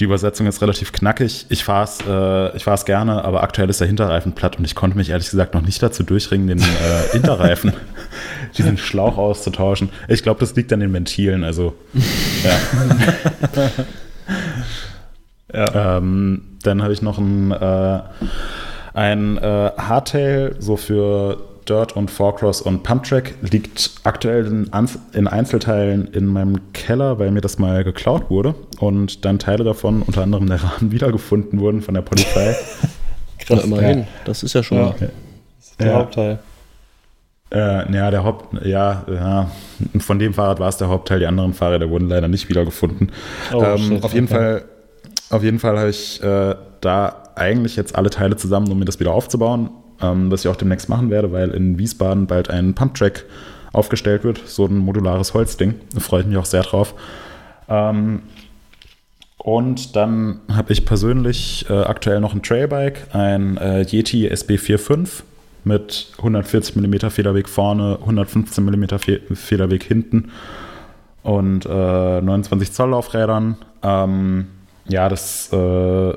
[0.00, 1.44] die Übersetzung ist relativ knackig.
[1.50, 4.74] Ich fahre es äh, ich fahr's gerne, aber aktuell ist der Hinterreifen platt und ich
[4.74, 6.64] konnte mich ehrlich gesagt noch nicht dazu durchringen, den äh,
[7.12, 7.74] Hinterreifen,
[8.56, 9.90] diesen Schlauch auszutauschen.
[10.08, 11.44] Ich glaube, das liegt an den Ventilen.
[11.44, 11.74] Also,
[12.42, 13.60] ja.
[15.66, 15.98] ja.
[15.98, 18.00] Ähm, dann habe ich noch ein, äh,
[18.94, 24.70] ein äh, Hardtail, so für Dirt und Forecross und Pumptrack liegt aktuell in,
[25.12, 30.02] in, Einzelteilen in meinem Keller, weil mir das mal geklaut wurde und dann Teile davon,
[30.02, 32.56] unter anderem der Rahmen, wiedergefunden wurden von der Polizei.
[33.38, 34.06] Krass, immerhin.
[34.24, 34.94] Das ist ja schon ja.
[35.78, 35.94] der ja.
[35.94, 36.40] Hauptteil.
[37.52, 39.50] Äh, ja, der Haupt, ja, ja,
[39.98, 41.18] von dem Fahrrad war es der Hauptteil.
[41.18, 43.10] Die anderen Fahrräder wurden leider nicht wiedergefunden.
[43.52, 44.64] Oh, ähm, auf jeden Fall,
[45.30, 49.00] auf jeden Fall habe ich äh, da eigentlich jetzt alle Teile zusammen, um mir das
[49.00, 49.70] wieder aufzubauen
[50.02, 53.24] ähm, was ich auch demnächst machen werde, weil in Wiesbaden bald ein Pumptrack
[53.72, 55.74] aufgestellt wird, so ein modulares Holzding.
[55.94, 56.94] Da freue ich mich auch sehr drauf.
[57.68, 58.22] Ähm,
[59.38, 65.22] Und dann habe ich persönlich äh, aktuell noch ein Trailbike, ein äh, Yeti SB45
[65.64, 70.30] mit 140 mm Federweg vorne, 115 mm Fe Federweg hinten
[71.22, 73.56] und äh, 29 Zoll Laufrädern.
[73.82, 74.46] Ähm,
[74.88, 76.12] ja, das äh,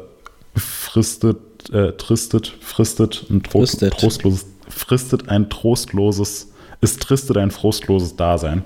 [0.55, 1.37] fristet,
[1.71, 3.93] äh, tristet, fristet ein Tro Fristet.
[3.93, 6.49] trostloses, fristet ein trostloses,
[6.81, 8.63] es tristet ein trostloses Dasein.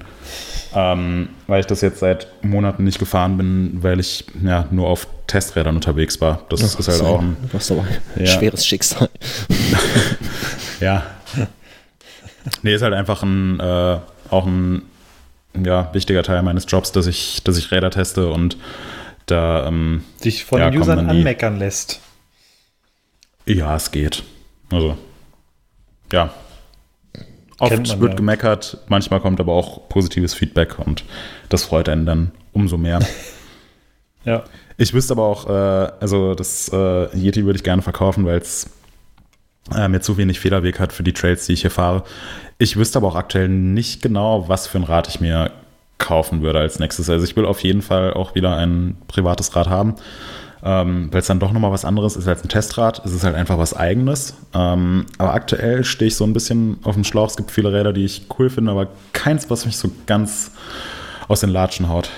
[0.73, 5.07] Ähm, weil ich das jetzt seit Monaten nicht gefahren bin, weil ich ja nur auf
[5.27, 6.43] Testrädern unterwegs war.
[6.49, 8.31] Das ist halt auch ein, ein Ja.
[8.31, 9.09] schweres Schicksal.
[10.79, 11.03] ja.
[12.61, 13.97] Nee, ist halt einfach ein, äh,
[14.29, 14.83] auch ein
[15.63, 18.57] ja, wichtiger Teil meines Jobs, dass ich, dass ich Räder teste und
[19.25, 21.99] da, ähm, Dich von Ja, den Usern anmeckern lässt.
[23.47, 24.23] Ja, es geht.
[24.71, 24.97] Also,
[26.11, 26.33] ja.
[27.59, 28.15] Oft wird ja.
[28.15, 31.03] gemeckert, manchmal kommt aber auch positives Feedback und
[31.49, 32.99] das freut einen dann umso mehr.
[34.25, 34.43] Ja.
[34.77, 38.69] Ich wüsste aber auch, äh, also das äh, Yeti würde ich gerne verkaufen, weil es
[39.73, 42.03] äh, mir zu wenig Federweg hat für die Trails, die ich hier fahre.
[42.57, 45.51] Ich wüsste aber auch aktuell nicht genau, was für ein Rad ich mir
[45.97, 47.09] kaufen würde als nächstes.
[47.09, 49.95] Also ich will auf jeden Fall auch wieder ein privates Rad haben,
[50.63, 53.03] ähm, weil es dann doch nochmal was anderes ist als ein Testrad.
[53.05, 54.35] Es ist halt einfach was Eigenes.
[54.53, 57.29] Ähm, aber aktuell stehe ich so ein bisschen auf dem Schlauch.
[57.29, 60.51] Es gibt viele Räder, die ich cool finde, aber keins, was mich so ganz
[61.27, 62.09] aus den Latschen haut.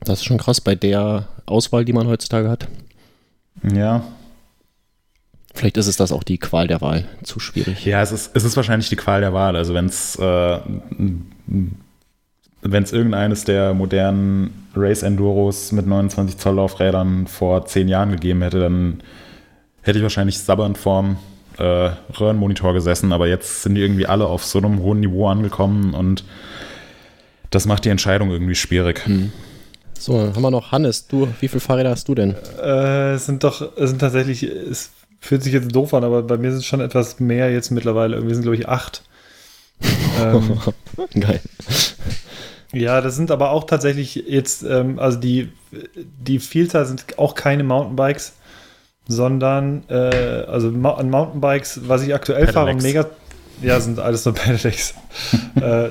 [0.00, 2.68] Das ist schon krass bei der Auswahl, die man heutzutage hat.
[3.62, 4.02] Ja,
[5.54, 7.04] Vielleicht ist es das auch die Qual der Wahl.
[7.22, 7.84] Zu schwierig.
[7.84, 9.54] Ja, es ist, es ist wahrscheinlich die Qual der Wahl.
[9.54, 10.58] Also wenn es äh,
[12.62, 18.42] wenn es irgendeines der modernen Race Enduros mit 29 Zoll Laufrädern vor zehn Jahren gegeben
[18.42, 19.02] hätte, dann
[19.82, 21.16] hätte ich wahrscheinlich sabbernd vorm
[21.58, 23.12] äh, Röhrenmonitor gesessen.
[23.12, 26.24] Aber jetzt sind die irgendwie alle auf so einem hohen Niveau angekommen und
[27.50, 29.02] das macht die Entscheidung irgendwie schwierig.
[29.98, 31.06] So, dann haben wir noch Hannes.
[31.06, 32.34] Du, wie viele Fahrräder hast du denn?
[32.62, 34.90] Äh, es sind doch, es sind tatsächlich, es
[35.20, 38.16] fühlt sich jetzt doof an, aber bei mir sind es schon etwas mehr jetzt mittlerweile.
[38.16, 39.02] Irgendwie sind, glaube ich, acht.
[40.22, 40.58] ähm,
[41.20, 41.40] Geil.
[42.72, 45.52] Ja, das sind aber auch tatsächlich jetzt, ähm, also die,
[45.94, 48.32] die Vielzahl sind auch keine Mountainbikes,
[49.08, 52.84] sondern äh, also Ma an Mountainbikes, was ich aktuell fahre Pedelecs.
[52.84, 53.06] mega,
[53.60, 54.94] ja, sind alles nur Pedelecs.
[55.60, 55.88] äh,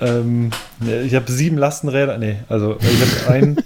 [0.00, 0.50] ähm,
[0.80, 3.56] ne, ich habe sieben Lastenräder, nee, also ich habe ein,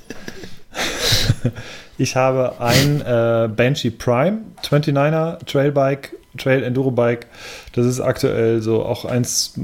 [1.98, 7.26] ich habe ein äh, Banshee Prime 29er Trailbike, Trail Enduro Bike.
[7.72, 9.54] Das ist aktuell so auch eins,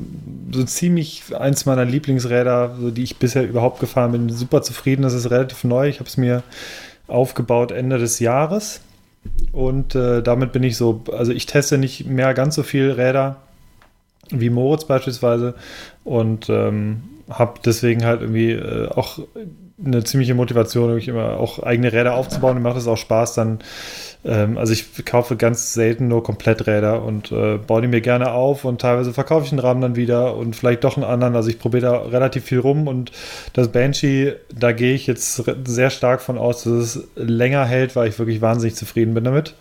[0.53, 4.29] so ziemlich eins meiner Lieblingsräder, so die ich bisher überhaupt gefahren bin.
[4.29, 5.89] Super zufrieden, das ist relativ neu.
[5.89, 6.43] Ich habe es mir
[7.09, 8.81] aufgebaut Ende des Jahres.
[9.53, 13.37] Und äh, damit bin ich so, also ich teste nicht mehr ganz so viel Räder
[14.31, 15.55] wie Moritz beispielsweise
[16.05, 19.19] und ähm, habe deswegen halt irgendwie äh, auch
[19.85, 22.55] eine ziemliche Motivation, wirklich immer auch eigene Räder aufzubauen.
[22.55, 23.61] Mir macht es auch Spaß dann.
[24.25, 28.65] Ähm, also ich kaufe ganz selten nur Kompletträder und äh, baue die mir gerne auf
[28.65, 31.37] und teilweise verkaufe ich einen Rahmen dann wieder und vielleicht doch einen anderen.
[31.37, 33.13] Also ich probiere da relativ viel rum und
[33.55, 38.09] das Banshee, da gehe ich jetzt sehr stark von aus, dass es länger hält, weil
[38.09, 39.55] ich wirklich wahnsinnig zufrieden bin damit.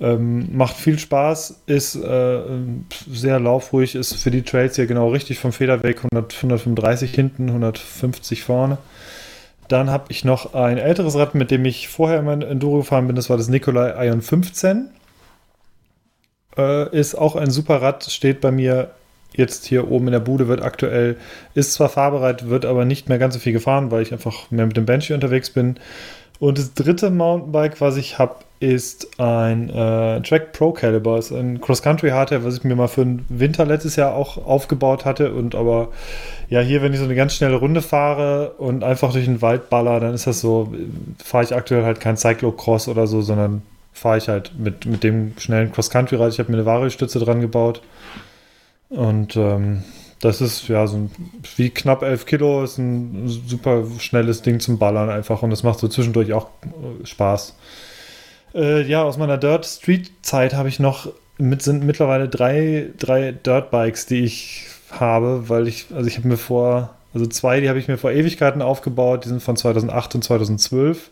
[0.00, 2.40] Ähm, macht viel Spaß, ist äh,
[3.10, 8.44] sehr laufruhig, ist für die Trails hier genau richtig vom Federweg 100, 135 hinten, 150
[8.44, 8.78] vorne.
[9.68, 13.06] Dann habe ich noch ein älteres Rad, mit dem ich vorher immer in Enduro gefahren
[13.06, 14.90] bin, das war das Nikolai Ion 15.
[16.56, 18.90] Äh, ist auch ein super Rad, steht bei mir
[19.34, 21.16] jetzt hier oben in der Bude, wird aktuell,
[21.54, 24.66] ist zwar fahrbereit, wird aber nicht mehr ganz so viel gefahren, weil ich einfach mehr
[24.66, 25.78] mit dem Banshee unterwegs bin.
[26.40, 31.18] Und das dritte Mountainbike, was ich habe, ist ein äh, Track Pro Caliber.
[31.18, 35.04] Ist ein Cross-Country Hardtail, was ich mir mal für den Winter letztes Jahr auch aufgebaut
[35.04, 35.32] hatte.
[35.32, 35.88] Und aber
[36.48, 39.70] ja, hier, wenn ich so eine ganz schnelle Runde fahre und einfach durch den Wald
[39.70, 40.72] baller, dann ist das so,
[41.22, 43.62] fahre ich aktuell halt kein Cyclocross oder so, sondern
[43.92, 46.32] fahre ich halt mit, mit dem schnellen Cross-Country-Rad.
[46.32, 47.82] Ich habe mir eine Variostütze dran gebaut.
[48.90, 49.82] Und ähm,
[50.20, 51.10] das ist ja so ein,
[51.56, 55.78] wie knapp 11 Kilo, ist ein super schnelles Ding zum Ballern einfach und das macht
[55.78, 57.56] so zwischendurch auch äh, Spaß.
[58.54, 63.32] Äh, ja, aus meiner Dirt Street Zeit habe ich noch mit sind mittlerweile drei, drei
[63.32, 67.68] Dirt Bikes, die ich habe, weil ich, also ich habe mir vor, also zwei, die
[67.68, 71.10] habe ich mir vor Ewigkeiten aufgebaut, die sind von 2008 und 2012.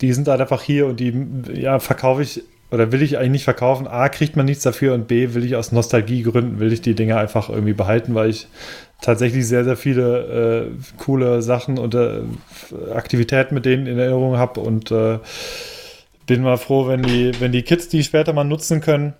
[0.00, 1.14] Die sind halt einfach hier und die,
[1.54, 3.86] ja, verkaufe ich oder will ich eigentlich nicht verkaufen.
[3.86, 7.18] A, kriegt man nichts dafür und B, will ich aus Nostalgiegründen, will ich die Dinger
[7.18, 8.48] einfach irgendwie behalten, weil ich
[9.00, 12.22] tatsächlich sehr, sehr viele äh, coole Sachen und äh,
[12.94, 15.18] Aktivitäten mit denen in Erinnerung habe und äh,
[16.26, 19.14] bin mal froh, wenn die, wenn die Kids die später mal nutzen können.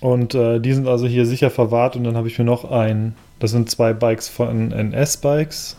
[0.00, 3.14] Und äh, die sind also hier sicher verwahrt und dann habe ich mir noch ein,
[3.38, 5.76] das sind zwei Bikes von NS-Bikes.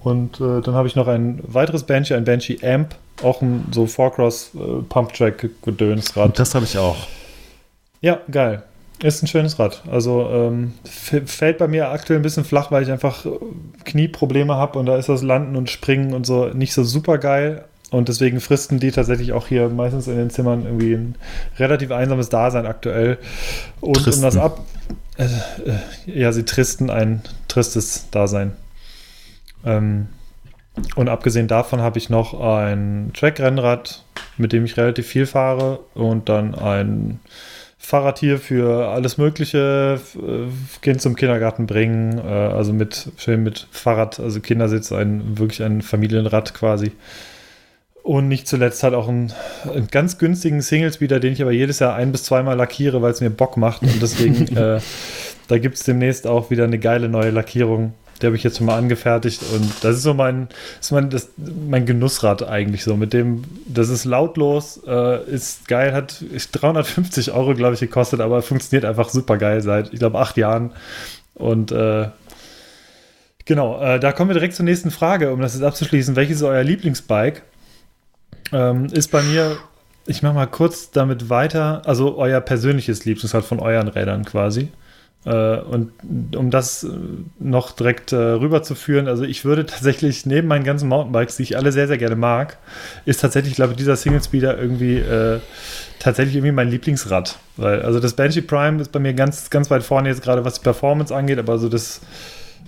[0.00, 3.86] Und äh, dann habe ich noch ein weiteres Banshee, ein Banshee Amp, auch ein so
[3.86, 6.38] Four-Cross äh, Pump-Track-Gedönsrad.
[6.38, 6.96] Das habe ich auch.
[8.00, 8.62] Ja, geil.
[9.00, 9.82] Ist ein schönes Rad.
[9.90, 13.30] Also ähm, fällt bei mir aktuell ein bisschen flach, weil ich einfach äh,
[13.84, 17.64] Knieprobleme habe und da ist das Landen und Springen und so nicht so super geil.
[17.90, 21.14] Und deswegen fristen die tatsächlich auch hier meistens in den Zimmern irgendwie ein
[21.58, 23.18] relativ einsames Dasein aktuell.
[23.80, 24.20] Und Tristen.
[24.20, 24.64] um das ab.
[25.16, 28.52] Äh, äh, ja, sie tristen ein tristes Dasein.
[29.64, 30.08] Ähm,
[30.96, 34.04] und abgesehen davon habe ich noch ein Track-Rennrad,
[34.36, 37.20] mit dem ich relativ viel fahre und dann ein
[37.78, 43.66] Fahrrad hier für alles Mögliche, äh, Kind zum Kindergarten bringen, äh, also mit schön mit
[43.70, 46.92] Fahrrad, also Kindersitz, ein wirklich ein Familienrad quasi.
[48.02, 49.32] Und nicht zuletzt halt auch einen,
[49.72, 53.20] einen ganz günstigen Singlespeeder, den ich aber jedes Jahr ein bis zweimal lackiere, weil es
[53.20, 53.82] mir Bock macht.
[53.82, 54.80] Und deswegen, äh,
[55.46, 57.94] da gibt es demnächst auch wieder eine geile neue Lackierung.
[58.18, 60.48] Die habe ich jetzt schon mal angefertigt und das ist so mein,
[60.80, 62.96] ist mein, das, mein Genussrad eigentlich so.
[62.96, 66.22] Mit dem, das ist lautlos, äh, ist geil, hat
[66.52, 70.72] 350 Euro, glaube ich, gekostet, aber funktioniert einfach super geil seit, ich glaube, acht Jahren.
[71.34, 72.08] Und äh,
[73.44, 76.16] genau, äh, da kommen wir direkt zur nächsten Frage, um das jetzt abzuschließen.
[76.16, 77.42] Welches ist euer Lieblingsbike?
[78.52, 79.56] Ähm, ist bei mir,
[80.06, 84.68] ich mache mal kurz damit weiter, also euer persönliches Lieblingsrad von euren Rädern quasi.
[85.24, 85.92] Äh, und
[86.36, 86.88] um das äh,
[87.38, 91.72] noch direkt äh, rüberzuführen, also ich würde tatsächlich neben meinen ganzen Mountainbikes, die ich alle
[91.72, 92.58] sehr, sehr gerne mag,
[93.04, 95.40] ist tatsächlich, glaube ich, dieser Single Speeder irgendwie äh,
[95.98, 97.38] tatsächlich irgendwie mein Lieblingsrad.
[97.56, 100.54] Weil, also das Banshee Prime ist bei mir ganz, ganz weit vorne jetzt gerade, was
[100.54, 102.00] die Performance angeht, aber so das,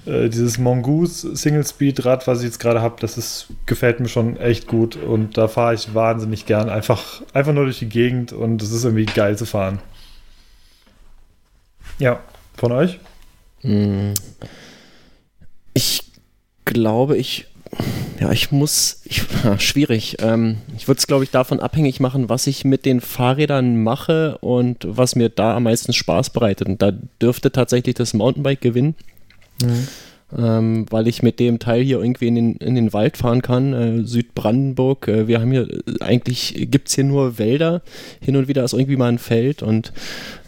[0.06, 4.08] äh, dieses Mongoose Single Speed Rad, was ich jetzt gerade habe, das ist, gefällt mir
[4.08, 6.68] schon echt gut und da fahre ich wahnsinnig gern.
[6.68, 9.78] Einfach, einfach nur durch die Gegend und es ist irgendwie geil zu fahren.
[11.98, 12.20] Ja.
[12.60, 12.98] Von euch?
[13.62, 14.12] Hm.
[15.72, 16.02] Ich
[16.66, 17.46] glaube, ich.
[18.20, 19.00] Ja, ich muss.
[19.06, 20.18] Ich, ja, schwierig.
[20.20, 24.36] Ähm, ich würde es, glaube ich, davon abhängig machen, was ich mit den Fahrrädern mache
[24.42, 26.68] und was mir da am meisten Spaß bereitet.
[26.68, 26.92] Und da
[27.22, 28.94] dürfte tatsächlich das Mountainbike gewinnen.
[29.62, 29.88] Mhm
[30.36, 33.72] ähm, weil ich mit dem Teil hier irgendwie in den, in den Wald fahren kann.
[33.72, 37.82] Äh, Südbrandenburg, äh, wir haben hier, äh, eigentlich gibt es hier nur Wälder,
[38.20, 39.92] hin und wieder ist irgendwie mal ein Feld und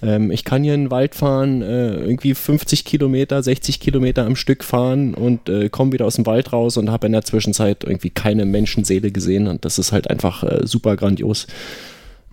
[0.02, 4.36] ähm, ich kann hier in den Wald fahren, äh, irgendwie 50 Kilometer, 60 Kilometer am
[4.36, 7.84] Stück fahren und äh, komme wieder aus dem Wald raus und habe in der Zwischenzeit
[7.84, 11.46] irgendwie keine Menschenseele gesehen und das ist halt einfach äh, super grandios.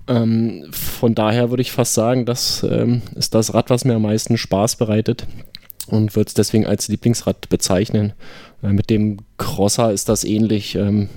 [0.08, 4.02] Ähm, von daher würde ich fast sagen, das ähm, ist das Rad, was mir am
[4.04, 5.26] meisten Spaß bereitet
[5.90, 8.14] und würde es deswegen als Lieblingsrad bezeichnen.
[8.64, 10.76] Äh, mit dem Crosser ist das ähnlich.
[10.76, 11.10] Ähm,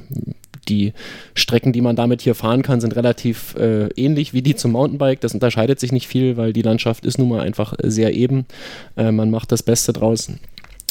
[0.68, 0.92] die
[1.34, 5.20] Strecken, die man damit hier fahren kann, sind relativ äh, ähnlich wie die zum Mountainbike.
[5.20, 8.46] Das unterscheidet sich nicht viel, weil die Landschaft ist nun mal einfach sehr eben.
[8.96, 10.30] Äh, man macht das Beste draus.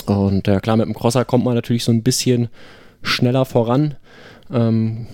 [0.08, 2.50] Und klar, mit dem Crosser kommt man natürlich so ein bisschen
[3.04, 3.96] schneller voran.
[4.52, 5.08] Ähm,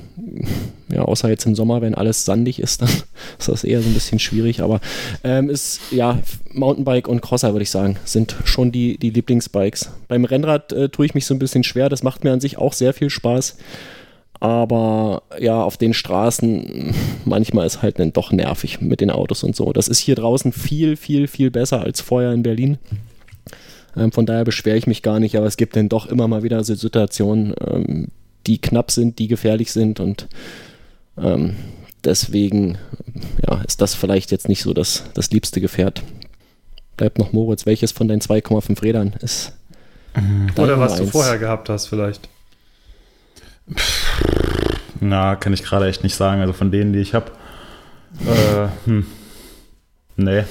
[0.89, 2.89] ja, außer jetzt im Sommer, wenn alles sandig ist, dann
[3.39, 4.61] ist das eher so ein bisschen schwierig.
[4.61, 4.79] Aber
[5.23, 6.19] ähm, ist, ja,
[6.51, 9.91] Mountainbike und Crosser, würde ich sagen, sind schon die, die Lieblingsbikes.
[10.07, 11.89] Beim Rennrad äh, tue ich mich so ein bisschen schwer.
[11.89, 13.57] Das macht mir an sich auch sehr viel Spaß.
[14.39, 16.93] Aber ja, auf den Straßen
[17.25, 19.73] manchmal ist halt dann doch nervig mit den Autos und so.
[19.73, 22.77] Das ist hier draußen viel, viel, viel besser als vorher in Berlin.
[23.95, 26.43] Ähm, von daher beschwere ich mich gar nicht, aber es gibt dann doch immer mal
[26.43, 28.07] wieder so Situationen, ähm,
[28.47, 30.27] die knapp sind, die gefährlich sind und
[31.17, 31.55] ähm,
[32.03, 32.77] deswegen
[33.47, 36.03] ja, ist das vielleicht jetzt nicht so das, das liebste Gefährt.
[36.95, 39.53] Bleibt noch Moritz, welches von deinen 2,5 Rädern ist?
[40.57, 42.27] Oder was du vorher gehabt hast, vielleicht.
[44.99, 46.41] Na, kann ich gerade echt nicht sagen.
[46.41, 47.31] Also von denen, die ich habe.
[48.25, 49.05] Äh, hm.
[50.15, 50.43] Nee.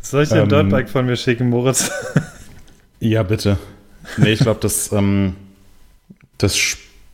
[0.00, 1.90] Soll ich dir ein ähm, Dirtbike von mir schicken, Moritz?
[3.00, 3.58] ja, bitte.
[4.16, 5.36] Nee, ich glaube, das, ähm,
[6.38, 6.56] das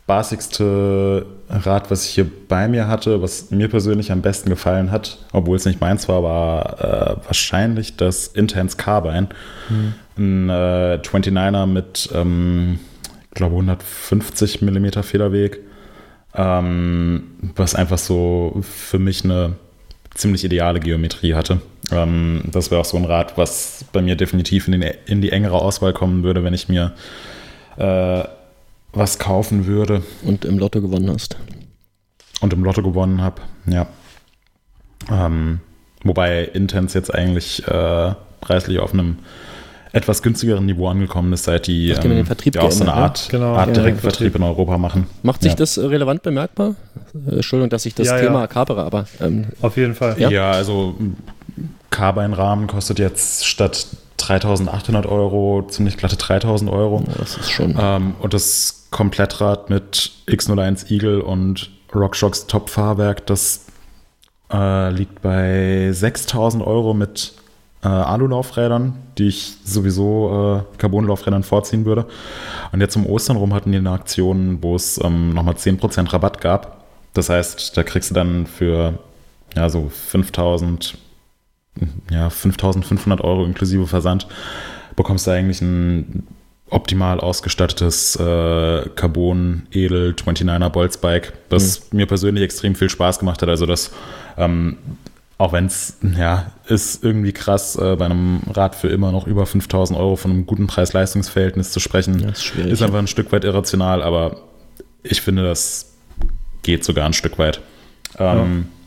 [0.08, 5.18] spaßigste Rad, was ich hier bei mir hatte, was mir persönlich am besten gefallen hat,
[5.32, 9.28] obwohl es nicht meins war, war äh, wahrscheinlich das Intense Carbine.
[9.68, 9.94] Hm.
[10.16, 12.78] Ein äh, 29er mit, ähm,
[13.24, 15.60] ich glaube, 150 mm Federweg,
[16.34, 17.24] ähm,
[17.54, 19.56] was einfach so für mich eine
[20.14, 21.60] ziemlich ideale Geometrie hatte.
[21.90, 25.32] Ähm, das wäre auch so ein Rad, was bei mir definitiv in, den, in, die
[25.32, 26.92] engere Auswahl kommen würde, wenn ich mir
[27.76, 28.24] äh,
[28.92, 30.02] was kaufen würde.
[30.22, 31.36] Und im Lotto gewonnen hast.
[32.40, 33.86] Und im Lotto gewonnen habe, ja.
[35.10, 35.60] Ähm,
[36.04, 39.18] wobei Intense jetzt eigentlich äh, preislich auf einem
[39.92, 43.28] etwas günstigeren Niveau angekommen ist, seit die, ähm, den Vertrieb ja, auch so eine Art,
[43.30, 43.54] genau.
[43.54, 45.06] Art Direktvertrieb in Europa machen.
[45.22, 45.56] Macht sich ja.
[45.56, 46.74] das relevant bemerkbar?
[47.14, 48.46] Äh, Entschuldigung, dass ich das ja, Thema ja.
[48.46, 50.16] kapere, aber ähm, auf jeden Fall.
[50.18, 50.94] Ja, also
[51.98, 53.88] Carbine-Rahmen kostet jetzt statt
[54.18, 57.02] 3800 Euro, ziemlich glatte 3000 Euro.
[57.08, 57.76] Ja, das ist schon.
[57.76, 63.66] Ähm, und das Komplettrad mit X01 Eagle und RockShox Top-Fahrwerk, das
[64.52, 67.32] äh, liegt bei 6000 Euro mit
[67.82, 72.06] äh, Alulaufrädern, die ich sowieso äh, Carbonlaufrädern vorziehen würde.
[72.70, 76.40] Und jetzt um Ostern rum hatten die eine Aktion, wo es ähm, nochmal 10% Rabatt
[76.40, 76.84] gab.
[77.12, 79.00] Das heißt, da kriegst du dann für
[79.56, 80.96] ja, so 5000,
[82.10, 84.26] ja, 5500 Euro inklusive Versand,
[84.96, 86.26] bekommst du eigentlich ein
[86.70, 91.98] optimal ausgestattetes äh, Carbon Edel 29er Boltzbike, das mhm.
[91.98, 93.48] mir persönlich extrem viel Spaß gemacht hat.
[93.48, 93.92] Also das
[94.36, 94.76] ähm,
[95.38, 99.46] auch wenn es, ja, ist irgendwie krass, äh, bei einem Rad für immer noch über
[99.46, 103.44] 5000 Euro von einem guten Preis-Leistungs-Verhältnis zu sprechen, Ja, ist ist einfach ein Stück weit
[103.44, 104.38] irrational, aber
[105.04, 105.94] ich finde, das
[106.64, 107.60] geht sogar ein Stück weit.
[108.18, 108.77] Ähm, ja.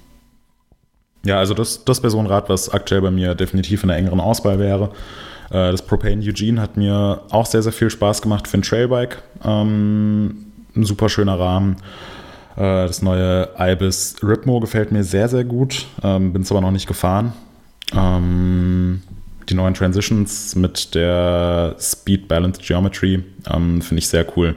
[1.28, 4.20] Also das, das wäre so ein Rad, was aktuell bei mir definitiv in der engeren
[4.20, 4.92] Auswahl wäre.
[5.50, 9.22] Äh, das Propane Eugene hat mir auch sehr, sehr viel Spaß gemacht für ein Trailbike.
[9.44, 10.46] Ähm,
[10.76, 11.78] ein super schöner Rahmen.
[12.56, 15.86] Äh, das neue Ibis Ripmo gefällt mir sehr, sehr gut.
[16.04, 17.34] Ähm, Bin es aber noch nicht gefahren.
[17.94, 19.02] Ähm,
[19.50, 24.56] die neuen Transitions mit der Speed Balanced Geometry ähm, finde ich sehr cool.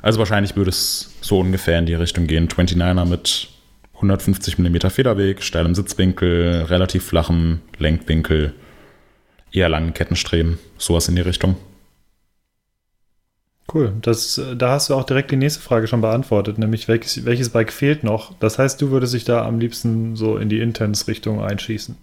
[0.00, 2.48] Also wahrscheinlich würde es so ungefähr in die Richtung gehen.
[2.48, 3.48] 29er mit
[4.02, 8.54] 150 mm Federweg, steilem Sitzwinkel, relativ flachem Lenkwinkel,
[9.52, 11.56] eher langen Kettenstreben, sowas in die Richtung.
[13.72, 13.92] Cool.
[14.02, 17.72] Das, da hast du auch direkt die nächste Frage schon beantwortet, nämlich welches, welches Bike
[17.72, 18.34] fehlt noch?
[18.38, 21.96] Das heißt, du würdest dich da am liebsten so in die Intense-Richtung einschießen.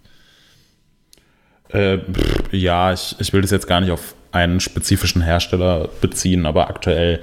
[1.70, 6.46] Äh, pff, ja, ich, ich will das jetzt gar nicht auf einen spezifischen Hersteller beziehen,
[6.46, 7.20] aber aktuell,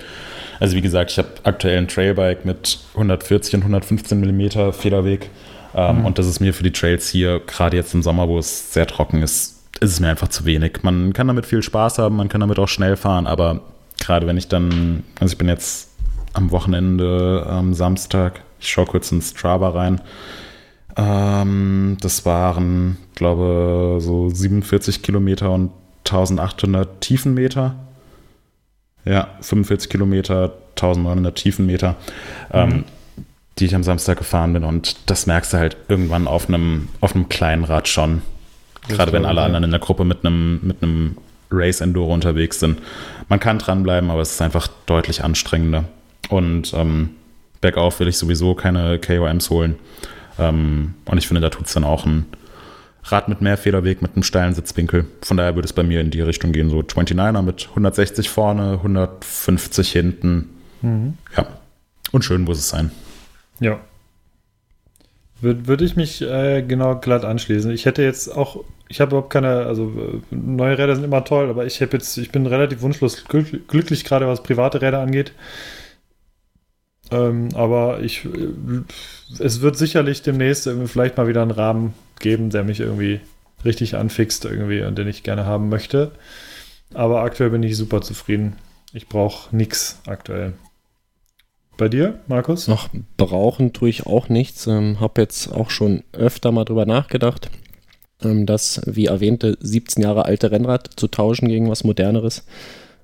[0.60, 5.30] also wie gesagt, ich habe aktuell ein Trailbike mit 140 und 115 mm Federweg.
[5.74, 8.72] Ähm, Und das ist mir für die Trails hier, gerade jetzt im Sommer, wo es
[8.72, 10.82] sehr trocken ist, ist es mir einfach zu wenig.
[10.82, 13.60] Man kann damit viel Spaß haben, man kann damit auch schnell fahren, aber
[14.00, 15.90] gerade wenn ich dann, also ich bin jetzt
[16.32, 20.00] am Wochenende, am Samstag, ich schaue kurz ins Strava rein.
[20.96, 25.70] Ähm, das waren, glaube so 47 Kilometer und
[26.06, 27.74] 1800 Tiefenmeter.
[29.04, 31.94] Ja, 45 Kilometer, 1900 Tiefenmeter,
[32.52, 32.84] ähm,
[33.58, 34.64] die ich am Samstag gefahren bin.
[34.64, 38.22] Und das merkst du halt irgendwann auf einem, auf einem kleinen Rad schon.
[38.88, 41.16] Gerade wenn alle anderen in der Gruppe mit einem, mit einem
[41.50, 42.80] Race Enduro unterwegs sind.
[43.28, 45.84] Man kann dranbleiben, aber es ist einfach deutlich anstrengender.
[46.28, 47.10] Und ähm,
[47.60, 49.76] bergauf will ich sowieso keine KOMs holen.
[50.38, 52.26] Ähm, und ich finde, da tut es dann auch ein
[53.08, 55.06] Rad mit mehr Federweg, mit einem steilen Sitzwinkel.
[55.22, 58.72] Von daher würde es bei mir in die Richtung gehen, so 29er mit 160 vorne,
[58.72, 60.50] 150 hinten.
[61.36, 61.46] Ja.
[62.12, 62.90] Und schön muss es sein.
[63.60, 63.80] Ja.
[65.40, 67.70] Würde würd ich mich äh, genau glatt anschließen.
[67.70, 69.92] Ich hätte jetzt auch, ich habe überhaupt keine, also
[70.30, 74.04] neue Räder sind immer toll, aber ich habe jetzt, ich bin relativ wunschlos glück, glücklich,
[74.04, 75.32] gerade was private Räder angeht.
[77.10, 82.64] Ähm, aber ich, äh, es wird sicherlich demnächst vielleicht mal wieder einen Rahmen geben, der
[82.64, 83.20] mich irgendwie
[83.64, 86.12] richtig anfixt irgendwie und den ich gerne haben möchte.
[86.94, 88.56] Aber aktuell bin ich super zufrieden.
[88.92, 90.54] Ich brauche nichts aktuell.
[91.76, 92.68] Bei dir, Markus?
[92.68, 92.88] Noch
[93.18, 94.66] brauchen tue ich auch nichts.
[94.66, 97.50] Ähm, habe jetzt auch schon öfter mal drüber nachgedacht,
[98.22, 102.46] ähm, das, wie erwähnte, 17 Jahre alte Rennrad zu tauschen gegen was Moderneres.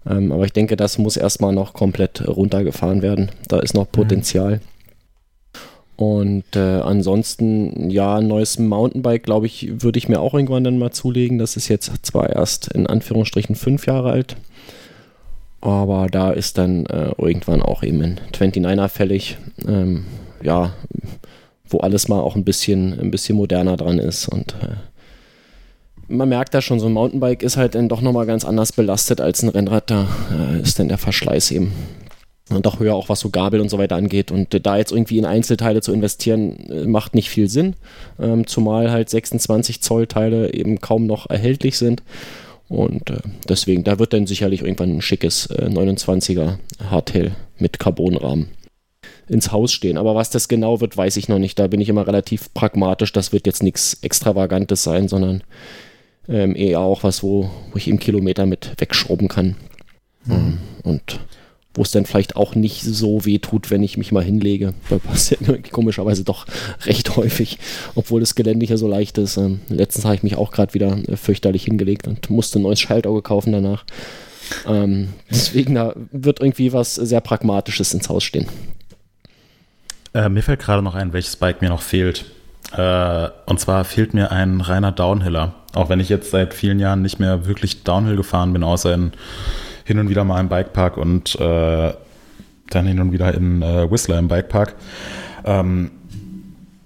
[0.06, 3.30] Ähm, aber ich denke, das muss erstmal noch komplett runtergefahren werden.
[3.48, 4.60] Da ist noch Potenzial.
[6.02, 10.76] Und äh, ansonsten, ja, ein neues Mountainbike, glaube ich, würde ich mir auch irgendwann dann
[10.76, 11.38] mal zulegen.
[11.38, 14.34] Das ist jetzt zwar erst in Anführungsstrichen fünf Jahre alt,
[15.60, 19.38] aber da ist dann äh, irgendwann auch eben ein 29er fällig.
[19.64, 20.06] Ähm,
[20.42, 20.72] ja,
[21.68, 24.26] wo alles mal auch ein bisschen, ein bisschen moderner dran ist.
[24.26, 24.74] Und äh,
[26.08, 29.20] man merkt da schon, so ein Mountainbike ist halt dann doch nochmal ganz anders belastet
[29.20, 29.88] als ein Rennrad.
[29.88, 31.70] Da äh, ist dann der Verschleiß eben
[32.54, 34.30] und doch höher, auch was so Gabel und so weiter angeht.
[34.30, 37.74] Und äh, da jetzt irgendwie in Einzelteile zu investieren, äh, macht nicht viel Sinn.
[38.20, 42.02] Ähm, zumal halt 26 Zoll Teile eben kaum noch erhältlich sind.
[42.68, 43.18] Und äh,
[43.48, 46.58] deswegen, da wird dann sicherlich irgendwann ein schickes äh, 29er
[46.90, 48.48] Hardtail mit Carbonrahmen
[49.28, 49.98] ins Haus stehen.
[49.98, 51.58] Aber was das genau wird, weiß ich noch nicht.
[51.58, 53.12] Da bin ich immer relativ pragmatisch.
[53.12, 55.42] Das wird jetzt nichts Extravagantes sein, sondern
[56.28, 59.56] ähm, eher auch was, wo, wo ich eben Kilometer mit wegschrubben kann.
[60.28, 61.20] Ähm, und
[61.74, 64.74] wo es dann vielleicht auch nicht so weh tut, wenn ich mich mal hinlege.
[64.90, 66.46] Das passiert irgendwie komischerweise doch
[66.86, 67.58] recht häufig,
[67.94, 69.36] obwohl das Gelände hier so leicht ist.
[69.36, 72.80] Ähm, letztens habe ich mich auch gerade wieder äh, fürchterlich hingelegt und musste ein neues
[72.80, 73.84] Schaltauge kaufen danach.
[74.66, 78.46] Ähm, deswegen, da wird irgendwie was sehr Pragmatisches ins Haus stehen.
[80.14, 82.26] Äh, mir fällt gerade noch ein, welches Bike mir noch fehlt.
[82.76, 85.54] Äh, und zwar fehlt mir ein reiner Downhiller.
[85.74, 89.12] auch wenn ich jetzt seit vielen Jahren nicht mehr wirklich Downhill gefahren bin, außer in,
[89.84, 91.92] hin und wieder mal im Bikepark und äh,
[92.70, 94.74] dann hin und wieder in äh, Whistler im Bikepark.
[95.44, 95.90] Ähm,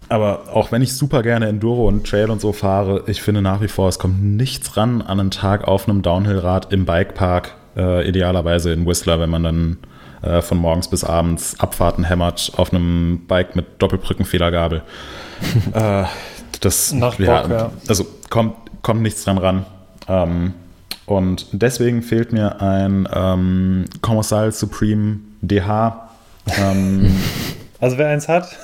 [0.08, 3.60] aber auch wenn ich super gerne Enduro und Trail und so fahre, ich finde nach
[3.60, 8.08] wie vor, es kommt nichts ran an einen Tag auf einem Downhill-Rad im Bikepark, äh,
[8.08, 9.78] idealerweise in Whistler, wenn man dann
[10.22, 14.82] äh, von morgens bis abends Abfahrten hämmert auf einem Bike mit Doppelbrückenfedergabel.
[15.72, 16.04] äh,
[16.60, 17.70] das, Nach ja, Bock, ja.
[17.88, 19.66] also kommt, kommt nichts dran ran.
[20.08, 20.54] Ähm,
[21.06, 26.08] und deswegen fehlt mir ein ähm, Commissal Supreme DH.
[26.58, 27.10] Ähm,
[27.78, 28.56] Also wer eins hat,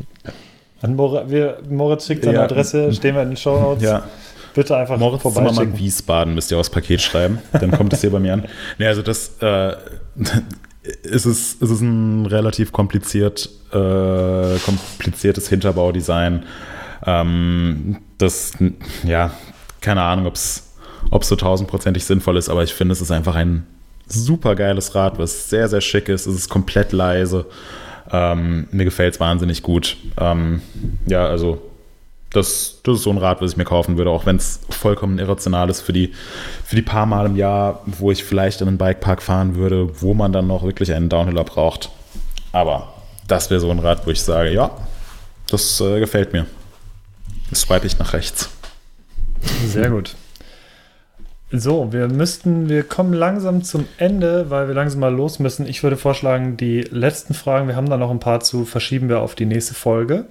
[0.82, 2.44] an Mor wir, Moritz schickt seine Ja.
[2.44, 3.82] Adresse, stehen wir in den Show Notes.
[3.82, 4.02] ja,
[4.54, 5.78] Bitte einfach Moritz Zimmermann.
[5.78, 7.38] Wiesbaden müsst ihr aufs Paket schreiben.
[7.52, 8.44] Dann kommt es hier bei mir an.
[8.78, 9.74] Nee, also das äh,
[11.02, 16.44] es ist, es ist ein relativ kompliziert, äh, kompliziertes Hinterbaudesign.
[17.06, 18.52] Ähm, das,
[19.04, 19.30] ja,
[19.80, 20.69] keine Ahnung, ob es
[21.22, 23.66] so tausendprozentig sinnvoll ist, aber ich finde, es ist einfach ein
[24.06, 26.26] super geiles Rad, was sehr, sehr schick ist.
[26.26, 27.46] Es ist komplett leise.
[28.10, 29.96] Ähm, mir gefällt es wahnsinnig gut.
[30.18, 30.62] Ähm,
[31.06, 31.62] ja, also
[32.30, 35.18] das, das ist so ein Rad, was ich mir kaufen würde, auch wenn es vollkommen
[35.18, 36.12] irrational ist für die,
[36.64, 40.14] für die paar Mal im Jahr, wo ich vielleicht in einen Bikepark fahren würde, wo
[40.14, 41.90] man dann noch wirklich einen Downhiller braucht.
[42.52, 42.92] Aber
[43.26, 44.70] das wäre so ein Rad, wo ich sage, ja,
[45.48, 46.46] das äh, gefällt mir.
[47.50, 48.48] Das swipe ich nach rechts.
[49.66, 50.14] Sehr gut.
[51.52, 55.66] So, wir müssten, wir kommen langsam zum Ende, weil wir langsam mal los müssen.
[55.66, 59.18] Ich würde vorschlagen, die letzten Fragen, wir haben da noch ein paar zu, verschieben wir
[59.20, 60.26] auf die nächste Folge.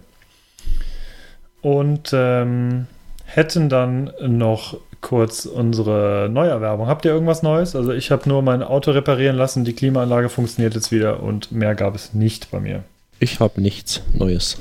[1.62, 2.88] Und ähm,
[3.26, 6.88] hätten dann noch kurz unsere Neuerwerbung.
[6.88, 7.76] Habt ihr irgendwas Neues?
[7.76, 11.76] Also ich habe nur mein Auto reparieren lassen, die Klimaanlage funktioniert jetzt wieder und mehr
[11.76, 12.84] gab es nicht bei mir.
[13.20, 14.58] Ich habe nichts Neues.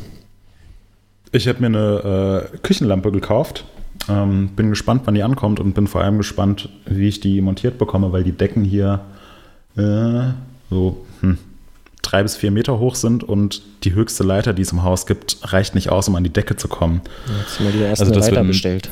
[1.31, 3.65] Ich habe mir eine äh, Küchenlampe gekauft.
[4.09, 7.79] Ähm, bin gespannt, wann die ankommt und bin vor allem gespannt, wie ich die montiert
[7.79, 9.01] bekomme, weil die Decken hier
[9.77, 10.33] äh,
[10.71, 11.39] so hm,
[12.03, 15.39] drei bis vier Meter hoch sind und die höchste Leiter, die es im Haus gibt,
[15.53, 17.03] reicht nicht aus, um an die Decke zu kommen.
[17.41, 18.89] Jetzt mal die erste Also Leiter wird bestellt.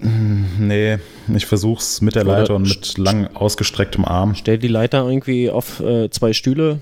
[0.00, 0.98] Nee,
[1.34, 4.34] ich versuch's mit der Oder Leiter und mit lang ausgestrecktem Arm.
[4.34, 6.80] Stell die Leiter irgendwie auf äh, zwei Stühle,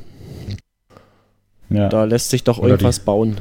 [1.70, 3.40] Ja, da lässt sich doch Oder irgendwas bauen.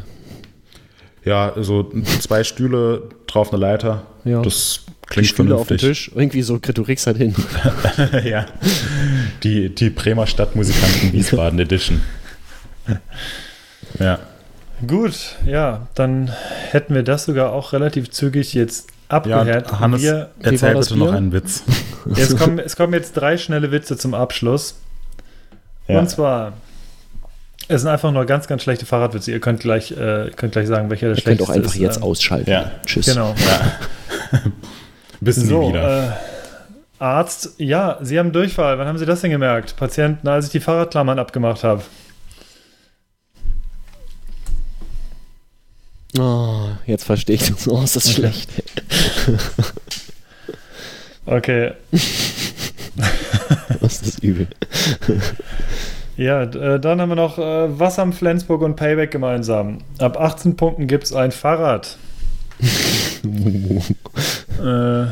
[1.26, 4.04] Ja so zwei Stühle drauf eine Leiter.
[4.26, 4.41] Ja.
[4.41, 6.08] Das Die klingt Stühle auf dem vernünftig.
[6.08, 7.36] Tisch, irgendwie so du kriegst halt hin.
[8.24, 8.45] ja.
[9.44, 12.02] Die, die Bremer Stadtmusikanten Wiesbaden Edition.
[14.00, 14.20] Ja.
[14.86, 16.32] Gut, ja, dann
[16.72, 19.80] hätten wir das sogar auch relativ zügig jetzt Ja, abgehört.
[19.80, 21.16] Hannes, wir, erzähl bitte noch Bier?
[21.16, 21.64] einen Witz.
[22.18, 24.76] es, kommen, es kommen jetzt drei schnelle Witze zum Abschluss.
[25.88, 26.00] Ja.
[26.00, 26.54] Und zwar,
[27.68, 29.31] es sind einfach nur ganz, ganz schlechte Fahrradwitze.
[29.31, 31.81] Ihr könnt gleich, äh, könnt gleich sagen, welcher der Ihr könnt schlechteste auch einfach ist.
[31.81, 32.49] jetzt Ähm, ausschalten.
[32.49, 32.72] Ja.
[32.85, 33.06] Tschüss.
[33.06, 33.34] Genau.
[35.22, 36.10] Bis nie So, wieder.
[36.10, 36.11] äh,
[36.99, 38.77] Arzt, ja, Sie haben Durchfall.
[38.77, 39.76] Wann haben Sie das denn gemerkt?
[39.76, 41.81] Patienten, als ich die Fahrradklammern abgemacht habe.
[46.18, 47.68] Oh, jetzt verstehe ich das.
[47.68, 48.49] Oh, ist das schlecht.
[51.26, 51.72] Okay,
[53.81, 54.48] Das ist übel.
[56.18, 59.80] ja, äh, dann haben wir noch, äh, was haben Flensburg und Payback gemeinsam?
[59.99, 61.98] Ab 18 Punkten gibt es ein Fahrrad.
[64.61, 65.06] Äh,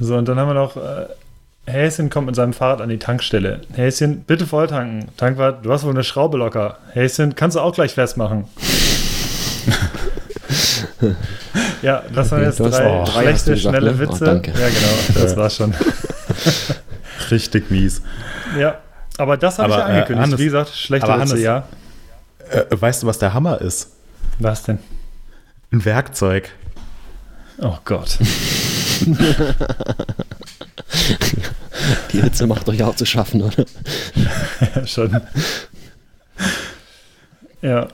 [0.00, 0.76] so, und dann haben wir noch,
[1.68, 3.60] Häschen kommt mit seinem Fahrrad an die Tankstelle.
[3.74, 5.08] Häschen, bitte volltanken.
[5.16, 6.78] Tankwart, du hast wohl eine Schraube locker.
[6.92, 8.44] Häschen, kannst du auch gleich festmachen.
[11.82, 13.96] ja, das waren jetzt du hast drei, hast schlechte, gesagt, schnelle ne?
[13.96, 14.24] Oh, Witze.
[14.24, 14.50] danke.
[14.52, 15.74] Ja, genau, das war's schon.
[17.30, 18.02] Richtig mies.
[18.58, 18.78] Ja,
[19.18, 20.26] aber das habe ich ja äh, angekündigt.
[20.26, 21.68] Hannes- Wie gesagt, schlechte aber Witze, Hannes- ja.
[22.50, 23.90] Äh, weißt du, was der Hammer ist?
[24.38, 24.78] Was denn?
[25.70, 26.50] Ein Werkzeug.
[27.60, 28.18] Oh Gott.
[32.12, 33.64] Die Hitze macht euch auch zu schaffen, oder?
[34.86, 35.20] Schon.
[37.62, 37.88] Ja.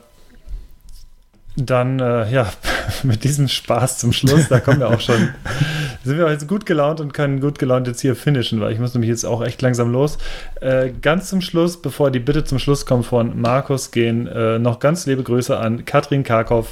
[1.56, 2.50] Dann, äh, ja,
[3.04, 5.28] mit diesem Spaß zum Schluss, da kommen wir auch schon,
[6.04, 8.80] sind wir auch jetzt gut gelaunt und können gut gelaunt jetzt hier finishen, weil ich
[8.80, 10.18] muss nämlich jetzt auch echt langsam los.
[10.60, 14.80] Äh, ganz zum Schluss, bevor die Bitte zum Schluss kommt von Markus, gehen äh, noch
[14.80, 16.66] ganz liebe Grüße an Katrin Karkow,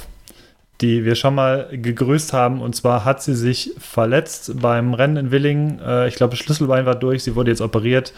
[0.81, 2.61] die wir schon mal gegrüßt haben.
[2.61, 5.79] Und zwar hat sie sich verletzt beim Rennen in Willingen.
[5.79, 8.13] Äh, ich glaube, Schlüsselbein war durch, sie wurde jetzt operiert.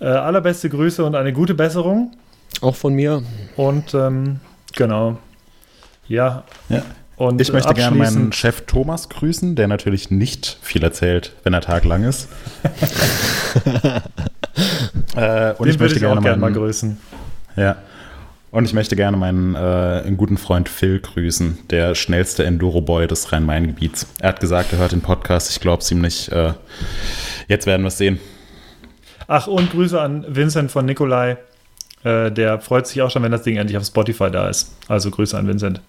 [0.00, 2.12] Äh, allerbeste Grüße und eine gute Besserung.
[2.60, 3.22] Auch von mir.
[3.56, 4.40] Und ähm,
[4.74, 5.18] genau.
[6.08, 6.44] Ja.
[6.68, 6.82] Ja.
[7.16, 11.60] Und Ich möchte gerne meinen Chef Thomas grüßen, der natürlich nicht viel erzählt, wenn der
[11.60, 12.28] Tag lang ist.
[15.14, 16.98] äh, und Den ich möchte ich gerne gerne mal grüßen.
[17.56, 17.76] Ja.
[18.50, 24.06] Und ich möchte gerne meinen äh, guten Freund Phil grüßen, der schnellste Enduro-Boy des Rhein-Main-Gebiets.
[24.20, 25.50] Er hat gesagt, er hört den Podcast.
[25.50, 26.28] Ich glaube es ihm nicht.
[26.30, 26.52] Äh,
[27.48, 28.20] jetzt werden wir es sehen.
[29.26, 31.36] Ach, und Grüße an Vincent von Nikolai.
[32.04, 34.76] Äh, der freut sich auch schon, wenn das Ding endlich auf Spotify da ist.
[34.88, 35.80] Also Grüße an Vincent.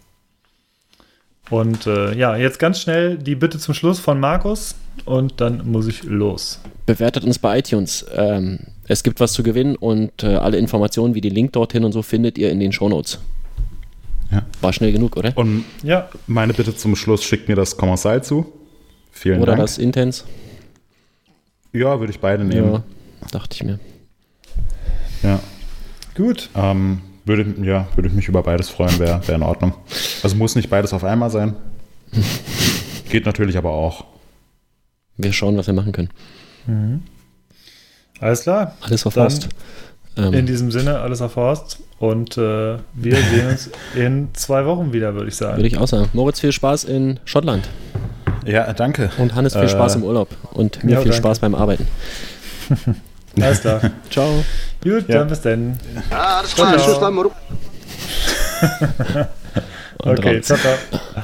[1.49, 5.87] Und äh, ja, jetzt ganz schnell die Bitte zum Schluss von Markus und dann muss
[5.87, 6.59] ich los.
[6.85, 8.05] Bewertet uns bei iTunes.
[8.15, 11.91] Ähm, es gibt was zu gewinnen und äh, alle Informationen wie den Link dorthin und
[11.91, 13.19] so findet ihr in den Shownotes.
[14.31, 14.43] Ja.
[14.61, 15.33] War schnell genug, oder?
[15.37, 18.51] Und Ja, meine Bitte zum Schluss, schickt mir das Kommissar zu.
[19.11, 19.61] Vielen Oder Dank.
[19.61, 20.25] das Intens?
[21.71, 22.73] Ja, würde ich beide nehmen.
[22.73, 22.83] Ja,
[23.31, 23.79] dachte ich mir.
[25.23, 25.39] Ja.
[26.15, 26.49] gut.
[26.55, 29.73] Ähm, würde, ja, würde ich mich über beides freuen, wäre wär in Ordnung.
[30.23, 31.55] Also muss nicht beides auf einmal sein.
[33.09, 34.05] Geht natürlich aber auch.
[35.17, 37.03] Wir schauen, was wir machen können.
[38.19, 38.75] Alles klar.
[38.81, 39.49] Alles auf Dann Horst.
[40.17, 41.79] Ähm, In diesem Sinne, alles auf Horst.
[41.99, 45.57] Und äh, wir sehen uns in zwei Wochen wieder, würde ich sagen.
[45.57, 46.09] Würde ich auch sagen.
[46.13, 47.69] Moritz, viel Spaß in Schottland.
[48.45, 49.09] Ja, danke.
[49.17, 50.29] Und Hannes, viel Äh, Spaß im Urlaub.
[50.51, 51.17] Und mir ja, viel danke.
[51.17, 51.87] Spaß beim Arbeiten.
[53.41, 53.81] Alles klar.
[54.09, 54.43] Ciao.
[54.83, 55.19] Gut, Ja.
[55.19, 55.79] dann bis dann.
[56.11, 56.77] Ja, alles klar.
[56.79, 57.11] Ciao.
[59.97, 61.23] Okay, ciao, ciao.